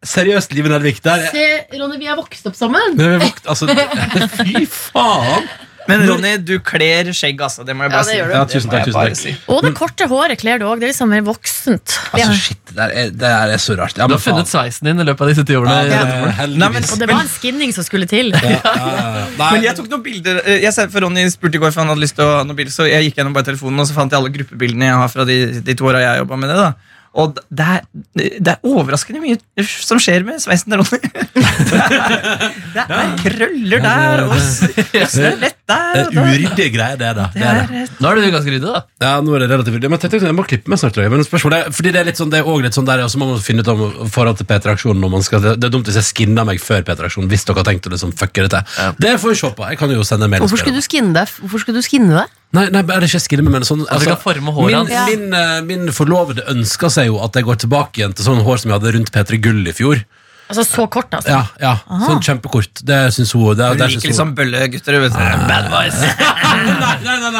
seriøst, 0.06 0.54
Live 0.56 0.70
Nelvik, 0.72 1.02
der 1.04 1.26
Se, 1.32 1.46
Ronny, 1.76 1.98
vi 2.00 2.08
er 2.10 2.16
vokst 2.18 2.46
opp 2.48 2.56
sammen. 2.58 2.94
Men 2.96 3.16
er 3.18 3.24
vokst, 3.24 3.46
altså, 3.50 3.68
Fy 4.40 4.64
faen! 4.70 5.50
Men 5.90 6.04
Ronny, 6.08 6.32
du 6.46 6.54
kler 6.64 7.10
skjegg, 7.16 7.40
altså. 7.44 7.64
Det 7.66 7.74
må 7.76 7.86
jeg 7.86 7.94
bare 7.94 8.06
si. 8.08 8.16
Ja, 8.20 8.42
tusen 8.48 8.72
takk, 8.72 8.86
tusen 8.88 8.98
takk. 9.00 9.18
si. 9.18 9.34
Og 9.50 9.62
det 9.66 9.72
korte 9.78 10.08
håret 10.10 10.40
kler 10.40 10.62
du 10.62 10.66
òg. 10.68 10.80
Det 10.80 10.88
er 10.88 10.92
liksom 10.94 11.10
mer 11.12 11.24
voksent. 11.26 11.96
Altså, 12.14 12.36
shit, 12.38 12.74
det 12.76 12.86
er, 12.86 13.12
det 13.22 13.30
er 13.30 13.54
så 13.62 13.76
rart. 13.78 13.98
Ja, 13.98 14.08
Du 14.10 14.16
har 14.16 14.22
funnet 14.22 14.50
sveisen 14.50 14.90
din 14.90 15.02
i 15.02 15.06
løpet 15.06 15.26
av 15.26 15.32
disse 15.32 15.46
ti 15.48 15.58
årene. 15.58 15.80
Ja, 15.90 16.04
det 16.06 16.48
Nei. 16.60 16.70
Og 16.80 17.00
det 17.02 17.10
var 17.10 17.24
en 17.24 17.32
skinning 17.32 17.74
som 17.76 17.86
skulle 17.86 18.08
til. 18.10 18.32
Ja, 18.34 18.60
ja, 18.60 18.90
ja. 19.20 19.26
Men 19.54 19.66
jeg 19.66 19.76
tok 19.78 19.90
noen 19.90 20.04
bilder 20.04 20.40
eh, 20.44 20.62
jeg 20.64 20.92
for 20.92 21.04
Ronny 21.04 21.26
spurte 21.32 21.58
i 21.58 21.62
går 21.62 21.74
for 21.74 21.84
han 21.84 21.92
hadde 21.92 22.04
lyst 22.04 22.16
til 22.18 22.26
å 22.26 22.38
ha 22.40 22.44
noen 22.46 22.58
bilder, 22.58 22.74
så 22.74 22.86
jeg 22.88 23.08
gikk 23.08 23.20
gjennom 23.20 23.34
bare 23.36 23.50
telefonen 23.50 23.82
og 23.82 23.88
så 23.90 23.96
fant 23.96 24.12
jeg 24.12 24.20
alle 24.20 24.32
gruppebildene 24.34 24.90
jeg 24.90 25.02
har 25.02 25.12
fra 25.12 25.26
de, 25.28 25.38
de 25.66 25.76
to 25.78 25.88
åra 25.90 26.02
jeg 26.04 26.22
jobba 26.22 26.40
med 26.40 26.52
det. 26.52 26.58
da 26.60 26.70
Og 27.18 27.34
det 27.50 27.64
er, 27.66 27.80
det 28.14 28.52
er 28.52 28.60
overraskende 28.70 29.18
mye 29.18 29.64
som 29.66 29.98
skjer 29.98 30.22
med 30.28 30.38
sveisen 30.38 30.70
til 30.70 30.78
Ronny. 30.78 31.00
Det 32.70 32.84
er 32.86 33.14
krøller 33.18 33.82
der 33.82 34.20
og 34.28 34.34
det 34.38 35.50
der. 35.66 35.96
er 35.98 36.04
Og 36.06 36.20
uryddige 36.22 36.68
greier, 36.74 36.96
det, 37.00 37.10
da. 37.18 37.26
Det 37.34 37.42
er 37.46 37.66
det. 37.66 37.82
Nå 37.98 38.10
er 38.12 38.20
du 38.20 38.28
ganske 38.30 38.52
ryddig, 38.54 38.62
da. 38.62 38.82
Ja, 39.02 39.12
nå 39.26 39.34
er 39.36 39.42
det 39.44 39.50
relativt 39.50 39.76
ryddig. 39.78 39.90
Men 39.90 40.02
jeg, 40.06 40.22
jeg 40.22 40.36
må 40.38 40.44
klippe 40.46 40.70
meg 40.70 40.80
snart. 40.82 41.00
Men 41.10 41.26
spørsmålet 41.26 41.66
er, 41.66 41.74
fordi 41.74 41.92
det 41.94 42.02
er 42.02 42.08
litt 42.10 42.20
sånn, 42.20 42.30
det 42.32 42.40
er 42.40 42.46
også 42.50 42.66
litt 42.68 42.78
sånn 42.78 42.88
der, 42.90 43.02
og 43.06 43.10
så 43.12 43.20
må 43.22 43.30
man 43.32 43.42
finne 43.44 43.64
ut 43.66 43.70
om 43.74 43.84
forhold 44.14 44.38
til 44.40 44.48
P3-aksjonen. 44.50 45.02
når 45.02 45.14
man 45.16 45.26
skal- 45.26 45.42
Det 45.50 45.64
er 45.66 45.74
dumt 45.74 45.90
hvis 45.90 45.98
jeg 45.98 46.08
skinner 46.12 46.46
meg 46.46 46.62
før 46.62 46.84
P3-aksjonen, 46.86 47.30
hvis 47.30 47.46
dere 47.48 47.62
har 47.64 47.70
tenkt 47.72 47.86
å 47.90 47.94
liksom 47.94 48.14
fucke 48.14 48.46
det 48.46 48.62
Ja. 48.78 48.92
Det 48.98 49.16
får 49.20 49.34
vi 49.34 49.40
se 49.42 49.50
på. 49.58 49.68
Jeg 49.70 49.78
kan 49.78 49.90
jo 49.90 50.02
sende 50.06 50.24
en 50.24 50.30
mail. 50.30 50.40
Hvorfor 50.46 50.58
skulle 50.62 50.78
du 50.78 50.86
skinne 50.86 51.12
deg? 51.14 51.26
Hvorfor 51.42 51.58
skulle 51.64 51.82
du 51.82 51.86
skinne 51.86 52.14
deg? 52.22 52.36
Nei, 52.52 52.64
nei, 52.74 52.80
er 52.82 52.98
det 52.98 53.06
ikke 53.06 53.20
skinne 53.22 53.44
meg, 53.46 53.52
men 53.52 53.62
sånn 53.62 53.84
altså, 53.86 54.10
håret 54.18 54.42
min, 54.42 54.88
min, 55.06 55.34
eh, 55.38 55.60
min 55.62 55.92
forlovede 55.94 56.42
ønsker 56.50 56.90
seg 56.90 56.99
jo 57.08 57.20
at 57.24 57.34
jeg 57.38 57.44
går 57.48 57.56
tilbake 57.64 58.00
igjen 58.02 58.12
til 58.16 58.24
sånn 58.26 58.42
hår 58.44 58.56
som 58.62 58.70
jeg 58.70 58.78
hadde 58.80 58.92
rundt 58.96 59.12
P3 59.14 59.40
Gull 59.42 59.66
i 59.68 59.72
fjor. 59.76 60.04
Altså 60.50 60.64
så 60.66 60.82
kort, 60.90 61.12
altså. 61.14 61.30
Ja, 61.30 61.44
ja, 61.62 61.76
sånn 62.08 62.18
kjempekort. 62.26 62.80
Det 62.82 62.96
syns 63.14 63.30
hun 63.38 63.54
det, 63.54 63.68
Du 63.78 63.84
liker 63.86 64.08
liksom 64.10 64.32
bøllegutter. 64.34 64.96
vet 64.98 65.12
du. 65.14 65.18
Bad 65.46 65.68
boys. 65.70 66.00
Nei, 66.00 66.96
nei, 67.04 67.18
nei, 67.22 67.30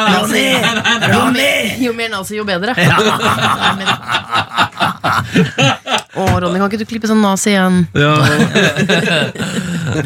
nei. 1.34 1.48
Jo 1.82 1.92
mer 1.98 2.12
nazi, 2.12 2.36
jo 2.38 2.44
bedre. 2.46 2.70
Å, 5.10 6.24
Ronny, 6.42 6.58
kan 6.60 6.68
ikke 6.70 6.80
du 6.82 6.86
klippe 6.88 7.10
sånn 7.10 7.22
nazi 7.22 7.52
igjen? 7.54 7.80
Ja, 7.98 8.14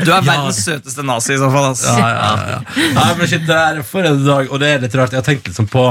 Du 0.01 0.09
er 0.09 0.25
verdens 0.25 0.63
søteste 0.65 1.05
nazi 1.05 1.35
i 1.37 1.39
så 1.41 1.51
fall. 1.53 1.71
ass. 1.75 1.85
ja, 1.85 2.09
ja, 2.09 2.33
ja. 2.55 2.59
Nei, 2.97 3.07
men 3.19 3.29
shit, 3.31 3.45
det 3.49 3.57
er 3.61 3.83
for 3.85 4.07
en 4.09 4.25
dag, 4.25 4.49
og 4.49 4.61
det 4.63 4.69
er 4.79 4.85
litt 4.87 4.97
rart. 4.97 5.13
Jeg 5.13 5.21
har 5.21 5.29
tenkt 5.29 5.49
liksom 5.51 5.69
på 5.69 5.85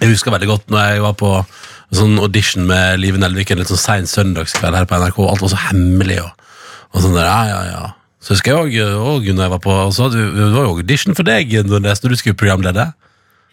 Jeg 0.00 0.14
husker 0.14 0.32
veldig 0.32 0.48
godt 0.48 0.70
når 0.72 0.94
jeg 0.94 1.02
var 1.04 1.18
på 1.18 1.32
sånn 1.96 2.18
audition 2.22 2.66
med 2.68 3.00
Live 3.02 3.18
Nelvik 3.18 3.50
en 3.50 3.60
litt 3.62 3.70
sånn 3.70 3.80
sein 3.80 4.06
søndagskveld 4.10 4.78
her 4.78 4.86
på 4.86 4.98
NRK. 5.00 5.18
Alt 5.26 5.42
var 5.44 5.52
så 5.52 5.62
hemmelig. 5.68 6.20
Og, 6.22 6.46
og 6.94 7.04
sånn 7.04 7.16
der, 7.18 7.26
ja, 7.26 7.40
ja, 7.50 7.60
ja. 7.70 7.82
Så 8.20 8.34
husker 8.36 8.68
jeg 8.68 8.84
òg 9.00 9.30
når 9.32 9.46
jeg 9.46 9.52
var 9.54 9.60
på 9.64 9.74
så, 9.96 10.10
du, 10.12 10.18
Det 10.20 10.48
var 10.52 10.66
jo 10.66 10.74
audition 10.76 11.16
for 11.16 11.24
deg 11.24 11.54
når 11.64 11.86
når 11.88 12.12
du 12.12 12.18
skulle 12.20 12.36
programlede. 12.36 12.90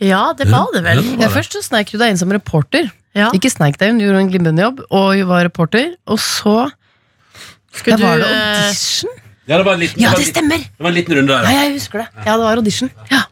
Ja, 0.03 0.33
det 0.37 0.49
var 0.51 0.67
det 0.75 0.83
vel. 0.85 0.99
Ja. 1.01 1.23
Ja, 1.25 1.29
først 1.33 1.55
så 1.55 1.63
sneik 1.65 1.89
du 1.89 1.97
deg 1.97 2.11
inn 2.13 2.19
som 2.19 2.33
reporter. 2.33 2.91
Ja. 3.17 3.31
Ikke 3.33 3.49
sneik 3.49 3.79
deg 3.81 3.93
inn, 3.93 4.01
du 4.01 4.05
gjorde 4.05 4.25
en 4.25 4.29
glimrende 4.29 4.61
jobb, 4.61 4.83
og 4.93 5.23
var 5.29 5.47
reporter. 5.47 5.95
Og 6.05 6.19
så 6.21 6.67
Skulle 7.73 7.97
var 8.03 8.19
du, 8.21 8.27
det 8.27 8.35
eh, 8.35 8.67
audition? 8.67 9.15
Ja, 9.47 9.55
det 9.57 9.63
var 9.65 9.73
en 9.77 9.81
liten, 9.81 10.01
Ja, 10.03 10.11
det 10.11 10.17
var 10.17 10.21
det 10.21 10.29
stemmer! 10.29 10.67
det 10.67 10.83
var 10.83 10.91
en 10.91 10.97
liten 10.99 11.17
runde 11.17 11.33
der. 11.33 11.47
Ja, 11.47 11.63
jeg 11.65 11.73
husker 11.79 12.03
det. 12.03 12.07
Ja, 12.19 12.35
det 12.35 12.43
var 12.43 12.61
audition. 12.61 12.91
Ja. 13.09 13.23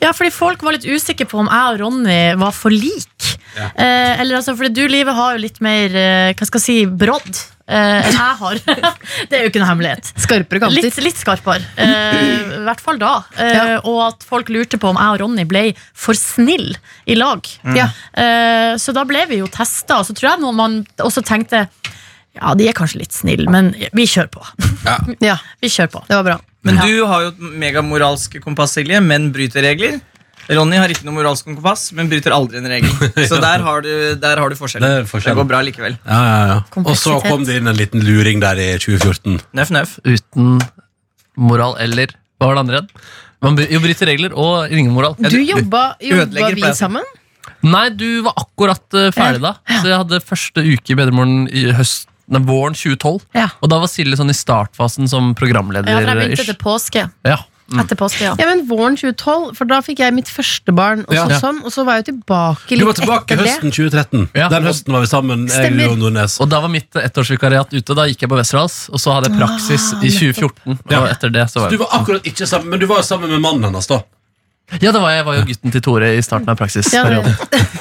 Ja, 0.00 0.12
fordi 0.16 0.30
folk 0.32 0.62
var 0.64 0.76
litt 0.78 0.86
usikre 0.88 1.26
på 1.28 1.38
om 1.42 1.48
jeg 1.50 1.74
og 1.74 1.80
Ronny 1.82 2.20
var 2.40 2.54
for 2.56 2.72
like. 2.74 3.34
Ja. 3.58 3.68
Eh, 3.74 4.20
eller 4.22 4.38
altså, 4.38 4.54
fordi 4.56 4.70
du, 4.76 4.82
Live, 4.88 5.12
har 5.16 5.34
jo 5.36 5.40
litt 5.42 5.56
mer 5.64 5.94
eh, 5.96 6.32
Hva 6.36 6.46
skal 6.46 6.60
jeg 6.60 6.64
si 6.66 6.74
brodd 7.00 7.28
eh, 7.66 8.06
enn 8.06 8.14
jeg 8.16 8.36
har. 8.42 8.60
det 9.28 9.38
er 9.38 9.44
jo 9.44 9.50
ikke 9.50 9.62
noe 9.62 9.70
hemmelighet. 9.72 10.10
Skarpere 10.20 10.62
kanter. 10.62 10.84
Litt, 10.84 11.00
litt 11.04 11.18
skarpere. 11.20 11.64
Eh, 11.76 12.58
I 12.60 12.62
hvert 12.68 12.82
fall 12.84 13.00
da. 13.02 13.12
Eh, 13.36 13.52
Ja. 13.58 13.66
Og 13.88 14.00
at 14.06 14.24
folk 14.28 14.48
lurte 14.54 14.78
på 14.80 14.92
om 14.92 15.00
jeg 15.00 15.16
og 15.16 15.20
Ronny 15.24 15.44
ble 15.48 15.64
for 15.96 16.16
snille 16.18 16.78
i 17.08 17.16
lag. 17.18 17.44
Ja. 17.76 17.88
Eh, 18.12 18.74
så 18.80 18.94
da 18.96 19.04
ble 19.08 19.24
vi 19.32 19.40
jo 19.42 19.48
testa, 19.52 20.00
og 20.00 20.08
så 20.08 20.16
tror 20.16 20.32
jeg 20.34 20.44
noen 20.44 20.56
man 20.60 20.78
også 21.04 21.24
tenkte 21.26 21.66
ja, 22.38 22.52
de 22.54 22.68
er 22.70 22.76
kanskje 22.76 23.00
litt 23.00 23.16
snille, 23.16 23.48
men 23.50 23.72
vi 23.96 24.04
kjører 24.06 24.28
på. 24.30 24.44
ja, 25.24 25.40
Vi 25.64 25.70
kjører 25.72 25.90
på. 25.90 26.04
det 26.06 26.14
var 26.20 26.26
bra. 26.28 26.36
Men 26.66 26.80
du 26.82 26.94
har 27.06 27.26
jo 27.26 27.32
et 27.32 27.42
megamoralsk 27.62 28.38
kompass, 28.42 28.74
Silje, 28.78 29.00
men 29.04 29.30
bryter 29.34 29.62
regler. 29.64 30.00
Ronny 30.48 30.78
har 30.80 30.88
ikke 30.88 31.04
noe 31.04 31.12
moralsk 31.18 31.44
kompass, 31.44 31.90
men 31.96 32.08
bryter 32.08 32.32
aldri 32.32 32.60
en 32.62 32.68
regel. 32.72 32.92
Så 33.30 33.36
der 33.42 33.62
har 33.64 33.84
du, 33.84 33.92
der 34.20 34.40
har 34.40 34.48
du 34.48 34.56
forskjellen. 34.56 35.02
Det 35.02 35.10
forskjell. 35.10 35.34
Det, 35.34 35.42
går 35.42 35.48
bra 35.50 35.60
likevel. 35.66 35.98
Ja, 36.08 36.20
ja, 36.24 36.38
ja. 36.50 36.58
Og 36.84 36.94
så 36.96 37.18
kom 37.24 37.44
det 37.48 37.58
inn 37.60 37.68
en 37.68 37.76
liten 37.76 38.04
luring 38.04 38.40
der 38.44 38.60
i 38.62 38.70
2014. 38.80 39.38
Nøff, 39.58 39.72
nøff. 39.76 39.98
Uten 40.08 40.56
moral 41.38 41.76
eller 41.82 42.14
Hva 42.38 42.48
var 42.48 42.56
det 42.56 42.62
andre 42.64 42.78
igjen? 42.78 43.06
Man 43.44 43.58
bryter 43.58 44.08
regler 44.10 44.34
og 44.34 44.72
ingen 44.72 44.90
moral. 44.94 45.14
Du 45.20 45.38
jobba, 45.38 45.92
jobba 46.02 46.50
vi 46.56 46.72
sammen? 46.74 47.06
Nei, 47.66 47.88
du 47.94 48.22
var 48.26 48.38
akkurat 48.38 48.96
eh, 48.98 49.10
ferdig 49.14 49.42
da. 49.42 49.54
Så 49.68 49.90
jeg 49.90 50.00
hadde 50.00 50.20
første 50.24 50.62
uke 50.64 50.94
i 50.94 50.96
Bedremorgen 50.98 51.46
i 51.50 51.68
høst, 51.74 52.08
nei, 52.28 52.40
våren 52.48 52.76
2012. 52.78 53.22
Ja. 53.36 53.48
Og 53.62 53.70
da 53.72 53.80
var 53.82 53.90
Silje 53.90 54.18
sånn 54.20 54.32
i 54.32 54.36
startfasen 54.36 55.08
som 55.10 55.34
programleder. 55.38 55.88
Ja, 55.88 56.00
for 56.02 56.10
jeg 56.12 56.20
begynte 56.22 56.44
etter 56.46 56.60
påske. 56.60 57.06
Ja. 57.26 57.38
Mm. 57.68 57.82
Etter 57.82 57.98
påske, 58.00 58.22
ja. 58.24 58.30
Ja, 58.40 58.46
men 58.48 58.62
Våren 58.68 58.94
2012, 58.96 59.50
for 59.58 59.68
da 59.68 59.82
fikk 59.84 60.00
jeg 60.00 60.14
mitt 60.16 60.30
første 60.32 60.72
barn. 60.72 61.02
Og, 61.04 61.12
så, 61.12 61.26
Ja. 61.28 61.40
sånn, 61.42 61.58
og 61.64 61.72
så 61.72 61.84
var 61.84 61.98
jeg 61.98 62.06
jo 62.06 62.12
tilbake 62.12 62.70
litt 62.72 62.80
etter 62.80 62.80
det. 62.80 62.80
Du 62.80 62.86
var 62.86 62.96
tilbake 62.96 63.36
høsten 63.36 63.70
2013. 63.76 64.28
Ja. 64.34 64.48
Den 64.48 64.64
høsten 64.64 64.92
var 64.96 65.04
vi 65.04 65.10
sammen. 65.10 65.46
Jeg, 65.48 65.74
Stemmer. 65.74 65.92
og 65.92 66.40
Og 66.40 66.48
da 66.48 66.60
var 66.60 66.68
mitt 66.72 66.90
ettårsvikariat 66.96 67.68
ute. 67.74 67.94
Da 67.94 68.06
gikk 68.08 68.22
jeg 68.24 68.30
på 68.30 68.38
Westerdals, 68.40 68.88
og 68.88 68.98
så 68.98 69.12
hadde 69.12 69.28
jeg 69.28 69.38
praksis 69.38 69.92
i 70.00 70.08
2014. 70.08 70.78
Ja. 70.88 71.02
Og 71.02 71.08
etter 71.10 71.28
det 71.30 71.44
så 71.50 71.60
var 71.60 71.70
Du 71.70 71.76
var 71.76 71.88
akkurat 71.92 72.22
ikke 72.24 72.46
sammen, 72.48 72.70
men 72.70 72.80
du 72.80 72.86
var 72.86 73.02
sammen 73.02 73.28
med 73.28 73.40
mannen 73.40 73.64
hennes, 73.68 73.86
da. 73.86 74.00
Ja, 74.68 74.90
det 74.92 75.00
var 75.00 75.14
jeg 75.14 75.24
var 75.24 75.36
jo 75.38 75.44
gutten 75.48 75.72
til 75.72 75.82
Tore 75.82 76.08
i 76.12 76.20
starten 76.20 76.50
av 76.52 76.58
praksisperioden. 76.60 77.32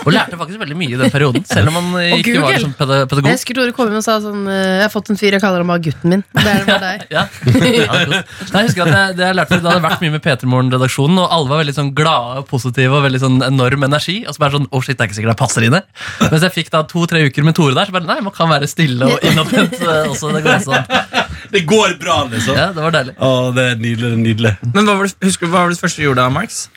Og 0.08 0.14
lærte 0.16 0.38
faktisk 0.40 0.62
veldig 0.62 0.78
mye 0.80 0.94
i 0.96 1.00
den 1.02 1.12
perioden, 1.12 1.44
selv 1.50 1.68
om 1.74 1.76
man 1.92 1.98
ikke 2.16 2.38
var 2.40 2.56
sånn 2.64 2.72
pedagog. 2.80 3.28
Jeg 3.28 3.36
husker 3.36 3.58
Tore 3.60 3.74
kom 3.76 3.92
inn 3.92 4.00
og 4.00 4.06
sa 4.06 4.16
sånn 4.24 4.46
eh, 4.48 4.78
Jeg 4.78 4.86
har 4.86 4.94
fått 4.94 5.12
en 5.12 5.20
fyr, 5.20 5.36
jeg 5.36 5.44
kaller 5.44 5.66
ham 5.66 5.74
bare 5.74 5.84
gutten 5.84 6.14
min. 6.16 6.24
Det 6.32 6.46
er 6.48 6.64
bare 6.70 6.80
deg. 6.88 7.04
Ja. 7.12 7.26
Ja, 7.78 8.00
det. 8.08 8.22
Nei, 8.54 8.62
jeg 8.64 8.70
husker 8.70 8.88
at 8.88 8.94
jeg, 8.96 9.18
det 9.20 9.26
jeg 9.28 9.36
lærte, 9.38 9.60
det 9.60 9.70
hadde 9.70 9.84
vært 9.84 10.04
mye 10.06 10.14
med 10.16 10.24
P3 10.24 10.48
Morgen-redaksjonen, 10.50 11.20
og 11.26 11.36
alle 11.36 11.52
var 11.52 11.62
veldig 11.62 11.76
sånn 11.76 11.92
glade 11.98 12.40
og 12.42 12.48
positive 12.50 12.96
og 12.98 13.04
veldig 13.06 13.22
sånn 13.22 13.38
enorm 13.46 13.84
energi. 13.88 14.18
Og 14.24 14.36
så 14.38 14.44
bare 14.46 14.56
sånn, 14.58 14.70
å 14.72 14.82
shit, 14.86 14.96
det 14.98 15.04
er 15.06 15.12
ikke 15.12 15.18
sikkert 15.20 15.34
jeg 15.36 15.42
passer 15.44 15.68
inn 15.68 15.76
her. 15.78 15.86
Mens 16.24 16.46
jeg 16.48 16.56
fikk 16.56 16.72
da 16.74 16.82
to-tre 16.88 17.26
uker 17.28 17.46
med 17.48 17.58
Tore 17.60 17.76
der, 17.76 17.90
så 17.92 17.96
bare 17.98 18.08
nei, 18.10 18.18
man 18.26 18.36
kan 18.36 18.50
være 18.52 18.70
stille 18.72 19.12
og 19.12 19.28
innadvendt 19.28 19.76
eh, 19.84 20.08
også. 20.08 20.32
Det 20.38 20.44
går 20.48 20.64
sånn. 20.64 21.27
Det 21.52 21.62
går 21.70 21.96
bra, 22.02 22.18
liksom. 22.32 22.56
Ja, 22.58 22.68
det 22.76 22.84
var 22.84 22.92
deilig. 22.96 23.16
Å, 23.20 23.32
det 23.56 23.64
er 23.72 23.80
nydelig. 23.82 24.02
det 24.04 24.12
er 24.14 24.20
nydelig 24.26 24.54
Men 24.74 24.86
hva 24.90 24.98
var 25.00 25.08
det, 25.10 25.16
husker 25.28 25.48
du 25.48 25.54
hva 25.54 25.64
var 25.66 25.74
det 25.74 25.80
første 25.82 26.02
du 26.02 26.08
gjorde 26.10 26.24
da, 26.26 26.30
Marx? 26.34 26.68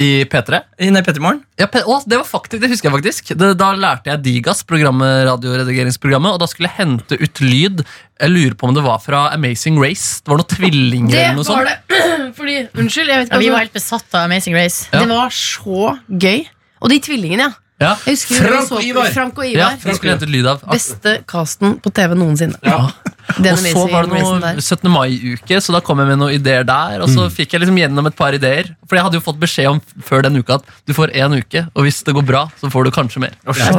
I 0.00 0.24
P3? 0.32 0.58
I 0.80 0.86
Nei, 0.94 1.02
Pettermorgen? 1.04 1.42
Ja, 1.60 1.66
P 1.68 1.82
å, 1.84 1.98
det 2.08 2.16
var 2.16 2.24
faktisk, 2.24 2.62
det 2.62 2.70
husker 2.72 2.88
jeg 2.88 2.94
faktisk. 2.94 3.32
Det, 3.36 3.50
da 3.60 3.66
lærte 3.76 4.08
jeg 4.08 4.22
Digas, 4.24 4.62
programmet, 4.64 5.26
radioredigeringsprogrammet, 5.28 6.32
og 6.32 6.40
da 6.40 6.48
skulle 6.48 6.70
jeg 6.70 6.78
hente 6.78 7.18
ut 7.20 7.42
lyd. 7.44 7.82
Jeg 8.16 8.32
lurer 8.32 8.54
på 8.56 8.70
om 8.70 8.72
det 8.78 8.84
var 8.86 9.02
fra 9.04 9.26
Amazing 9.36 9.76
Race. 9.82 10.22
Det 10.24 10.32
var 10.32 10.40
noen 10.40 10.48
tvillinger 10.54 11.12
Det 11.12 11.20
eller 11.26 11.36
noe 11.36 11.44
var 11.44 11.68
sånt. 11.68 11.90
det. 11.92 12.00
Fordi, 12.40 12.56
unnskyld, 12.80 13.12
jeg 13.12 13.20
vet 13.26 13.28
Ja, 13.28 13.34
hva 13.36 13.42
vi 13.44 13.50
var 13.52 13.64
helt 13.66 13.76
besatt 13.76 14.16
av 14.16 14.24
Amazing 14.30 14.56
Race. 14.56 14.88
Ja. 14.88 15.02
Det 15.04 15.10
var 15.12 15.36
så 15.36 15.92
gøy. 16.08 16.46
Og 16.80 16.94
de 16.94 17.00
tvillingene, 17.10 17.50
ja. 17.50 17.56
Ja, 17.80 17.94
Jeg 18.04 18.12
husker 18.18 18.34
vi 18.36 18.40
Frank 18.44 18.66
så 18.68 18.76
og 18.76 18.82
Ivar. 18.84 19.06
Frank 19.08 19.38
og 19.40 19.44
ja 19.48 19.52
Ivar. 19.70 19.76
jeg 19.88 19.96
skulle 19.96 20.12
hente 20.12 20.26
ut 20.28 20.32
lyd 20.32 20.48
av. 20.50 20.64
Beste 20.68 21.14
casten 21.28 21.78
på 21.80 21.92
TV 21.96 22.12
noensinne. 22.16 22.58
Ja. 22.64 22.90
Den 23.38 23.54
Og 23.54 23.60
så 23.62 23.84
var 23.90 24.06
det 24.08 24.20
noe 24.20 24.54
17. 24.60 24.90
mai-uke, 24.90 25.60
så 25.62 25.74
da 25.74 25.80
kom 25.84 26.00
jeg 26.02 26.10
med 26.10 26.18
noen 26.20 26.34
ideer 26.34 26.64
der. 26.66 27.00
Og 27.04 27.08
så 27.12 27.28
fikk 27.32 27.54
jeg 27.54 27.62
liksom 27.64 27.78
gjennom 27.78 28.06
et 28.10 28.16
par 28.18 28.34
ideer. 28.36 28.72
For 28.88 28.98
jeg 28.98 29.06
hadde 29.06 29.20
jo 29.20 29.24
fått 29.24 29.38
beskjed 29.40 29.68
om 29.70 29.80
før 30.06 30.24
den 30.26 30.40
uka 30.40 30.58
at 30.58 30.66
du 30.88 30.94
får 30.96 31.12
én 31.14 31.36
uke, 31.38 31.62
og 31.74 31.86
hvis 31.86 32.00
det 32.06 32.14
går 32.16 32.26
bra, 32.26 32.42
så 32.60 32.70
får 32.72 32.88
du 32.88 32.90
kanskje 32.96 33.22
mer. 33.22 33.36
Å, 33.46 33.54
Ja. 33.60 33.70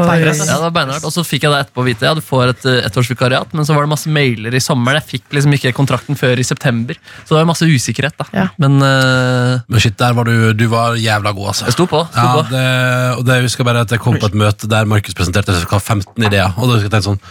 Og 1.04 1.12
så 1.12 1.23
fikk 1.27 1.43
jeg 1.47 1.51
da 1.51 1.60
etterpå 1.65 1.84
vite 1.86 2.06
ja, 2.08 2.13
du 2.15 2.21
får 2.23 2.54
et 2.54 2.65
eh, 2.69 2.86
ettårsvikariat, 2.88 3.51
men 3.58 3.65
så 3.67 3.75
var 3.75 3.84
det 3.86 3.91
masse 3.91 4.10
mailer 4.12 4.56
i 4.56 4.62
sommer. 4.63 4.95
Jeg 5.01 5.08
fikk 5.10 5.36
liksom 5.36 5.54
ikke 5.58 5.73
kontrakten 5.75 6.15
før 6.19 6.39
i 6.39 6.45
september, 6.47 6.95
så 7.25 7.34
det 7.36 7.39
var 7.41 7.49
masse 7.51 7.67
usikkerhet. 7.67 8.15
da 8.21 8.25
Ja. 8.32 8.47
Men 8.62 8.80
uh, 8.82 9.60
Men 9.67 9.80
shit, 9.84 9.97
der 9.99 10.13
var 10.17 10.25
du, 10.30 10.54
du 10.54 10.65
var 10.71 10.95
jævla 10.95 11.34
god, 11.36 11.51
altså. 11.54 11.65
jeg 11.67 11.73
sto 11.77 11.88
på. 11.91 12.04
Sto 12.12 12.21
Ja, 12.21 12.34
på. 12.38 12.47
det, 12.51 12.65
og 13.17 13.25
det 13.27 13.36
jeg 13.41 13.47
husker 13.49 13.67
bare 13.67 13.84
at 13.86 13.91
jeg 13.91 13.99
kom 14.04 14.17
på 14.21 14.30
et 14.32 14.38
møte 14.38 14.69
der 14.71 14.86
Markus 14.89 15.17
presenterte 15.17 15.51
hva, 15.65 15.80
15 15.82 16.23
ideer. 16.23 16.54
Og 16.58 16.67
da 16.69 16.77
husker 16.77 16.88
jeg 16.89 16.95
tenkte 16.95 17.12
sånn 17.12 17.21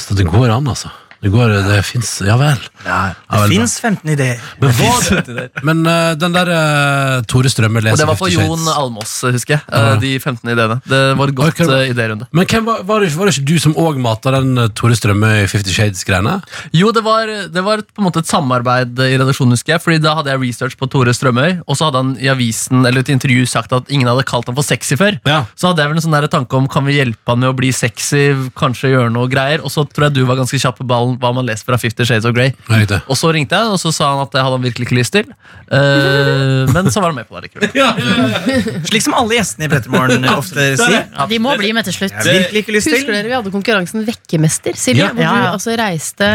«Så 0.00 0.14
Det 0.16 0.24
går 0.30 0.48
an, 0.54 0.68
altså. 0.70 0.88
Det 1.20 1.28
går, 1.28 1.52
det 1.66 1.80
fins 1.84 2.10
Ja 2.24 2.36
vel. 2.40 2.60
Ja, 2.84 3.12
Det 3.12 3.40
ja, 3.42 3.48
fins 3.50 3.74
15 3.82 4.12
ideer. 4.14 4.40
Men, 4.60 4.72
var, 4.78 5.50
men 5.68 5.82
uh, 5.84 6.12
den 6.16 6.36
der 6.36 6.48
uh, 6.48 7.16
Tore 7.28 7.50
Strømme 7.52 7.82
leser 7.84 7.98
Og 7.98 8.00
det 8.00 8.08
var 8.08 8.18
på 8.20 8.30
Jon. 8.32 8.62
Almås, 8.72 9.12
husker 9.28 9.58
jeg. 9.58 9.64
Uh, 9.68 9.98
De 10.00 10.14
15 10.16 10.48
ideene. 10.54 10.78
Det 10.88 11.00
var 11.20 11.34
godt 11.36 11.60
Ok, 11.60 11.60
uh, 11.68 11.84
idérunde. 11.90 12.28
Men 12.32 12.48
var, 12.64 12.80
var, 12.88 13.04
det, 13.04 13.12
var 13.18 13.28
det 13.28 13.36
ikke 13.36 13.48
du 13.50 13.60
som 13.60 13.76
òg 13.80 14.00
mata 14.00 14.32
den 14.38 14.64
Tore 14.78 14.96
Strømme 14.96 15.32
i 15.42 15.44
Fifty 15.50 15.74
Shades-greiene? 15.74 16.38
Jo, 16.76 16.88
det 16.96 17.04
var, 17.04 17.28
det 17.52 17.64
var 17.66 17.84
på 17.84 18.00
en 18.00 18.08
måte 18.08 18.24
et 18.24 18.30
samarbeid 18.30 18.96
i 19.04 19.12
redaksjonen, 19.18 19.58
husker 19.58 19.76
jeg. 19.76 19.84
Fordi 19.84 20.00
da 20.00 20.16
hadde 20.18 20.32
jeg 20.32 20.42
research 20.46 20.78
på 20.80 20.88
Tore 20.88 21.12
Strømøy, 21.16 21.60
og 21.66 21.76
så 21.76 21.90
hadde 21.90 22.04
han 22.04 22.14
i 22.16 22.32
avisen 22.32 22.80
eller 22.86 23.04
et 23.04 23.12
intervju 23.12 23.44
sagt 23.50 23.76
at 23.76 23.92
ingen 23.92 24.08
hadde 24.08 24.24
kalt 24.28 24.48
han 24.48 24.56
for 24.56 24.66
sexy 24.66 24.96
før. 25.00 25.20
Ja. 25.28 25.42
Så 25.52 25.68
hadde 25.68 25.84
jeg 25.84 25.92
vel 25.92 26.00
en 26.00 26.06
sånn 26.06 26.16
der 26.16 26.30
tanke 26.32 26.56
om 26.56 26.68
kan 26.70 26.88
vi 26.88 26.96
hjelpe 26.96 27.34
han 27.34 27.44
med 27.44 27.52
å 27.52 27.56
bli 27.60 27.74
sexy, 27.76 28.30
kanskje 28.56 28.94
gjøre 28.94 29.12
noe 29.12 29.28
greier. 29.30 29.60
Og 29.60 29.72
så 29.74 29.84
tror 29.84 30.08
jeg 30.08 30.20
du 30.20 30.24
var 30.28 30.40
ganske 30.40 30.60
kjapp 30.60 30.80
på 30.80 30.88
ballen 30.88 31.09
hva 31.20 31.32
man 31.34 31.46
leser 31.48 31.66
fra 31.66 31.78
Fifty 31.80 32.04
Shades 32.06 32.26
of 32.28 32.34
Grey. 32.36 32.52
Og 33.10 33.16
så 33.18 33.32
ringte 33.34 33.58
jeg, 33.58 33.72
og 33.74 33.80
så 33.82 33.92
sa 33.94 34.12
han 34.14 34.22
at 34.24 34.32
det 34.34 34.42
hadde 34.44 34.58
han 34.58 34.64
virkelig 34.66 34.86
ikke 34.88 34.98
lyst 35.00 35.14
til. 35.16 35.30
Uh, 35.70 36.66
men 36.74 36.90
så 36.92 37.00
var 37.02 37.10
han 37.12 37.18
med 37.20 37.28
på 37.30 37.40
det 37.40 37.50
likevel. 37.50 37.70
Slik 38.90 39.04
som 39.06 39.16
alle 39.18 39.38
gjestene 39.38 39.66
i 39.66 39.72
Brettermorgen 39.72 40.24
ofte 40.34 40.68
sier. 40.80 41.06
De 41.30 41.40
må 41.42 41.56
bli 41.60 41.72
med 41.76 41.88
til 41.88 41.96
slutt. 42.00 42.16
Husker 42.20 43.12
dere 43.14 43.26
vi 43.28 43.36
hadde 43.36 43.52
konkurransen 43.54 44.06
Vekkemester, 44.08 44.76
Silje? 44.78 45.08
Ja. 45.08 45.12
Hvor 45.14 45.24
Ja, 45.24 45.34
du 45.34 45.44
ja. 45.44 45.52
altså 45.56 45.76
reiste 45.80 46.30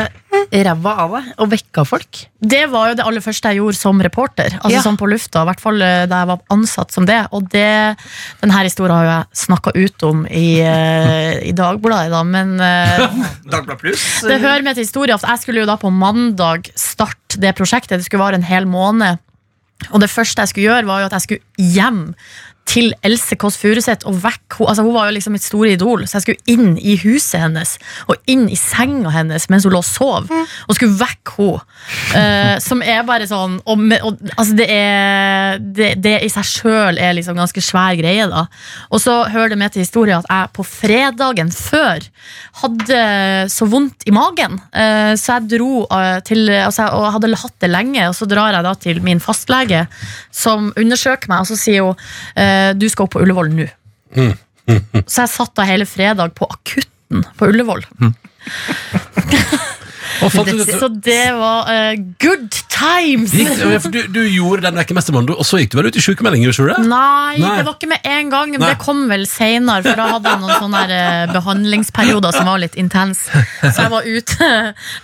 ræva 0.65 0.93
av 1.03 1.11
deg 1.17 1.27
og 1.41 1.49
vekka 1.51 1.83
folk. 1.87 2.19
Det 2.45 2.63
var 2.71 2.89
jo 2.91 2.97
det 2.99 3.05
aller 3.07 3.23
første 3.25 3.49
jeg 3.51 3.59
gjorde 3.61 3.77
som 3.79 4.01
reporter. 4.05 4.55
Altså 4.61 4.75
Ja. 4.77 4.81
sånn 4.85 4.97
på 4.99 5.07
lufta, 5.09 5.41
i 5.43 5.49
hvert 5.49 5.59
fall 5.63 5.81
eh, 5.81 6.05
da 6.11 6.21
jeg 6.21 6.27
var 6.31 6.39
ansatt 6.55 6.91
som 6.93 7.05
det. 7.09 7.19
Og 7.31 7.49
det, 7.49 7.97
denne 8.41 8.63
historien 8.63 8.95
har 8.95 9.05
jo 9.05 9.13
jeg 9.15 9.41
snakka 9.45 9.75
ut 9.75 10.03
om 10.09 10.25
i, 10.27 10.59
eh, 10.61 11.39
i 11.49 11.53
Dagbladet, 11.57 12.11
da, 12.13 12.23
men 12.23 12.55
eh, 12.59 13.05
Dagbladet 13.53 13.79
Pluss. 13.81 14.05
det 14.27 14.39
hører 14.41 14.63
med 14.63 14.75
til 14.75 14.85
historien 14.85 15.15
at 15.19 15.27
jeg 15.29 15.39
skulle 15.45 15.63
jo 15.65 15.69
da 15.69 15.77
på 15.81 15.91
mandag 15.93 16.69
starte 16.75 17.39
det 17.41 17.55
prosjektet. 17.57 17.99
Det 17.99 18.05
skulle 18.05 18.23
vare 18.23 18.35
en 18.39 18.43
hel 18.47 18.65
måned. 18.69 19.17
Og 19.91 19.99
det 19.99 20.07
første 20.09 20.39
jeg 20.41 20.47
skulle 20.53 20.69
gjøre, 20.69 20.85
var 20.87 21.01
jo 21.03 21.07
at 21.09 21.15
jeg 21.17 21.25
skulle 21.25 21.71
hjem 21.75 22.01
til 22.65 22.89
Else 23.05 23.35
Kåss 23.37 23.59
Furuseth 23.61 24.07
og 24.09 24.15
vekk 24.23 24.55
henne. 24.57 24.69
Altså, 24.71 24.83
hun 24.87 24.95
var 24.95 25.09
jo 25.09 25.13
liksom 25.17 25.35
mitt 25.35 25.43
store 25.45 25.73
idol, 25.75 26.05
så 26.09 26.17
jeg 26.17 26.23
skulle 26.25 26.53
inn 26.55 26.71
i 26.81 26.95
huset 27.03 27.39
hennes 27.43 27.75
og 28.09 28.15
inn 28.31 28.47
i 28.49 28.57
senga 28.57 29.11
hennes 29.13 29.45
mens 29.53 29.67
hun 29.67 29.75
lå 29.75 29.81
og 29.83 29.85
sov, 29.85 30.31
og 30.33 30.73
skulle 30.77 30.97
vekke 30.97 31.35
henne. 31.37 31.61
Uh, 32.15 32.55
som 32.63 32.81
er 32.81 33.03
bare 33.05 33.27
sånn 33.29 33.59
og, 33.69 33.81
og, 34.07 34.21
altså 34.37 34.55
det, 34.57 34.65
er, 34.71 35.59
det, 35.61 35.89
det 36.01 36.15
i 36.25 36.29
seg 36.31 36.47
sjøl 36.47 36.97
er 37.01 37.13
liksom 37.17 37.37
ganske 37.37 37.61
svær 37.61 37.93
greie, 37.99 38.25
da. 38.31 38.45
Og 38.89 39.01
så 39.03 39.19
hører 39.29 39.53
det 39.53 39.59
med 39.61 39.75
til 39.75 39.83
historien 39.85 40.23
at 40.23 40.29
jeg 40.31 40.53
på 40.55 40.65
fredagen 40.65 41.51
før 41.53 42.01
hadde 42.63 43.01
så 43.51 43.67
vondt 43.69 44.07
i 44.09 44.13
magen, 44.15 44.57
uh, 44.73 45.13
så 45.19 45.35
jeg 45.37 45.51
dro 45.57 45.83
uh, 45.85 46.17
til 46.25 46.47
altså, 46.49 46.85
jeg- 46.87 46.93
Og 46.95 47.11
hadde 47.13 47.35
hatt 47.35 47.55
det 47.61 47.69
lenge, 47.69 48.07
og 48.09 48.15
så 48.17 48.25
drar 48.29 48.55
jeg 48.55 48.63
da 48.65 48.73
til 48.79 49.01
min 49.05 49.19
fastlege, 49.21 49.85
som 50.33 50.71
undersøker 50.79 51.29
meg, 51.31 51.43
og 51.43 51.49
så 51.51 51.57
sier 51.59 51.83
hun 51.83 51.95
eh, 52.39 52.54
du 52.77 52.87
skal 52.91 53.07
opp 53.07 53.15
på 53.15 53.23
Ullevål 53.25 53.51
nå. 53.55 53.67
Så 55.05 55.25
jeg 55.25 55.31
satt 55.33 55.53
da 55.57 55.65
hele 55.67 55.85
fredag 55.89 56.33
på 56.37 56.47
akutten 56.49 57.25
på 57.37 57.49
Ullevål. 57.51 57.83
Du, 57.99 58.07
Så 60.19 60.87
det 61.03 61.33
var 61.37 61.69
eh, 61.71 61.95
good 62.21 62.49
times! 62.71 63.31
gikk, 63.35 63.51
ja, 63.59 63.79
for 63.79 63.91
du, 63.93 64.01
du 64.11 64.21
gjorde 64.29 64.65
den 64.65 64.77
Vekkemestermannen, 64.79 65.35
og 65.35 65.45
så 65.47 65.59
gikk 65.61 65.71
du 65.73 65.77
vel 65.79 65.89
ut 65.91 65.95
i 65.99 66.03
sykemelding? 66.03 66.43
gjorde 66.45 66.57
du 66.57 66.63
ikke 66.69 66.77
det? 66.81 66.87
Nei, 66.89 67.37
Nei. 67.41 67.51
det 67.59 67.65
var 67.67 67.75
ikke 67.77 67.89
med 67.91 68.09
en 68.11 68.29
gang. 68.33 68.51
men 68.55 68.63
Nei. 68.63 68.69
Det 68.73 68.79
kom 68.83 69.03
vel 69.09 69.25
senere, 69.29 69.83
for 69.85 69.99
da 69.99 70.07
hadde 70.15 70.31
jeg 70.33 70.41
noen 70.43 70.59
sånne 70.61 70.81
her, 70.83 70.93
eh, 70.95 71.33
behandlingsperioder 71.35 72.35
som 72.35 72.49
var 72.51 72.61
litt 72.63 72.75
intense. 72.79 73.43
Så 73.63 73.73
jeg 73.85 73.91
var 73.93 74.05
ute, 74.07 74.49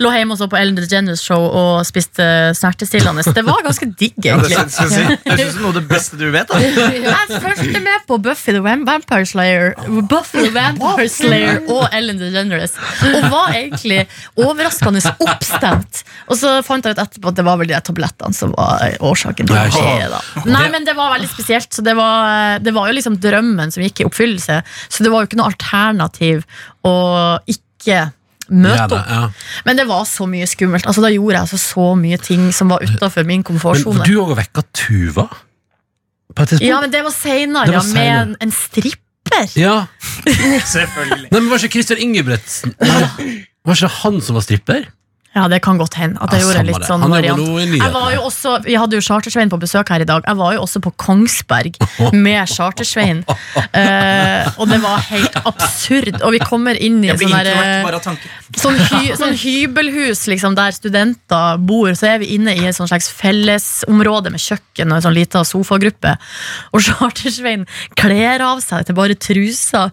lå 0.03 0.13
hjemme 0.15 0.35
og 0.35 0.41
så 0.41 0.47
på 0.51 0.59
Ellen 0.59 0.77
DeGeneres 0.79 1.23
show 1.25 1.41
og 1.47 1.81
spiste 1.87 2.27
smertestillende. 2.57 3.25
Det 3.31 3.45
var 3.47 3.61
ganske 3.65 3.87
digg, 3.99 4.17
Ja, 4.25 4.37
det 4.41 4.51
egentlig. 4.51 4.71
skal 4.75 4.89
jeg 4.89 4.93
si. 4.95 5.19
Det 5.25 5.37
høres 5.37 5.47
ut 5.47 5.53
som 5.55 5.61
noe 5.65 5.71
av 5.73 5.77
det 5.79 5.85
beste 5.89 6.19
du 6.19 6.25
vet. 6.33 6.51
Da. 6.51 6.59
Jeg 6.61 7.41
fulgte 7.43 7.81
med 7.83 8.05
på 8.07 8.17
Buffy 8.21 8.51
the 8.55 8.61
Vam- 8.63 8.85
Vampire 8.87 9.25
Slayer 9.25 9.73
Buffy 10.11 10.43
the 10.45 10.51
Vampire 10.55 11.07
Slayer 11.09 11.61
og 11.71 11.87
Ellen 11.95 12.19
DeGeneres. 12.21 12.75
Og 13.11 13.25
var 13.31 13.55
egentlig 13.57 14.03
overraskende 14.37 15.00
oppstemt. 15.09 16.03
Og 16.31 16.37
så 16.39 16.53
fant 16.65 16.85
jeg 16.85 16.95
ut 16.95 17.01
etterpå 17.03 17.31
at 17.31 17.39
det 17.39 17.45
var 17.47 17.57
vel 17.61 17.67
de 17.71 17.79
tablettene 17.87 18.33
som 18.37 18.53
var 18.57 18.95
årsaken 18.99 19.49
til 19.49 19.55
det. 19.57 20.07
da 20.13 20.21
Nei, 20.45 20.67
men 20.73 20.85
det 20.87 20.95
var 20.97 21.11
veldig 21.15 21.29
spesielt. 21.31 21.69
Så 21.73 21.81
det 21.85 21.95
var, 21.97 22.59
det 22.63 22.73
var 22.75 22.87
jo 22.91 22.97
liksom 22.99 23.17
drømmen 23.23 23.71
som 23.73 23.83
gikk 23.83 24.01
i 24.03 24.07
oppfyllelse. 24.07 24.61
Så 24.89 25.03
det 25.05 25.11
var 25.13 25.23
jo 25.23 25.31
ikke 25.31 25.39
noe 25.41 25.51
alternativ 25.51 26.43
å 26.87 26.95
ikke 27.49 27.99
møte 28.51 28.97
opp. 28.97 29.07
ja. 29.07 29.21
Men 29.67 29.77
det 29.79 29.85
var 29.87 30.03
så 30.09 30.25
mye 30.27 30.47
skummelt. 30.49 30.85
Altså 30.89 31.01
Da 31.05 31.11
gjorde 31.13 31.37
jeg 31.37 31.45
altså 31.45 31.59
så 31.61 31.85
mye 31.95 32.17
ting 32.19 32.49
som 32.55 32.71
var 32.73 32.83
utafor 32.83 33.23
min 33.23 33.39
Men 33.39 33.47
komfortsone. 33.47 34.03
du 34.07 34.17
òg 34.19 34.35
vekka 34.41 34.65
Tuva? 34.75 35.27
På 36.35 36.43
et 36.43 36.49
tidspunkt? 36.53 36.67
Ja, 36.67 36.81
men 36.83 36.91
det 36.91 37.03
var 37.03 37.11
seinere, 37.15 37.71
ja, 37.75 37.81
med 37.93 38.11
en, 38.15 38.35
en 38.39 38.51
stripper. 38.55 39.47
Ja. 39.59 39.85
Selvfølgelig. 40.75 41.29
Nei, 41.31 41.39
men 41.39 41.49
Var 41.51 41.63
ikke 41.63 41.77
Christian 41.79 41.99
Ingebrigtsen 42.03 42.75
Var 43.65 43.77
ikke 43.77 43.87
det 43.87 43.99
han 44.01 44.21
som 44.25 44.37
var 44.37 44.45
stripper? 44.45 44.87
Ja, 45.31 45.45
det 45.47 45.61
kan 45.63 45.77
godt 45.79 45.93
hende. 45.95 46.19
At 46.19 46.33
jeg 46.35 46.41
Ja, 46.41 46.47
gjorde 46.47 46.63
litt 46.67 46.83
sånn 46.83 47.03
variant. 47.07 47.39
Jeg 47.71 47.91
var 47.93 48.09
jo 48.11 48.21
også, 48.27 48.57
Vi 48.65 48.73
hadde 48.75 48.97
jo 48.97 49.03
Chartersvein 49.05 49.49
på 49.49 49.59
besøk 49.61 49.87
her 49.93 50.03
i 50.03 50.07
dag. 50.07 50.25
Jeg 50.27 50.35
var 50.35 50.53
jo 50.57 50.63
også 50.65 50.81
på 50.83 50.91
Kongsberg 50.99 51.77
med 52.25 52.49
Chartersvein. 52.51 53.21
Eh, 53.71 54.49
og 54.59 54.67
det 54.67 54.81
var 54.83 54.99
helt 55.07 55.37
absurd. 55.47 56.17
Og 56.21 56.33
vi 56.35 56.41
kommer 56.43 56.75
inn 56.75 56.99
i 57.05 57.07
Jeg 57.13 57.21
sånn 57.21 57.31
der, 57.31 57.47
eh, 57.47 58.09
sånn, 58.59 58.75
hy, 58.91 59.13
sånn 59.15 59.37
hybelhus 59.39 60.25
liksom, 60.27 60.57
der 60.59 60.75
studenter 60.75 61.55
bor, 61.63 61.93
så 61.95 62.11
er 62.11 62.19
vi 62.25 62.33
inne 62.35 62.51
i 62.57 62.67
et 62.67 62.75
sånn 62.75 62.91
slags 62.91 63.07
fellesområde 63.15 64.33
med 64.35 64.43
kjøkken 64.43 64.91
og 64.91 64.99
en 64.99 65.05
sånn 65.07 65.15
lita 65.15 65.45
sofagruppe. 65.47 66.17
Og 66.75 66.83
Chartersvein 66.89 67.63
kler 67.95 68.43
av 68.43 68.59
seg 68.65 68.83
til 68.89 68.99
bare 68.99 69.15
trusa. 69.15 69.87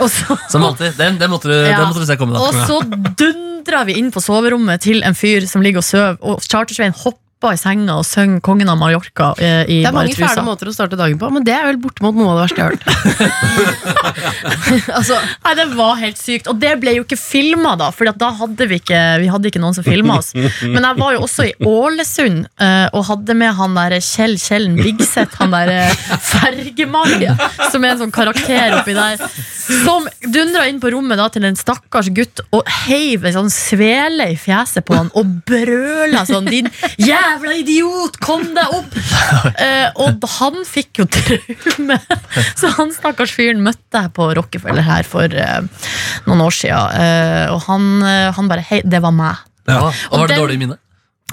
Så, 0.00 0.38
Som 0.48 0.64
alltid. 0.64 0.96
Den, 0.96 1.20
den, 1.20 1.30
måtte 1.30 1.52
du, 1.52 1.58
Ja. 1.58 1.76
den 1.82 1.92
måtte 1.92 2.00
du 2.00 2.08
se 2.08 2.16
komme. 2.16 2.40
og 2.40 2.56
så 2.56 2.80
så 2.80 3.57
dundrer 3.58 3.86
vi 3.88 3.98
inn 3.98 4.12
på 4.14 4.22
soverommet 4.22 4.84
til 4.84 5.02
en 5.06 5.16
fyr 5.18 5.46
som 5.50 5.64
ligger 5.64 5.82
og 5.82 5.86
sover, 5.86 6.18
og 6.22 6.44
Chartersveien 6.44 6.94
hopper 6.94 7.24
i 7.46 7.58
senga 7.58 7.94
og 8.00 8.06
synger 8.06 8.40
'Kongen 8.42 8.68
av 8.68 8.78
Mallorca' 8.80 9.30
eh, 9.38 9.62
i 9.70 9.76
Det 9.84 9.86
er 9.86 9.94
mange 9.94 10.14
fæle 10.18 10.42
måter 10.42 10.66
å 10.66 10.74
starte 10.74 10.98
dagen 10.98 11.18
på, 11.20 11.30
men 11.30 11.44
det 11.46 11.54
er 11.54 11.68
vel 11.68 11.78
bortimot 11.78 12.16
noe 12.18 12.32
av 12.32 12.38
det 12.38 12.42
verste 12.48 12.58
jeg 12.58 12.66
har 12.66 12.74
hørt. 12.74 12.82
altså, 14.98 15.18
Nei, 15.44 15.54
Det 15.54 15.66
var 15.78 15.94
helt 16.02 16.18
sykt. 16.18 16.50
Og 16.50 16.58
det 16.58 16.72
ble 16.82 16.96
jo 16.96 17.04
ikke 17.06 17.18
filma, 17.20 17.76
da, 17.78 17.92
for 17.94 18.10
da 18.10 18.30
hadde 18.40 18.66
vi 18.66 18.80
ikke 18.82 19.02
Vi 19.22 19.30
hadde 19.30 19.50
ikke 19.52 19.62
noen 19.62 19.76
som 19.76 19.86
filma 19.86 20.18
oss. 20.18 20.32
Men 20.34 20.82
jeg 20.82 20.98
var 20.98 21.14
jo 21.14 21.22
også 21.28 21.46
i 21.46 21.54
Ålesund 21.62 22.48
eh, 22.58 22.88
og 22.90 23.06
hadde 23.12 23.38
med 23.38 23.54
han 23.54 23.78
der 23.78 23.98
Kjell 24.02 24.34
Kjellen 24.42 24.74
Bigseth, 24.80 25.38
han 25.38 25.54
der 25.54 25.70
eh, 25.76 25.94
Fergemaja, 26.32 27.36
som 27.70 27.84
er 27.84 27.94
en 27.94 28.02
sånn 28.02 28.14
karakter 28.14 28.74
oppi 28.80 28.96
der, 28.98 29.22
som 29.84 30.08
dundra 30.26 30.66
inn 30.66 30.82
på 30.82 30.90
rommet 30.90 31.20
da 31.20 31.28
til 31.30 31.46
en 31.46 31.58
stakkars 31.58 32.10
gutt 32.16 32.42
og 32.50 32.66
heiv 32.88 33.26
en 33.28 33.36
sånn 33.36 33.52
svele 33.52 34.30
i 34.32 34.38
fjeset 34.40 34.86
på 34.88 34.96
han 34.96 35.12
og 35.18 35.38
brøla 35.46 36.24
sånn 36.26 36.48
'Din 36.48 36.70
jævla 36.96 37.27
idiot, 37.36 38.16
kom 38.20 38.42
deg 38.54 38.72
opp!' 38.72 38.96
Eh, 39.58 39.90
og 40.00 40.22
han 40.38 40.62
fikk 40.64 41.00
jo 41.02 41.04
traume. 41.12 41.98
Så 42.56 42.70
han 42.78 42.90
stakkars 42.94 43.32
fyren 43.36 43.60
møtte 43.62 44.00
jeg 44.06 44.12
på 44.16 44.28
Rockefeller 44.38 44.82
her 44.86 45.02
for 45.04 45.24
eh, 45.28 45.60
noen 46.26 46.40
år 46.40 46.54
siden. 46.54 46.96
Eh, 46.96 47.52
og 47.52 47.60
han, 47.66 47.88
eh, 48.02 48.32
han 48.32 48.48
bare 48.48 48.64
Hei, 48.68 48.80
det 48.84 49.02
var 49.04 49.12
meg. 49.12 49.36
Ja. 49.68 49.80
Og 49.88 49.92
Og 50.10 50.18
var 50.20 50.26
det 50.28 50.36
den- 50.36 50.42
dårlig 50.44 50.58
minne? 50.58 50.78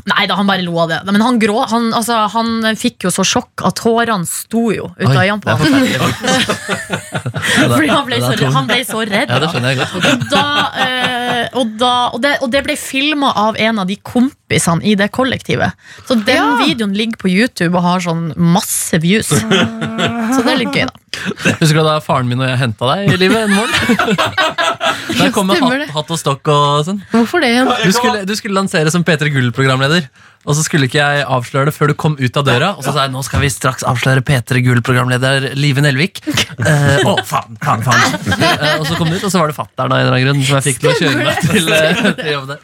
Nei 0.06 0.28
da, 0.30 0.36
han 0.38 0.46
bare 0.46 0.62
lo 0.62 0.76
av 0.84 0.90
det. 0.92 1.00
Men 1.08 1.18
han, 1.24 1.40
grå, 1.42 1.56
han, 1.72 1.88
altså, 1.98 2.14
han 2.34 2.50
fikk 2.78 3.04
jo 3.08 3.12
så 3.16 3.24
sjokk 3.26 3.64
at 3.66 3.76
tårene 3.80 4.28
sto 4.30 4.68
jo 4.76 4.92
ut 5.00 5.08
av 5.08 5.24
øynene 5.24 5.42
på 5.42 5.50
ham. 5.56 5.66
Fordi 7.76 7.90
han 7.90 8.06
ble, 8.08 8.18
så, 8.22 8.36
han 8.54 8.68
ble 8.70 8.78
så 8.86 9.00
redd. 9.08 9.30
Ja, 9.32 9.40
det 9.42 9.50
skjønner 9.54 9.70
jeg 9.74 9.80
godt. 9.82 9.94
Og, 9.98 10.02
da, 10.34 10.44
eh, 10.84 11.46
og, 11.58 11.66
da, 11.82 11.94
og, 12.14 12.20
det, 12.26 12.34
og 12.46 12.50
det 12.54 12.62
ble 12.68 12.76
filma 12.80 13.30
av 13.48 13.54
en 13.62 13.76
av 13.82 13.86
de 13.90 13.96
kompisene 14.06 14.82
i 14.86 14.94
det 15.00 15.10
kollektivet. 15.16 15.72
Så 16.06 16.14
den 16.20 16.34
Ja. 16.36 16.58
videoen 16.62 16.94
ligger 16.94 17.18
på 17.24 17.28
YouTube 17.32 17.74
og 17.80 17.84
har 17.88 18.00
sånn 18.06 18.24
masse 18.38 18.98
views. 19.02 19.30
Så 19.32 19.40
det 20.44 20.52
er 20.54 20.60
litt 20.62 20.76
gøy, 20.76 20.86
da. 20.92 20.96
Husker 21.62 21.78
du 21.80 21.84
da 21.88 21.96
faren 22.04 22.28
min 22.28 22.42
og 22.44 22.48
jeg 22.50 22.60
henta 22.60 22.84
deg 22.92 23.00
i 23.16 23.18
livet 23.22 23.40
en 23.48 23.54
morgen? 23.56 23.80
Der 25.16 25.32
kom 25.32 25.48
med 25.48 25.56
hatt, 25.64 25.88
hatt 25.96 26.10
og 26.12 26.20
stokk 26.20 26.44
og 26.52 26.84
sånn. 26.90 27.00
hvorfor 27.14 27.40
det 27.42 27.50
igjen? 27.54 27.70
Du 27.86 27.92
skulle, 27.96 28.26
du 28.28 28.34
skulle 28.36 28.58
lansere 28.58 28.92
som 28.92 29.04
P3 29.08 29.30
Gull-programleder. 29.32 29.85
Og 30.46 30.54
så 30.54 30.62
skulle 30.62 30.86
ikke 30.86 31.00
jeg 31.02 31.24
avsløre 31.26 31.66
det 31.66 31.74
før 31.74 31.90
du 31.90 31.94
kom 31.98 32.14
ut 32.20 32.36
av 32.38 32.44
døra. 32.46 32.68
Og 32.78 32.84
så 32.86 32.92
sa 32.94 33.08
jeg 33.08 33.12
nå 33.16 33.24
skal 33.26 33.42
vi 33.42 33.48
straks 33.50 33.82
avsløre 33.90 34.22
P3 34.22 34.62
Gull-programleder 34.62 35.56
Live 35.58 35.82
Nelvik. 35.82 36.20
Eh, 36.26 37.02
å, 37.10 37.16
faen, 37.26 37.58
faen, 37.64 37.82
faen. 37.82 38.14
Eh, 38.36 38.76
og 38.78 38.86
så 38.86 38.94
kom 39.00 39.10
du 39.10 39.16
ut, 39.18 39.24
og 39.26 39.32
så 39.34 39.42
var 39.42 39.50
det 39.50 39.56
fatter'n 39.58 39.90
av 39.90 39.98
en 39.98 40.06
eller 40.06 40.14
annen 40.20 40.28
grunn 40.28 40.44
som 40.46 40.60
jeg 40.60 40.68
fikk 40.68 40.84
til 40.84 40.92
å 40.92 40.98
kjøre 41.00 41.26
meg 41.26 41.42
til, 41.48 41.74
eh, 41.74 42.04
til 42.22 42.30
jobb 42.36 42.46
der. 42.54 42.60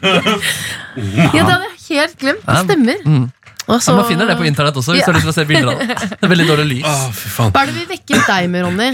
Ja, 0.94 1.28
det 1.32 1.42
hadde 1.42 1.66
jeg 1.66 1.98
helt 1.98 2.16
glemt. 2.22 2.44
Det 2.46 2.58
stemmer. 2.68 3.02
Mm. 3.02 3.26
Og 3.66 3.78
så- 3.82 3.92
Ja, 3.92 3.96
man 3.98 4.08
finner 4.10 4.26
det 4.30 4.36
på 4.38 4.46
internett 4.46 4.74
også 4.78 4.94
hvis 4.94 5.04
du 5.04 5.10
har 5.12 5.18
lyst 5.18 5.26
til 5.26 5.34
å 5.34 5.38
se 5.40 5.44
bilder 5.50 5.72
av 5.72 5.78
det. 5.82 5.98
Det 6.14 6.22
er 6.26 6.32
veldig 6.36 6.46
dårlig 6.52 6.68
lys. 6.70 6.86
Å, 6.86 7.12
fy 7.14 7.28
faen. 7.34 7.52
Hva 7.54 7.62
er 7.62 7.66
det 7.66 7.74
vi 7.82 7.84
vekket 7.96 8.26
deg 8.30 8.48
med, 8.50 8.64
Ronny? 8.66 8.88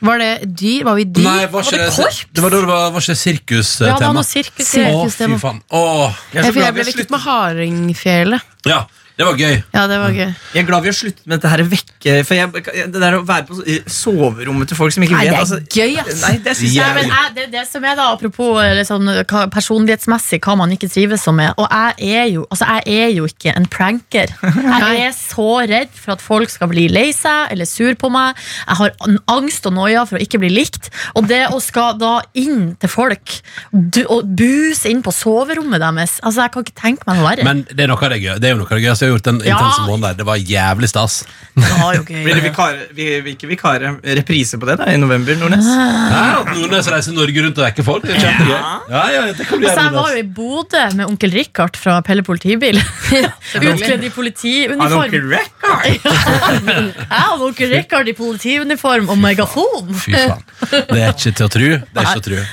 Var 0.00 0.18
det 0.22 0.30
dyr? 0.60 0.84
Var 0.86 0.94
vi 0.94 1.04
dyr? 1.10 1.24
Nei, 1.26 1.46
var 1.50 1.64
Var 1.64 1.70
det 1.74 1.78
det, 1.80 1.88
korps? 1.96 2.18
det 2.32 2.42
var 2.44 2.50
da 2.54 2.60
det 2.62 2.68
var, 2.70 2.90
var 2.94 3.00
ikke 3.02 3.16
sirkustema. 3.18 3.88
Ja, 3.90 3.96
det 3.98 4.06
var 4.06 4.14
noe 4.14 4.26
sirkus. 4.28 4.68
Å, 4.78 5.00
fy 5.10 5.38
faen. 5.42 5.58
Åh, 5.74 6.20
Jeg 6.32 6.44
Jeg, 6.44 6.54
jeg 6.54 6.74
ble 6.76 6.84
vekket 6.86 7.10
med 7.10 7.20
hardingfele. 7.24 8.40
ja, 8.70 8.84
det 9.18 9.26
var 9.26 9.34
gøy. 9.34 9.56
Ja, 9.74 9.80
det 9.90 9.96
var 9.98 10.12
gøy. 10.14 10.28
Jeg 10.54 10.60
er 10.60 10.66
glad 10.68 10.84
vi 10.84 10.90
har 10.92 10.94
sluttet 10.94 11.24
med 11.26 11.40
dette 11.40 11.50
her 11.50 11.62
vekke 11.66 12.12
For 12.22 12.38
jeg, 12.38 12.60
det 12.94 13.00
der 13.02 13.16
å 13.18 13.24
være 13.26 13.48
på 13.48 13.56
soverommet 13.90 14.70
til 14.70 14.78
folk 14.78 14.94
som 14.94 15.02
ikke 15.02 15.16
Nei, 15.16 15.24
vet 15.26 15.32
det 15.32 15.38
er 15.38 15.42
altså, 15.42 15.58
gøy, 15.74 15.96
ass. 15.98 16.20
Nei, 16.22 16.30
det 16.44 16.54
synes 16.54 16.76
jeg 16.76 16.94
men 16.94 17.10
jeg, 17.10 17.32
det, 17.34 17.46
det 17.56 17.64
som 17.66 17.82
er 17.82 17.96
da, 17.98 18.06
Apropos 18.14 18.60
eller 18.62 18.86
sånn, 18.86 19.10
hva, 19.26 19.42
personlighetsmessig 19.50 20.38
hva 20.44 20.54
man 20.60 20.74
ikke 20.76 20.86
trives 20.92 21.26
med. 21.34 21.50
Og 21.58 21.66
jeg 21.66 22.14
er, 22.14 22.28
jo, 22.30 22.44
altså, 22.46 22.68
jeg 22.86 23.08
er 23.08 23.10
jo 23.16 23.26
ikke 23.26 23.56
en 23.58 23.66
pranker. 23.68 24.30
Jeg 24.78 25.02
er 25.08 25.12
så 25.16 25.48
redd 25.68 25.90
for 25.96 26.14
at 26.14 26.22
folk 26.22 26.50
skal 26.52 26.70
bli 26.70 26.86
lei 26.92 27.08
seg 27.16 27.52
eller 27.52 27.66
sur 27.68 27.90
på 27.98 28.10
meg. 28.12 28.38
Jeg 28.68 28.78
har 28.78 28.94
angst 29.34 29.66
og 29.68 29.74
noia 29.74 30.04
for 30.08 30.18
å 30.18 30.22
ikke 30.22 30.40
bli 30.40 30.50
likt. 30.52 30.88
Og 31.18 31.26
det 31.28 31.42
å 31.50 31.58
skal 31.62 31.98
da 31.98 32.18
inn 32.38 32.76
til 32.80 32.92
folk 32.92 33.34
du, 33.72 34.04
og 34.06 34.28
buse 34.38 34.88
inn 34.90 35.02
på 35.04 35.12
soverommet 35.14 35.82
deres 35.82 36.18
altså, 36.22 36.44
Jeg 36.46 36.54
kan 36.54 36.66
ikke 36.66 36.78
tenke 36.78 37.08
meg 37.08 37.18
noe 37.18 37.26
verre. 37.26 37.46
Men 37.48 37.64
det 37.74 37.84
er 37.84 37.90
noe 37.90 37.98
av 37.98 38.14
det 38.14 38.20
gøy. 38.22 38.34
Det 38.38 38.50
er 38.50 38.54
jo 38.54 38.62
noe 38.62 38.70
av 38.70 38.78
det 38.78 38.86
gøy. 38.86 38.94
Har 39.08 39.16
gjort 39.16 39.28
den 39.30 39.40
Ja. 39.44 39.56
intense 39.56 39.84
måneden 39.88 40.06
der. 40.08 40.18
Det 40.20 40.26
var 40.28 40.36
jævlig 40.36 40.88
stas. 40.92 41.18
Ja, 41.58 41.88
okay. 41.98 42.22
Blir 42.26 42.38
det 42.38 42.44
vikare, 42.44 42.86
vi, 42.94 43.06
vi, 43.24 43.34
ikke 43.34 43.48
vikare 43.50 43.94
reprise 44.20 44.58
på 44.60 44.68
det 44.68 44.76
da, 44.78 44.86
i 44.92 44.98
november, 45.00 45.34
Nordnes? 45.40 45.66
Ja, 45.66 46.22
at 46.42 46.52
Nordnes 46.54 46.90
reiser 46.92 47.16
Norge 47.16 47.44
rundt 47.46 47.58
og 47.58 47.66
vekker 47.66 47.86
folk. 47.86 48.06
Det 48.06 48.18
ja. 48.20 48.34
Ja, 48.92 49.02
ja, 49.14 49.24
det 49.32 49.46
kan 49.48 49.58
bli 49.60 49.68
Altså, 49.68 49.88
jeg 49.88 49.94
var 49.96 50.12
jo 50.14 50.22
i 50.22 50.26
Bodø 50.38 50.84
med 51.00 51.06
onkel 51.08 51.34
Richard 51.34 51.76
fra 51.80 51.98
Pelle 52.06 52.22
politibil. 52.26 52.78
Utkledd 53.58 54.04
i 54.04 54.08
Han 54.08 54.14
politiuniform. 54.14 55.00
onkel 55.02 55.28
Reckard! 55.34 55.84
Jeg 55.88 57.10
hadde 57.10 57.44
onkel 57.50 57.74
Richard 57.74 58.08
i 58.08 58.16
politiuniform 58.18 59.10
og 59.12 59.18
megafon. 59.20 59.92
Fy 59.98 60.14
faen. 60.14 60.42
Det 60.70 61.02
er 61.02 61.12
ikke 61.12 61.34
til 61.34 61.46
å 61.46 61.52
tro. 61.52 61.68
Det 61.82 62.02
er 62.04 62.10
ikke 62.12 62.20
til 62.20 62.22
å 62.22 62.26
tro. 62.30 62.46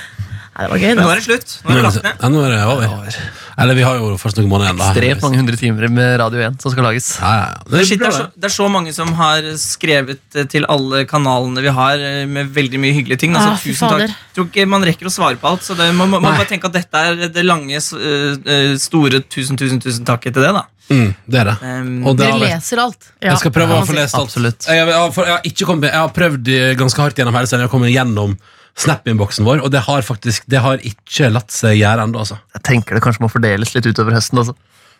Nei, 0.56 0.64
det 0.64 0.70
var 0.72 0.78
gøy, 0.80 0.92
Men 0.96 1.04
nå 1.04 1.10
er 1.12 1.18
det 1.20 1.24
slutt. 1.26 1.50
Nå 1.66 1.68
er 1.70 1.76
det 1.76 1.82
lagt 1.84 1.96
ned. 2.06 2.20
ja, 2.22 2.28
nå 2.32 2.38
er 2.46 2.52
det 2.54 2.60
over. 2.64 3.16
Eller 3.60 3.76
vi 3.76 3.82
har 3.84 3.96
jo 4.00 4.06
først 4.16 4.38
noen 4.40 4.48
måneder 4.48 4.70
igjen. 4.70 4.80
Ekstremt 4.86 5.24
mange 5.26 5.40
hundre 5.42 5.56
timer 5.60 5.88
med 5.92 6.14
Radio 6.22 6.40
1 6.46 6.56
som 6.64 6.72
skal 6.72 6.86
lages. 6.88 7.08
Ja, 7.20 7.32
ja. 7.36 7.50
Det 7.68 7.80
er 7.82 7.84
shit, 7.90 8.00
det, 8.00 8.06
er 8.08 8.14
så, 8.16 8.24
det. 8.32 8.48
er 8.48 8.54
så 8.54 8.68
mange 8.72 8.94
som 8.96 9.12
har 9.18 9.50
skrevet 9.60 10.22
eh, 10.34 10.46
til 10.48 10.64
alle 10.72 11.02
kanalene 11.10 11.60
vi 11.64 11.74
har, 11.76 12.00
eh, 12.00 12.22
med 12.26 12.48
veldig 12.56 12.80
mye 12.80 12.96
hyggelige 12.96 13.20
ting. 13.20 13.36
Altså, 13.36 13.52
Ah, 13.52 13.60
tusen 13.60 13.82
fader. 13.84 14.06
takk. 14.08 14.16
Jeg 14.16 14.34
tror 14.38 14.48
ikke 14.48 14.66
man 14.72 14.88
rekker 14.88 15.10
å 15.10 15.12
svare 15.12 15.36
på 15.40 15.50
alt, 15.52 15.60
så 15.68 15.76
det, 15.76 15.90
man 15.94 16.08
må 16.14 16.22
bare 16.24 16.48
tenke 16.48 16.70
at 16.72 16.72
dette 16.80 17.04
er 17.10 17.28
det 17.36 17.44
lange, 17.44 17.76
øh, 17.76 18.76
store 18.80 19.20
tusen, 19.28 19.60
tusen, 19.60 19.80
tusen 19.84 20.08
takk 20.08 20.24
til 20.24 20.40
det. 20.40 20.52
da. 20.56 20.64
Mm, 20.88 21.14
det 21.28 21.38
er 21.40 21.48
det. 21.50 21.56
Um, 21.62 22.06
Og 22.06 22.16
det 22.16 22.28
Dere 22.30 22.38
leser 22.46 22.78
alt. 22.78 23.08
Ja. 23.20 23.32
Jeg 23.34 23.38
skal 23.42 23.50
prøve 23.52 23.76
å 23.80 23.86
få 23.88 23.96
lest 23.96 24.14
alt. 24.14 24.36
Jeg, 24.36 24.76
jeg, 24.78 24.92
har- 24.94 25.10
for 25.12 25.24
jeg, 25.26 25.34
har 25.36 25.42
ikke 25.52 25.66
kommet, 25.66 25.90
jeg 25.90 25.98
har 26.00 26.12
prøvd 26.14 26.48
eh, 26.48 26.74
ganske 26.78 27.02
hardt 27.02 27.16
gjennom 27.18 27.34
hele 27.34 27.46
Jeg 27.50 27.60
har 27.60 27.68
kommet 27.72 27.90
gjennom 27.92 28.36
Snap-innboksen 28.76 29.46
vår, 29.46 29.62
og 29.64 29.70
det 29.72 29.80
har 29.86 30.02
faktisk 30.04 30.44
Det 30.52 30.60
har 30.60 30.82
ikke 30.84 31.30
latt 31.32 31.50
seg 31.54 31.78
gjøre 31.80 32.04
ennå. 32.04 32.20
Altså. 32.24 32.36
Jeg 32.58 32.62
tenker 32.68 32.98
det 32.98 33.02
kanskje 33.06 33.24
må 33.24 33.30
fordeles 33.32 33.72
litt 33.74 33.86
utover 33.88 34.12
høsten. 34.18 34.42
Altså. 34.42 34.56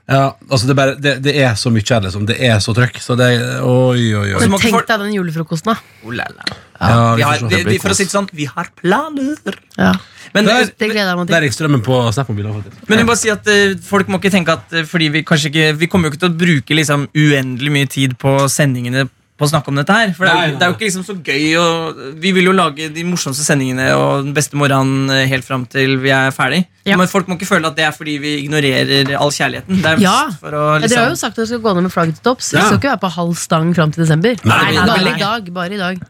Ja, 0.06 0.36
altså 0.48 0.68
det, 0.68 0.74
bare, 0.78 0.92
det, 1.02 1.16
det 1.24 1.32
er 1.42 1.56
så 1.58 1.68
mye 1.74 1.82
her, 1.82 2.00
liksom. 2.04 2.26
Det 2.28 2.36
er 2.46 2.60
så 2.62 2.70
trøkk. 2.76 3.00
Så 3.02 3.16
det 3.18 3.26
Oi, 3.66 4.04
oi, 4.14 4.28
oi. 4.38 4.46
Men 4.46 4.60
tenk 4.62 4.78
deg 4.86 5.00
den 5.02 5.16
julefrokosten, 5.16 5.72
da. 5.74 5.96
oh, 6.06 6.12
la, 6.14 6.28
la. 6.30 6.46
Ja, 6.78 7.00
Vi 7.16 7.16
vi 7.18 7.24
har, 7.26 7.42
vi, 7.50 7.62
vi, 7.72 7.78
for 7.82 7.90
å 7.90 7.96
si 7.98 8.06
det 8.06 8.12
sånn, 8.14 8.28
vi 8.36 8.46
har 8.46 8.70
planer. 8.78 9.58
Ja, 9.76 9.96
Men, 10.34 10.44
Der- 10.46 10.70
Det 10.70 10.88
gleder 10.92 11.10
jeg 11.10 11.16
meg 11.18 11.26
Der 11.26 11.40
til. 11.40 11.48
gikk 11.48 11.56
strømmen 11.58 11.82
på 11.82 11.98
Snap-mobilen. 12.12 12.62
men 12.88 12.98
jeg 12.98 13.06
bare 13.06 13.16
si 13.18 13.30
at 13.30 13.46
uh, 13.50 13.74
folk 13.82 14.08
må 14.12 14.20
ikke 14.20 14.30
tenke 14.34 14.52
at 14.52 14.72
uh, 14.74 14.84
fordi 14.84 15.08
vi 15.10 15.22
kanskje 15.26 15.50
ikke 15.50 15.78
Vi 15.80 15.86
kommer 15.88 16.08
jo 16.08 16.14
ikke 16.14 16.22
til 16.26 16.30
å 16.34 16.38
bruke 16.38 16.74
liksom 16.76 17.08
uendelig 17.16 17.72
mye 17.72 17.88
tid 17.88 18.16
på 18.18 18.36
sendingene 18.52 19.08
på 19.36 19.44
å 19.44 19.50
snakke 19.50 19.68
om 19.68 19.76
dette 19.76 19.92
her. 19.92 20.12
For 20.16 20.24
det 20.24 20.32
er, 20.32 20.36
Nei, 20.36 20.46
jo- 20.46 20.52
nei, 20.52 20.58
det 20.58 20.64
er 20.64 20.70
jo 20.70 20.76
ikke 20.78 20.86
liksom 20.88 21.04
så 21.04 21.14
gøy 21.20 21.58
og, 21.60 21.98
Vi 22.22 22.30
vil 22.32 22.44
jo 22.48 22.52
lage 22.56 22.86
de 22.94 23.02
morsomste 23.04 23.44
sendingene 23.44 23.90
og 23.94 24.24
den 24.24 24.32
beste 24.32 24.56
morgenen 24.56 25.10
eh, 25.12 25.26
helt 25.28 25.44
fram 25.44 25.66
til 25.68 25.98
vi 26.00 26.08
er 26.14 26.30
ferdig. 26.32 26.62
Ja. 26.86 26.96
Men 26.96 27.08
folk 27.10 27.26
må 27.28 27.34
ikke 27.36 27.48
føle 27.50 27.66
at 27.66 27.76
det 27.76 27.84
er 27.84 27.90
fordi 27.92 28.14
vi 28.22 28.32
ignorerer 28.46 29.10
all 29.18 29.28
kjærligheten. 29.34 29.82
Det 29.82 29.90
er 29.92 30.00
Ja. 30.00 30.30
for 30.40 30.54
å 30.56 30.62
Ja, 30.80 30.86
Dere 30.86 30.96
har 31.02 31.08
jo 31.08 31.12
liksom 31.12 31.20
sagt 31.20 31.32
at 31.32 31.36
dere 31.42 31.46
skal 31.50 31.60
gå 31.66 31.74
ned 31.74 31.82
med 31.82 31.92
flagget 31.92 32.14
til 32.14 32.24
topps. 32.30 32.52
Vi 32.54 32.60
skal 32.62 32.78
ikke 32.78 32.92
være 32.94 33.02
på 33.04 33.10
halv 33.16 33.34
stang 33.36 33.74
fram 33.74 33.92
til 33.92 34.04
desember. 34.06 34.36
Nei, 34.44 34.62
nei, 34.62 34.72
nei, 34.72 34.86
bare 34.86 35.04
nei. 35.04 35.16
i 35.16 35.18
dag. 35.20 35.52
Bare 35.52 35.74
i 35.74 35.76
dag. 35.76 36.00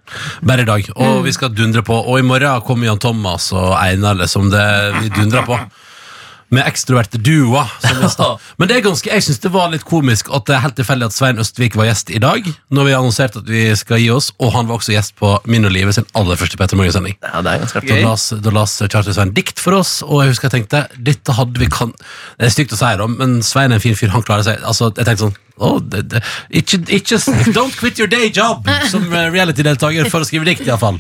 Bare 0.45 0.61
i 0.61 0.65
dag. 0.71 0.91
Og 0.97 1.25
vi 1.25 1.33
skal 1.33 1.49
dundre 1.51 1.83
på. 1.83 1.97
Og 2.07 2.19
i 2.21 2.23
morgen 2.23 2.61
kommer 2.63 2.87
Jan 2.93 2.99
Thomas 3.03 3.51
og 3.53 3.75
Einar, 3.81 4.15
liksom. 4.15 4.51
Det 4.53 5.03
vi 5.03 5.09
dundrer 5.19 5.43
på. 5.49 5.59
Med 6.55 6.63
ekstroverte 6.63 7.19
duoer. 7.19 7.71
Men 8.61 8.69
det 8.71 8.77
er 8.77 8.85
ganske, 8.85 9.11
jeg 9.11 9.25
syns 9.27 9.41
det 9.43 9.51
var 9.55 9.73
litt 9.73 9.87
komisk 9.89 10.29
at 10.35 10.47
det 10.47 10.55
er 10.55 10.63
helt 10.63 10.77
tilfeldig 10.79 11.09
at 11.09 11.17
Svein 11.17 11.41
Østvik 11.43 11.75
var 11.79 11.89
gjest 11.89 12.13
i 12.15 12.21
dag. 12.23 12.47
Når 12.71 12.87
vi 12.87 12.95
annonserte 12.95 13.43
at 13.43 13.51
vi 13.51 13.65
skal 13.79 13.99
gi 14.03 14.11
oss, 14.15 14.31
og 14.39 14.53
han 14.55 14.69
var 14.69 14.79
også 14.79 14.95
gjest 14.95 15.17
på 15.19 15.33
Min 15.51 15.67
og 15.67 15.75
livet 15.75 15.97
sin 15.99 16.07
aller 16.15 16.39
første 16.39 16.59
Petter 16.61 16.79
Morgen-sending. 16.79 17.17
Ja, 17.23 17.43
Da 17.43 17.99
las, 18.07 18.29
da 18.31 18.55
las 18.55 18.77
Svein 18.79 19.35
dikt 19.35 19.59
for 19.63 19.81
oss, 19.81 19.99
og 20.07 20.23
jeg 20.23 20.35
husker 20.35 20.47
jeg 20.51 20.61
tenkte 20.61 20.85
Dette 21.03 21.35
hadde 21.35 21.59
vi 21.61 21.67
kan 21.73 21.91
Det 22.39 22.47
er 22.49 22.55
stygt 22.55 22.77
å 22.77 22.79
si, 22.79 22.93
da, 23.01 23.11
men 23.11 23.41
Svein 23.47 23.73
er 23.73 23.81
en 23.81 23.83
fin 23.83 23.99
fyr. 23.99 24.15
Han 24.15 24.25
klarer 24.27 24.47
seg. 24.47 24.63
Altså, 24.63 24.93
jeg 24.95 25.09
tenkte 25.09 25.27
sånn 25.27 25.37
Oh, 25.57 25.79
det, 25.81 26.03
det, 26.13 26.21
ikke, 26.53 26.83
ikke, 26.93 27.17
Don't 27.57 27.73
quit 27.81 27.97
your 27.99 28.11
day 28.13 28.29
job 28.29 28.67
som 28.93 29.07
reality-deltaker 29.09 30.11
for 30.13 30.21
å 30.21 30.29
skrive 30.29 30.45
dikt, 30.45 30.67
iallfall. 30.69 30.99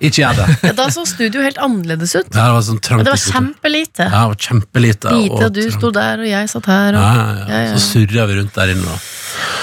Ikke 0.00 0.20
gjør 0.22 0.34
det. 0.40 0.46
Ja, 0.68 0.72
da 0.76 0.86
så 0.92 1.04
studio 1.08 1.40
helt 1.44 1.58
annerledes 1.62 2.12
ut. 2.18 2.26
Ja, 2.34 2.46
det 2.48 2.54
var 2.56 2.64
sånn 2.66 2.80
trangt 2.84 3.06
Det 3.06 3.12
var 3.14 3.22
kjempelite. 3.22 4.06
Ja, 4.06 4.22
det 4.26 4.32
var 4.32 4.40
kjempelite. 4.48 5.12
Lite, 5.16 5.38
og 5.46 5.54
du 5.54 5.60
trangt. 5.62 5.76
sto 5.78 5.90
der, 5.96 6.22
og 6.24 6.28
jeg 6.30 6.50
satt 6.52 6.68
her. 6.72 6.98
Og 6.98 7.06
ja, 7.06 7.12
ja. 7.16 7.46
Ja, 7.46 7.60
ja. 7.70 7.76
Så 7.76 7.82
surra 7.94 8.26
vi 8.30 8.36
rundt 8.40 8.58
der 8.58 8.72
inne. 8.74 8.92
Og. 8.92 9.06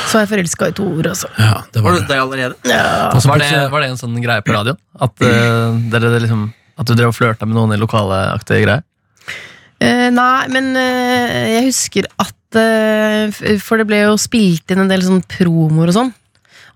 så 0.10 0.18
er 0.20 0.26
jeg 0.26 0.32
forelska 0.34 0.70
i 0.72 0.76
Tor, 0.78 1.10
altså. 1.12 1.30
Ja, 1.38 1.54
det 1.74 1.84
Var 1.84 1.90
var 1.92 2.00
det, 2.00 2.08
det. 2.10 2.18
allerede? 2.24 2.56
Og 3.14 3.28
Var 3.30 3.44
det, 3.44 3.52
var 3.74 3.86
det 3.86 3.92
en 3.94 4.02
sånn 4.02 4.18
greie 4.24 4.46
på 4.46 4.54
radioen? 4.58 4.80
At, 5.02 5.14
uh, 5.26 5.78
dere 5.94 6.12
liksom, 6.26 6.48
at 6.78 6.90
du 6.90 6.94
drev 6.98 7.14
og 7.14 7.18
flørta 7.18 7.48
med 7.50 7.58
noen 7.58 7.74
i 7.74 7.80
lokaleaktige 7.82 8.66
greier? 8.66 8.84
Uh, 9.84 10.10
nei, 10.14 10.48
men 10.54 10.74
uh, 10.78 11.38
jeg 11.58 11.68
husker 11.72 12.10
at 12.22 12.40
For 12.54 13.82
det 13.82 13.88
ble 13.90 14.04
jo 14.04 14.12
spilt 14.22 14.70
inn 14.70 14.84
en 14.84 14.92
del 14.92 15.02
sånn 15.02 15.24
promoer 15.26 15.90
og 15.90 15.96
sånn. 15.96 16.12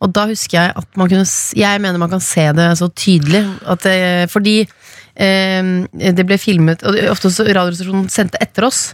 Og 0.04 0.14
da 0.14 0.28
husker 0.30 0.60
jeg 0.60 0.74
at 0.78 1.00
man 1.00 1.10
kunne 1.10 1.26
Jeg 1.58 1.82
mener 1.82 2.02
man 2.02 2.12
kan 2.12 2.22
se 2.22 2.46
det 2.54 2.68
så 2.78 2.90
tydelig. 2.94 3.44
At, 3.66 3.86
eh, 3.90 4.26
fordi 4.30 4.60
eh, 4.62 5.72
det 6.14 6.26
ble 6.28 6.38
filmet 6.38 6.84
Og 6.86 6.98
ofte 7.12 7.32
så 7.34 7.48
Radioresepsjonen 7.48 8.10
sendte 8.14 8.42
etter 8.44 8.68
oss. 8.70 8.92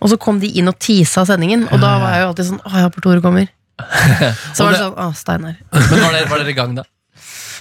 Og 0.00 0.12
så 0.12 0.16
kom 0.20 0.40
de 0.40 0.48
inn 0.56 0.70
og 0.70 0.78
tisa 0.80 1.26
sendingen, 1.28 1.66
og 1.68 1.80
da 1.82 1.90
var 2.00 2.14
jeg 2.14 2.22
jo 2.22 2.28
alltid 2.30 2.46
sånn 2.48 2.62
Å, 2.64 2.70
ja, 2.72 2.86
håper 2.86 3.04
Tore 3.04 3.20
kommer. 3.24 3.50
Så 4.56 4.64
var 4.64 4.72
det 4.72 4.80
sånn 4.80 4.96
Å, 4.96 5.10
Steinar. 5.16 5.58
Men 5.74 5.90
var 5.92 6.14
dere, 6.16 6.28
var 6.30 6.40
dere 6.40 6.54
i 6.54 6.56
gang 6.56 6.72
da? 6.78 6.86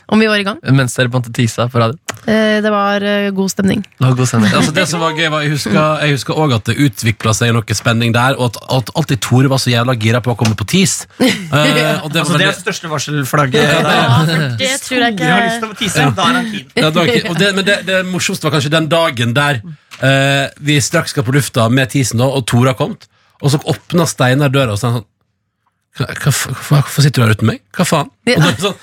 Om 0.09 0.19
vi 0.19 0.27
var 0.27 0.41
i 0.41 0.43
gang. 0.43 0.57
Mens 0.73 0.95
dere 0.97 1.11
på 1.13 1.19
tisa 1.29 1.67
på 1.69 1.77
radio? 1.77 1.97
Eh, 2.25 2.57
det 2.65 2.69
var 2.73 3.03
eh, 3.05 3.27
god 3.35 3.51
stemning. 3.53 3.83
Det 3.85 4.07
var 4.07 4.15
god 4.17 4.29
stemning. 4.31 4.53
Altså 4.57 4.73
det 4.73 4.85
som 4.89 5.03
var 5.03 5.13
gøy 5.13 5.29
var, 5.29 5.43
Jeg 5.45 6.15
husker, 6.15 6.33
òg 6.33 6.55
at 6.55 6.71
det 6.71 6.75
utvikla 6.81 7.33
seg 7.37 7.53
noe 7.53 7.77
spenning 7.77 8.15
der, 8.15 8.37
og 8.39 8.49
at, 8.49 8.57
at 8.79 8.89
alltid 8.97 9.21
Tore 9.21 9.51
var 9.51 9.61
så 9.61 9.69
jævla 9.69 9.93
gira 10.01 10.21
på 10.25 10.33
å 10.33 10.37
komme 10.39 10.57
på 10.57 10.67
TIS. 10.69 11.03
Eh, 11.49 12.03
og 12.05 12.11
det 12.13 12.21
Altså, 12.21 12.33
veldig... 12.35 12.39
det 12.39 12.45
er 12.45 12.53
det 12.53 12.61
største 12.61 12.89
varselflagget. 12.91 13.63
Ja, 13.63 14.17
det 14.59 14.69
tror 14.83 15.03
jeg 15.03 15.15
Tore 15.17 15.29
har 15.31 15.45
lyst 15.45 15.63
til 15.63 15.69
å 15.69 15.77
tisse, 15.79 16.05
da 16.15 16.25
er 16.25 16.37
han 16.37 16.49
keen. 16.51 16.67
Ja, 16.77 16.89
det 16.93 17.05
ikke, 17.09 17.33
det, 17.39 17.49
men 17.57 17.67
det, 17.67 17.77
det 17.87 18.01
morsomste 18.07 18.47
var 18.47 18.53
kanskje 18.55 18.71
den 18.73 18.89
dagen 18.91 19.33
der 19.37 19.61
eh, 20.05 20.45
vi 20.69 20.77
straks 20.83 21.15
skal 21.15 21.25
på 21.25 21.33
lufta 21.35 21.65
med 21.73 21.89
Tisen, 21.93 22.21
og 22.21 22.45
Tore 22.49 22.73
har 22.73 22.77
kommet. 22.79 23.09
Og 23.41 23.53
så 23.53 23.61
åpna 23.71 24.05
Steinar 24.09 24.53
døra 24.53 24.75
og 24.75 24.81
sa 24.81 24.93
sånn 24.97 25.07
Hvorfor 25.97 27.01
sitter 27.03 27.19
du 27.19 27.25
her 27.25 27.33
uten 27.35 27.47
meg? 27.49 27.59
Hva 27.75 27.83
faen? 27.87 28.09
Det 28.23 28.35
sånn, 28.61 28.75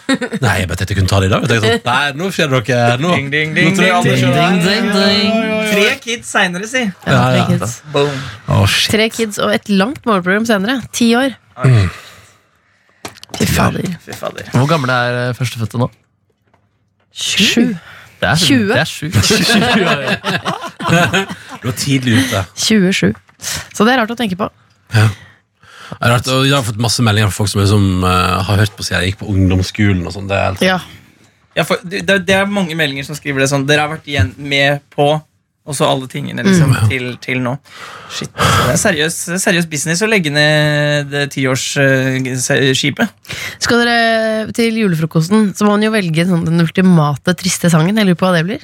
Nei, 0.42 0.54
jeg 0.60 0.68
bare 0.68 0.76
tenkte 0.80 0.92
jeg 0.92 0.98
kunne 0.98 1.08
ta 1.12 1.20
det 1.22 1.28
i 1.28 1.32
dag. 1.32 1.44
Og 1.46 1.52
sånn, 1.62 1.78
Nei, 1.86 2.00
nå 2.18 2.28
skjer 2.34 2.50
det 2.50 2.56
noe. 2.56 2.96
Nå, 3.00 3.12
Ding, 3.16 3.28
ding, 3.32 3.54
nå 3.56 3.70
tror 3.78 3.86
jeg 3.86 3.94
alle 3.96 4.16
skjønner. 4.20 4.36
Ding, 4.36 4.58
ding, 4.66 4.90
ding. 4.92 5.30
Tre 5.70 5.86
kids 6.04 6.32
seinere, 6.34 6.68
si. 6.68 6.82
Ja, 6.82 7.12
Ja, 7.14 7.22
tre 7.30 7.38
ja. 7.38 7.46
kids. 7.52 7.76
Oh, 8.52 8.66
shit. 8.68 8.90
Tre 8.92 9.06
kids 9.14 9.40
og 9.40 9.54
et 9.54 9.70
langt 9.72 10.02
målprogram 10.08 10.44
senere. 10.48 10.80
Ti 10.92 11.08
år. 11.22 11.36
Fy 13.36 13.48
fader. 13.54 13.86
Fy 14.04 14.12
fader. 14.16 14.50
Hvor 14.52 14.68
gamle 14.70 14.92
er 15.08 15.20
eh, 15.28 15.34
førstefødte 15.36 15.80
nå? 15.80 15.88
Sju. 17.16 17.70
Det 18.20 18.28
er, 18.28 18.36
20. 18.40 18.68
Det 18.68 18.80
er 18.80 18.88
sjukt. 18.88 19.16
Du 21.62 21.68
var 21.70 21.76
tidlig 21.80 22.18
ute. 22.26 22.44
27. 22.56 23.14
Så 23.74 23.84
det 23.84 23.92
er 23.94 23.98
rart 24.02 24.12
å 24.12 24.16
tenke 24.18 24.36
på. 24.40 24.46
Det 25.90 26.10
har, 26.10 26.22
og 26.34 26.46
Jeg 26.46 26.56
har 26.56 26.66
fått 26.66 26.82
masse 26.82 27.04
meldinger 27.04 27.30
fra 27.30 27.42
folk 27.42 27.52
som 27.52 27.64
som 27.66 28.04
uh, 28.04 28.42
har 28.46 28.62
hørt 28.64 28.76
på 28.76 28.86
siden 28.86 29.04
jeg 29.04 29.14
gikk 29.14 29.22
på 29.24 29.30
ungdomsskolen. 29.32 30.04
og 30.06 30.14
sånn. 30.16 30.28
Det 30.30 30.36
er 30.36 30.46
helt 30.50 30.66
Ja. 30.66 30.78
Ja, 31.56 31.64
for 31.64 31.80
det, 31.88 32.04
det 32.04 32.34
er 32.36 32.44
mange 32.44 32.76
meldinger 32.76 33.06
som 33.06 33.16
skriver 33.16 33.40
det 33.40 33.48
sånn. 33.48 33.64
Dere 33.64 33.86
har 33.86 33.94
vært 33.94 34.08
igjen 34.10 34.34
med 34.36 34.82
på 34.92 35.14
og 35.66 35.74
så 35.74 35.88
alle 35.90 36.06
tingene 36.06 36.44
liksom, 36.46 36.70
til, 36.90 37.08
til 37.22 37.40
nå. 37.42 37.56
Shit, 38.14 38.30
Det 38.30 38.74
er 38.76 38.78
seriøs, 38.78 39.16
er 39.34 39.40
seriøs 39.42 39.66
business 39.70 40.02
å 40.04 40.08
legge 40.10 40.30
ned 40.30 41.10
det 41.10 41.24
tiårsskipet. 41.34 43.32
Skal 43.64 43.82
dere 43.82 44.52
til 44.54 44.78
julefrokosten, 44.84 45.50
så 45.58 45.66
må 45.66 45.74
man 45.74 45.82
jo 45.82 45.90
velge 45.94 46.28
sånn, 46.28 46.46
den 46.46 46.62
ultimate 46.62 47.34
triste 47.40 47.70
sangen. 47.72 47.98
Jeg 47.98 48.06
lurer 48.06 48.20
på 48.20 48.28
hva 48.28 48.38
det 48.38 48.44
blir. 48.46 48.62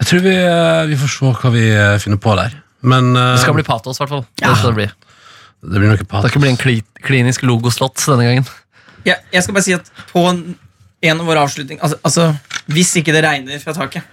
Jeg 0.00 0.10
tror 0.10 0.24
vi, 0.26 0.34
eh, 0.34 0.82
vi 0.90 0.98
får 0.98 1.14
se 1.14 1.30
hva 1.44 1.54
vi 1.54 1.64
eh, 1.70 1.94
finner 2.02 2.18
på 2.22 2.34
der. 2.38 2.58
Men 2.90 3.12
uh, 3.14 3.36
Det 3.36 3.44
skal 3.44 3.54
bli 3.54 3.66
patos, 3.66 3.98
i 3.98 4.02
hvert 4.02 4.14
fall. 4.16 4.26
Det, 4.34 4.50
skal 4.56 4.72
det, 4.72 4.78
bli. 4.80 4.88
Det 5.62 5.80
blir 5.80 5.90
nok 5.92 6.04
det 6.24 6.32
kan 6.32 6.42
bli 6.42 6.50
en 6.54 6.60
kli, 6.60 6.76
klinisk 7.04 7.42
logoslott 7.44 8.00
denne 8.06 8.24
gangen. 8.28 8.46
Ja, 9.04 9.16
jeg 9.32 9.42
skal 9.44 9.56
bare 9.56 9.64
si 9.66 9.74
at 9.76 9.90
på 10.12 10.22
en 10.28 11.20
av 11.20 11.24
våre 11.26 11.40
avslutninger 11.40 11.80
altså, 11.80 11.96
altså, 12.04 12.26
Hvis 12.68 12.90
ikke 13.00 13.14
det 13.16 13.22
regner 13.24 13.60
fra 13.62 13.72
taket, 13.72 14.04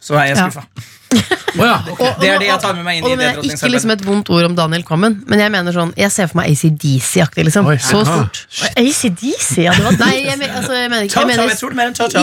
så 0.00 0.14
er 0.20 0.30
jeg 0.30 0.36
Ja. 0.38 0.48
skuffa. 0.48 0.66
Å 1.58 1.64
ja, 1.66 1.78
okay. 1.90 2.10
Det 2.20 2.28
er 2.30 2.36
det 2.38 2.46
jeg 2.46 2.60
tar 2.62 2.76
med 2.76 2.84
meg 2.86 3.00
inn 3.00 3.06
og 3.08 3.10
i 3.10 3.16
det 3.18 3.30
ikke 3.50 3.68
liksom 3.72 3.90
et 3.90 4.04
vondt 4.06 4.28
ord 4.30 4.44
om 4.46 4.52
Daniel 4.54 4.84
Kvammen, 4.86 5.16
men 5.26 5.40
jeg 5.42 5.50
mener 5.50 5.74
sånn 5.74 5.90
Jeg 5.98 6.12
ser 6.14 6.28
for 6.30 6.38
meg 6.38 6.52
ACDC-aktig, 6.52 7.42
liksom. 7.48 7.66
Oi, 7.66 7.74
Så 7.82 8.04
stort. 8.06 8.38
ACDC, 8.78 9.64
ja, 9.64 9.74
det 9.74 9.82
var 9.88 9.98
Nei, 9.98 10.12
jeg, 10.28 10.38
men, 10.38 10.54
altså, 10.60 10.76
jeg 10.78 10.92
mener 10.92 11.08
ikke 11.08 11.18
Jeg 11.18 11.30
mener, 11.32 11.50
jeg 11.50 11.58
tror 11.58 11.74
det 11.74 11.74
er 11.74 11.80
mer 11.80 11.90
enn 11.90 11.98
cha-cha. 11.98 12.22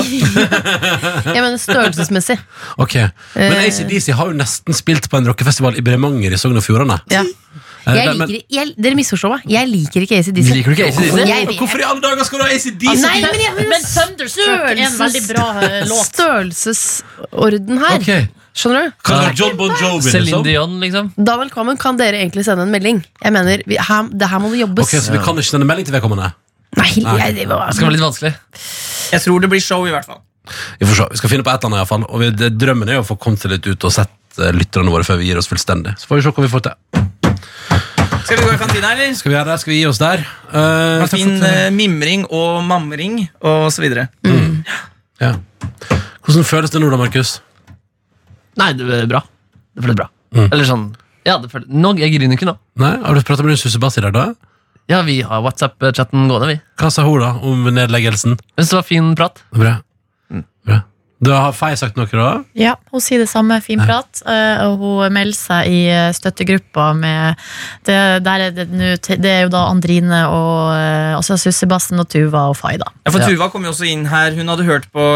jeg 1.35 1.43
mener 1.43 1.59
størrelsesmessig. 1.59 2.39
Ok, 2.79 2.95
Men 3.35 3.57
Eh. 3.57 3.65
ACDC 3.67 4.13
har 4.15 4.31
jo 4.31 4.39
nesten 4.39 4.77
spilt 4.79 5.09
på 5.11 5.19
en 5.19 5.27
rockefestival 5.27 5.75
i 5.75 5.83
Bremanger 5.83 6.31
i 6.31 6.39
Sogn 6.39 6.55
og 6.55 6.63
Fjordane. 6.63 7.01
Ja. 7.11 7.25
Eh, 7.87 7.95
Jeg 7.97 8.15
liker, 8.17 8.39
jeg, 8.51 8.71
dere 8.83 8.97
misforstår 8.99 9.31
meg. 9.37 9.43
Jeg 9.53 9.69
liker 9.71 10.03
ikke 10.03 10.17
ACDC. 10.19 10.49
Liker 10.57 10.73
du 10.73 10.75
ikke 10.75 10.87
ACDC? 10.91 11.53
Hvorfor 11.61 11.83
i 11.83 11.85
alle 11.87 12.03
dager 12.03 12.27
skal 12.27 12.41
du 12.41 12.45
ha 12.45 12.49
ACDC? 12.55 12.87
Nei, 13.03 13.13
men 13.23 13.43
jeg 13.43 13.67
Men 13.69 13.85
Thunderstruck 13.85 14.65
er 14.73 14.81
en 14.87 14.97
veldig 15.03 15.23
bra 15.29 15.45
eh, 15.63 15.77
låt. 15.87 16.09
Størrelsesorden 16.11 17.79
her. 17.85 18.01
Okay. 18.01 18.27
Skjønner 18.57 18.87
du? 18.87 18.93
Kan 19.05 19.21
det 19.21 19.37
John 19.37 19.55
Bon 19.57 19.69
Jovi, 19.69 20.11
liksom? 20.17 20.43
Dion, 20.45 20.79
liksom. 20.81 21.11
Daniel 21.15 21.45
velkommen 21.45 21.77
kan 21.79 21.97
dere 21.99 22.17
egentlig 22.23 22.43
sende 22.47 22.65
en 22.65 22.73
melding. 22.73 23.03
Jeg 23.21 23.35
mener, 23.35 23.61
vi, 23.69 23.77
her, 23.77 24.07
Det 24.09 24.29
her 24.31 24.41
må 24.41 24.49
det 24.53 24.63
jobbes. 24.63 24.87
Ok, 24.87 25.03
Så 25.05 25.13
vi 25.13 25.21
kan 25.23 25.37
ikke 25.37 25.51
sende 25.53 25.69
melding 25.69 25.85
til 25.87 25.93
vedkommende? 25.93 26.31
Nei, 26.77 26.89
Nei. 27.05 27.17
jeg, 27.21 27.35
det 27.37 27.45
var, 27.49 27.69
Det 27.69 27.77
skal 27.77 27.87
være 27.87 27.95
litt 27.95 28.05
vanskelig. 28.07 28.33
Jeg 29.13 29.23
tror 29.23 29.45
det 29.45 29.49
blir 29.53 29.63
show, 29.63 29.85
i 29.87 29.93
hvert 29.93 30.09
fall. 30.09 30.23
Vi 30.79 30.87
får 30.89 31.11
vi 31.11 31.19
skal 31.21 31.31
finne 31.31 31.43
på 31.45 31.51
et 31.51 31.59
eller 31.59 31.67
annet 31.67 31.77
i 31.77 31.81
hvert 31.81 31.89
fall 31.91 32.03
Og 32.07 32.21
vi, 32.21 32.27
det, 32.39 32.47
Drømmen 32.55 32.87
er 32.87 32.95
jo 32.95 33.01
å 33.03 33.07
få 33.09 33.17
kommet 33.19 33.41
seg 33.43 33.51
litt 33.51 33.65
ut 33.67 33.83
og 33.83 33.91
sett 33.91 34.39
eh, 34.39 34.53
lytterne 34.55 34.93
våre 34.93 35.03
før 35.03 35.19
vi 35.19 35.27
gir 35.27 35.39
oss 35.41 35.49
fullstendig. 35.51 35.97
Så 35.99 36.07
får 36.09 36.21
vi 36.21 36.23
se 36.25 36.31
hva 36.37 36.45
vi 36.45 36.51
får 36.53 36.63
til. 36.69 37.01
Skal 38.27 38.41
vi 38.41 38.43
gå 38.43 38.53
i 38.53 38.57
kantina, 38.59 38.89
eller? 38.91 39.13
Skal 39.15 39.31
vi 39.31 39.35
gjøre 39.37 39.47
det? 39.47 39.55
Skal 39.61 39.71
vi 39.71 39.75
gi 39.77 39.83
oss 39.87 39.99
der? 40.01 40.19
Uh, 40.51 41.05
fin 41.07 41.29
uh, 41.39 41.69
mimring 41.71 42.25
og 42.27 42.57
mamring 42.67 43.21
og 43.39 43.69
så 43.71 43.79
videre. 43.85 44.09
ja. 45.23 45.29
Hvordan 46.27 46.43
føles 46.49 46.73
det 46.73 46.81
nå, 46.83 46.89
da, 46.91 46.99
Markus? 46.99 47.37
Nei, 48.59 48.73
det 48.75 48.89
er 48.97 49.07
bra. 49.07 49.21
Det 49.71 49.85
føles 49.85 49.99
bra. 50.01 50.09
Mm. 50.35 50.49
Eller 50.49 50.67
sånn 50.67 50.83
Ja, 51.23 51.37
det 51.39 51.47
føles 51.53 51.71
Nå, 51.71 51.93
jeg 52.01 52.11
griner 52.17 52.35
ikke 52.35 52.49
nå. 52.49 52.57
Nei, 52.83 52.91
Har 52.99 53.15
du 53.15 53.23
prata 53.23 53.47
med 53.47 53.53
din 53.55 53.61
sussebass 53.61 53.95
i 54.01 54.03
dag, 54.03 54.11
da? 54.17 54.25
Ja, 54.91 54.99
vi 55.07 55.21
har 55.23 55.47
WhatsApp-chatten 55.47 56.27
gående, 56.27 56.51
vi. 56.51 56.59
Hva 56.83 56.91
sa 56.91 57.07
hun 57.07 57.23
da 57.23 57.31
om 57.47 57.63
nedleggelsen? 57.79 58.35
Jeg 58.35 58.59
synes 58.59 58.73
det 58.75 58.79
var 58.81 58.87
fin 58.91 59.09
prat. 59.19 59.39
Bra. 59.55 59.77
Mm. 60.35 60.43
Bra. 60.67 60.81
Da 61.19 61.39
har 61.47 61.53
Fei 61.57 61.71
sagt 61.79 61.95
noe, 61.97 62.05
da? 62.13 62.43
Ja, 62.53 62.75
hun 62.93 63.01
sier 63.01 63.17
det 63.23 63.29
samme. 63.31 63.57
Fin 63.65 63.79
prat. 63.81 64.19
eh, 64.21 64.59
Og 64.67 64.77
hun 64.77 65.13
melder 65.15 65.33
seg 65.33 65.69
i 65.73 65.79
eh, 65.89 66.11
støttegruppa 66.13 66.91
med 66.93 67.39
det, 67.89 67.95
der 68.27 68.43
er 68.45 68.51
det, 68.53 68.67
det 69.17 69.31
er 69.31 69.41
jo 69.47 69.49
da 69.49 69.63
Andrine 69.71 70.19
og 70.29 70.75
eh, 70.75 71.15
altså 71.17 71.39
Sussebassen 71.41 71.97
og 72.03 72.05
Tuva 72.13 72.47
og 72.51 72.57
Fay, 72.59 72.77
da. 72.77 72.91
Ja, 73.07 73.15
for 73.15 73.25
Tuva 73.25 73.49
kom 73.49 73.65
jo 73.65 73.73
også 73.73 73.89
inn 73.89 74.05
her. 74.11 74.35
Hun 74.37 74.53
hadde 74.53 74.67
hørt 74.69 74.85
på 74.93 75.07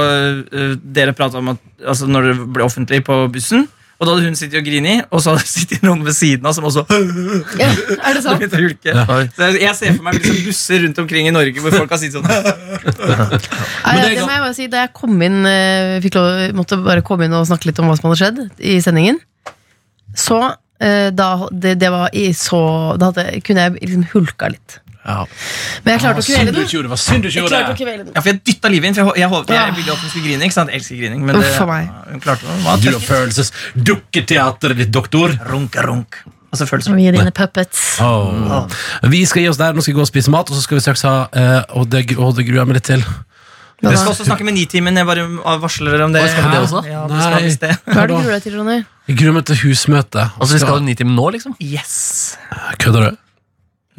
dere 0.81 1.13
prate 1.13 1.37
om 1.37 1.53
at 1.53 1.61
altså, 1.85 2.09
når 2.09 2.31
det 2.31 2.35
ble 2.55 2.65
offentlig 2.65 3.03
på 3.05 3.21
bussen. 3.33 3.67
Og 4.01 4.07
da 4.07 4.13
hadde 4.15 4.25
hun 4.31 4.37
sittet 4.39 4.57
og 4.57 4.65
grini, 4.65 4.95
og 5.13 5.21
så 5.21 5.35
hadde 5.35 5.43
det 5.45 5.51
sittet 5.51 5.83
noen 5.85 5.99
ved 6.01 6.15
siden 6.17 6.47
av 6.49 6.55
som 6.57 6.65
også 6.65 6.81
ja, 7.61 7.67
er 8.01 8.15
det 8.17 8.23
sant? 8.25 8.41
Oi. 8.41 9.19
Så 9.37 9.49
jeg- 9.61 9.75
ser 9.77 9.93
for 9.93 10.07
meg 10.07 10.17
liksom 10.17 10.39
busser 10.47 10.81
rundt 10.87 11.01
omkring 11.03 11.29
i 11.29 11.33
Norge 11.35 11.61
hvor 11.61 11.75
folk 11.75 11.93
har 11.93 12.01
sittet 12.01 12.17
sånn. 12.17 12.25
Nei, 12.25 13.93
Men 13.93 14.01
det 14.01 14.15
det 14.17 14.25
må 14.25 14.33
jeg 14.33 14.41
bare 14.47 14.55
si, 14.57 14.65
Da 14.73 14.81
jeg 14.87 14.93
kom 14.97 15.21
inn 15.25 15.39
eh, 15.45 15.99
fikk 16.01 16.17
lov, 16.17 16.41
måtte 16.57 16.79
bare 16.81 17.03
komme 17.05 17.27
inn 17.29 17.37
og 17.37 17.45
snakke 17.49 17.69
litt 17.69 17.79
om 17.83 17.91
hva 17.91 17.97
som 17.99 18.09
hadde 18.09 18.21
skjedd 18.23 18.41
i 18.73 18.79
sendingen, 18.83 19.21
så 20.17 20.39
eh, 20.81 21.09
da, 21.13 21.29
det, 21.53 21.77
det 21.81 21.91
var 21.93 22.09
i 22.17 22.25
så 22.37 22.61
Da 22.99 23.11
hadde, 23.11 23.27
kunne 23.45 23.67
jeg 23.69 23.77
liksom 23.85 24.07
hulka 24.15 24.49
litt. 24.55 24.79
Ja. 25.01 25.25
Men 25.83 25.95
jeg 25.95 26.01
klarte 26.03 26.21
å 26.21 26.25
kvele 26.27 26.51
den. 26.53 26.67
gjorde 26.69 26.85
det. 26.85 26.91
var 26.93 26.99
Synd 27.01 27.23
du 27.23 27.29
ikke 27.29 27.39
Jeg 27.39 27.45
gjorde 27.47 28.03
det. 28.05 28.11
Ja, 28.13 28.21
for 28.21 28.29
jeg 28.29 28.43
dytta 28.45 28.69
livet 28.69 28.89
inn, 28.91 28.97
for 28.97 29.01
jeg, 29.09 29.23
jeg, 29.23 29.29
håpet- 29.31 29.55
jeg 29.55 29.75
ville 29.79 29.95
at 29.95 30.03
hun 30.03 30.11
skulle 30.11 30.27
grine. 30.27 30.45
ikke 30.45 30.57
sant? 30.57 30.69
Jeg 30.69 30.81
elsker 30.81 30.99
grining. 31.01 31.23
Men 31.25 31.41
det, 31.41 31.49
meg. 31.71 31.89
hun 32.11 32.21
klarte 32.21 32.45
det. 32.45 32.59
Var 32.65 32.77
Du 32.83 32.87
har 32.91 32.99
og 32.99 33.07
følelsesdukketeateret 33.07 34.77
ditt, 34.83 34.91
doktor. 34.93 35.33
Runk, 35.49 35.75
runk. 35.87 36.21
Altså 36.51 36.67
følelser. 36.67 36.93
Vi 36.99 37.07
er 37.07 37.15
dine 37.15 37.31
puppets. 37.31 37.81
Åh. 38.03 38.67
Vi 39.09 39.23
skal 39.25 39.45
gi 39.45 39.49
oss 39.49 39.57
der. 39.57 39.73
Nå 39.73 39.81
skal 39.81 39.93
vi 39.95 39.99
gå 40.01 40.05
og 40.05 40.11
spise 40.11 40.33
mat, 40.33 40.49
og 40.51 40.57
så 40.57 40.61
skal 40.65 40.77
vi 40.77 40.83
straks 40.83 41.05
ha 41.07 41.13
uh, 41.31 41.77
Og 41.79 41.87
det, 41.89 42.17
og 42.19 42.35
det 42.35 42.45
gruer 42.45 42.61
jeg 42.61 42.67
meg 42.67 42.81
litt 42.81 42.89
til. 42.91 43.05
Vi 43.81 43.89
Jeg 43.89 43.97
skal 43.97 44.11
også 44.11 44.27
snakke 44.27 44.45
med 44.45 44.53
Nitimen. 44.53 44.99
Jeg 44.99 45.07
bare 45.07 45.23
varsler 45.63 45.95
dere 45.95 46.05
om 46.05 46.13
det. 46.13 46.21
Skal 46.29 46.43
vi 46.45 46.51
det 46.51 46.59
også? 46.67 46.83
Ja, 46.85 47.05
det 47.09 47.23
skal 47.23 47.47
det. 47.63 47.71
Hva 47.87 48.03
er 48.03 48.11
det 48.11 48.17
du 48.17 48.21
gruer 48.21 48.35
deg 48.35 48.43
til, 48.45 48.57
Ronny? 48.59 48.77
Jeg 49.09 49.17
gruer 49.23 49.33
meg 49.39 49.47
til 49.49 49.57
husmøte. 49.63 50.27
Altså, 50.37 50.53
vi 50.53 50.61
skal 50.61 50.75
ha 50.75 50.83
Nitimen 50.85 51.15
nå, 51.17 51.25
liksom? 51.33 51.55
Yes. 51.63 51.95
Kødder 52.83 53.07
du? 53.09 53.17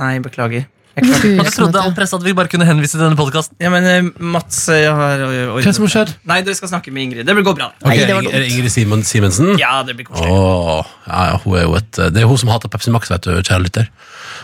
Nei, 0.02 0.12
beklager. 0.22 0.68
Jeg 0.96 1.52
trodde 1.54 1.80
all 1.80 1.94
presset 1.96 2.18
at 2.18 2.26
vi 2.26 2.34
bare 2.36 2.50
kunne 2.52 2.66
henvise 2.68 2.96
til 2.96 3.04
denne 3.04 3.16
podkasten. 3.16 3.56
Ja, 3.62 3.70
men 3.72 3.86
eh, 3.88 4.10
Mats 4.20 4.66
eh, 4.72 4.82
jeg 4.84 4.92
har 4.98 5.24
Hva 5.54 5.72
som 5.72 5.86
har 5.86 5.94
skjedd? 5.94 6.12
Nei, 6.28 6.40
dere 6.44 6.58
skal 6.58 6.72
snakke 6.74 6.92
med 6.92 7.06
Ingrid. 7.06 7.26
Det 7.28 7.36
blir 7.38 7.46
gå 7.46 7.54
bra. 7.56 7.70
Ok, 7.80 7.88
Nei, 7.88 7.96
det 8.02 8.18
var 8.18 8.28
Er 8.28 8.44
Ingrid 8.50 8.74
Simon 8.74 9.04
Simensen? 9.08 9.54
Ja, 9.60 9.78
det 9.88 9.96
blir 9.98 10.10
koselig. 10.10 10.28
Åh, 10.28 10.92
ja, 11.08 11.24
ja, 11.30 11.40
hun 11.44 11.58
er 11.58 11.66
jo 11.66 11.74
et, 11.80 11.90
det 12.12 12.22
er 12.22 12.28
hun 12.28 12.40
som 12.40 12.52
hater 12.52 12.72
Pepsi 12.72 12.92
Max, 12.94 13.10
vet 13.12 13.24
du, 13.24 13.34
kjære 13.40 13.64
lytter. 13.64 13.90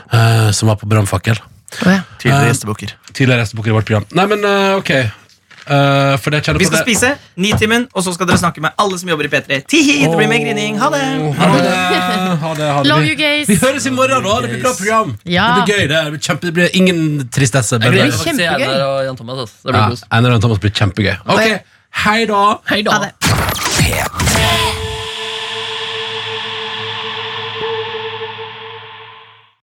Uh, 0.09 0.49
som 0.57 0.73
var 0.73 0.81
på 0.81 0.89
Brannfakkel. 0.89 1.41
Oh, 1.85 1.91
ja. 1.93 2.01
Tidligere 2.17 2.53
gjestebukker. 2.53 2.97
Uh, 2.97 3.13
Tidligere 3.13 3.45
gjestebukker 3.45 3.75
i 3.75 3.77
vårt 3.77 3.91
program. 3.91 4.09
Nei, 4.17 4.29
men 4.33 4.47
uh, 4.47 4.79
ok. 4.81 4.95
Eh, 5.69 6.15
for 6.23 6.33
det 6.33 6.41
kjenner 6.47 6.59
Vi 6.63 6.65
skal 6.65 6.79
det. 6.81 6.85
spise 6.87 7.09
Nitimen, 7.37 7.87
og 7.93 8.05
så 8.05 8.15
skal 8.15 8.27
dere 8.31 8.39
snakke 8.41 8.63
med 8.65 8.73
alle 8.81 8.99
som 8.99 9.09
jobber 9.13 9.27
i 9.29 9.31
P3. 9.35 9.59
Tihi, 9.69 9.99
det 10.07 10.17
blir 10.17 10.31
mer 10.31 10.41
grining. 10.41 10.79
Ha 10.81 10.89
det! 10.95 11.03
Ha 11.39 11.49
det. 11.59 11.75
Ha 12.43 12.55
det, 12.55 12.71
ha 12.73 12.83
det. 12.83 12.89
Love 12.89 13.05
you, 13.05 13.17
guys. 13.19 13.49
Vi 13.49 13.57
høres 13.61 13.87
i 13.87 13.93
morgen, 13.93 14.25
da. 14.25 14.39
Det 14.45 14.51
blir 14.55 14.63
bra 14.65 14.73
program. 14.79 15.13
Ja. 15.29 15.49
Det 15.59 15.67
blir 15.67 15.75
gøy. 15.77 15.89
Det 15.93 16.03
blir, 16.15 16.21
kjempe, 16.29 16.47
det 16.49 16.55
blir 16.57 16.71
ingen 16.81 17.29
tristesse. 17.29 17.77
Jeg 17.77 17.85
gleder 17.85 18.09
blir 18.09 18.17
meg 18.17 18.17
til 18.17 18.33
kjempegøy. 18.33 18.65
Einar 18.65 18.87
og 18.89 19.05
Jan 19.11 19.21
Thomas. 19.21 19.39
Altså. 19.45 19.57
Det 19.65 19.75
ja, 19.75 19.83
blir 19.85 19.97
kos. 19.97 20.07
Einar 20.11 20.39
og 20.39 20.41
Thomas 20.47 20.65
blir 20.65 20.75
kjempegøy. 20.81 21.17
Ok, 21.27 21.77
hei 22.05 22.19
da. 22.33 22.43
Hei 22.73 22.83
Ha 22.89 22.99
det. 23.05 24.27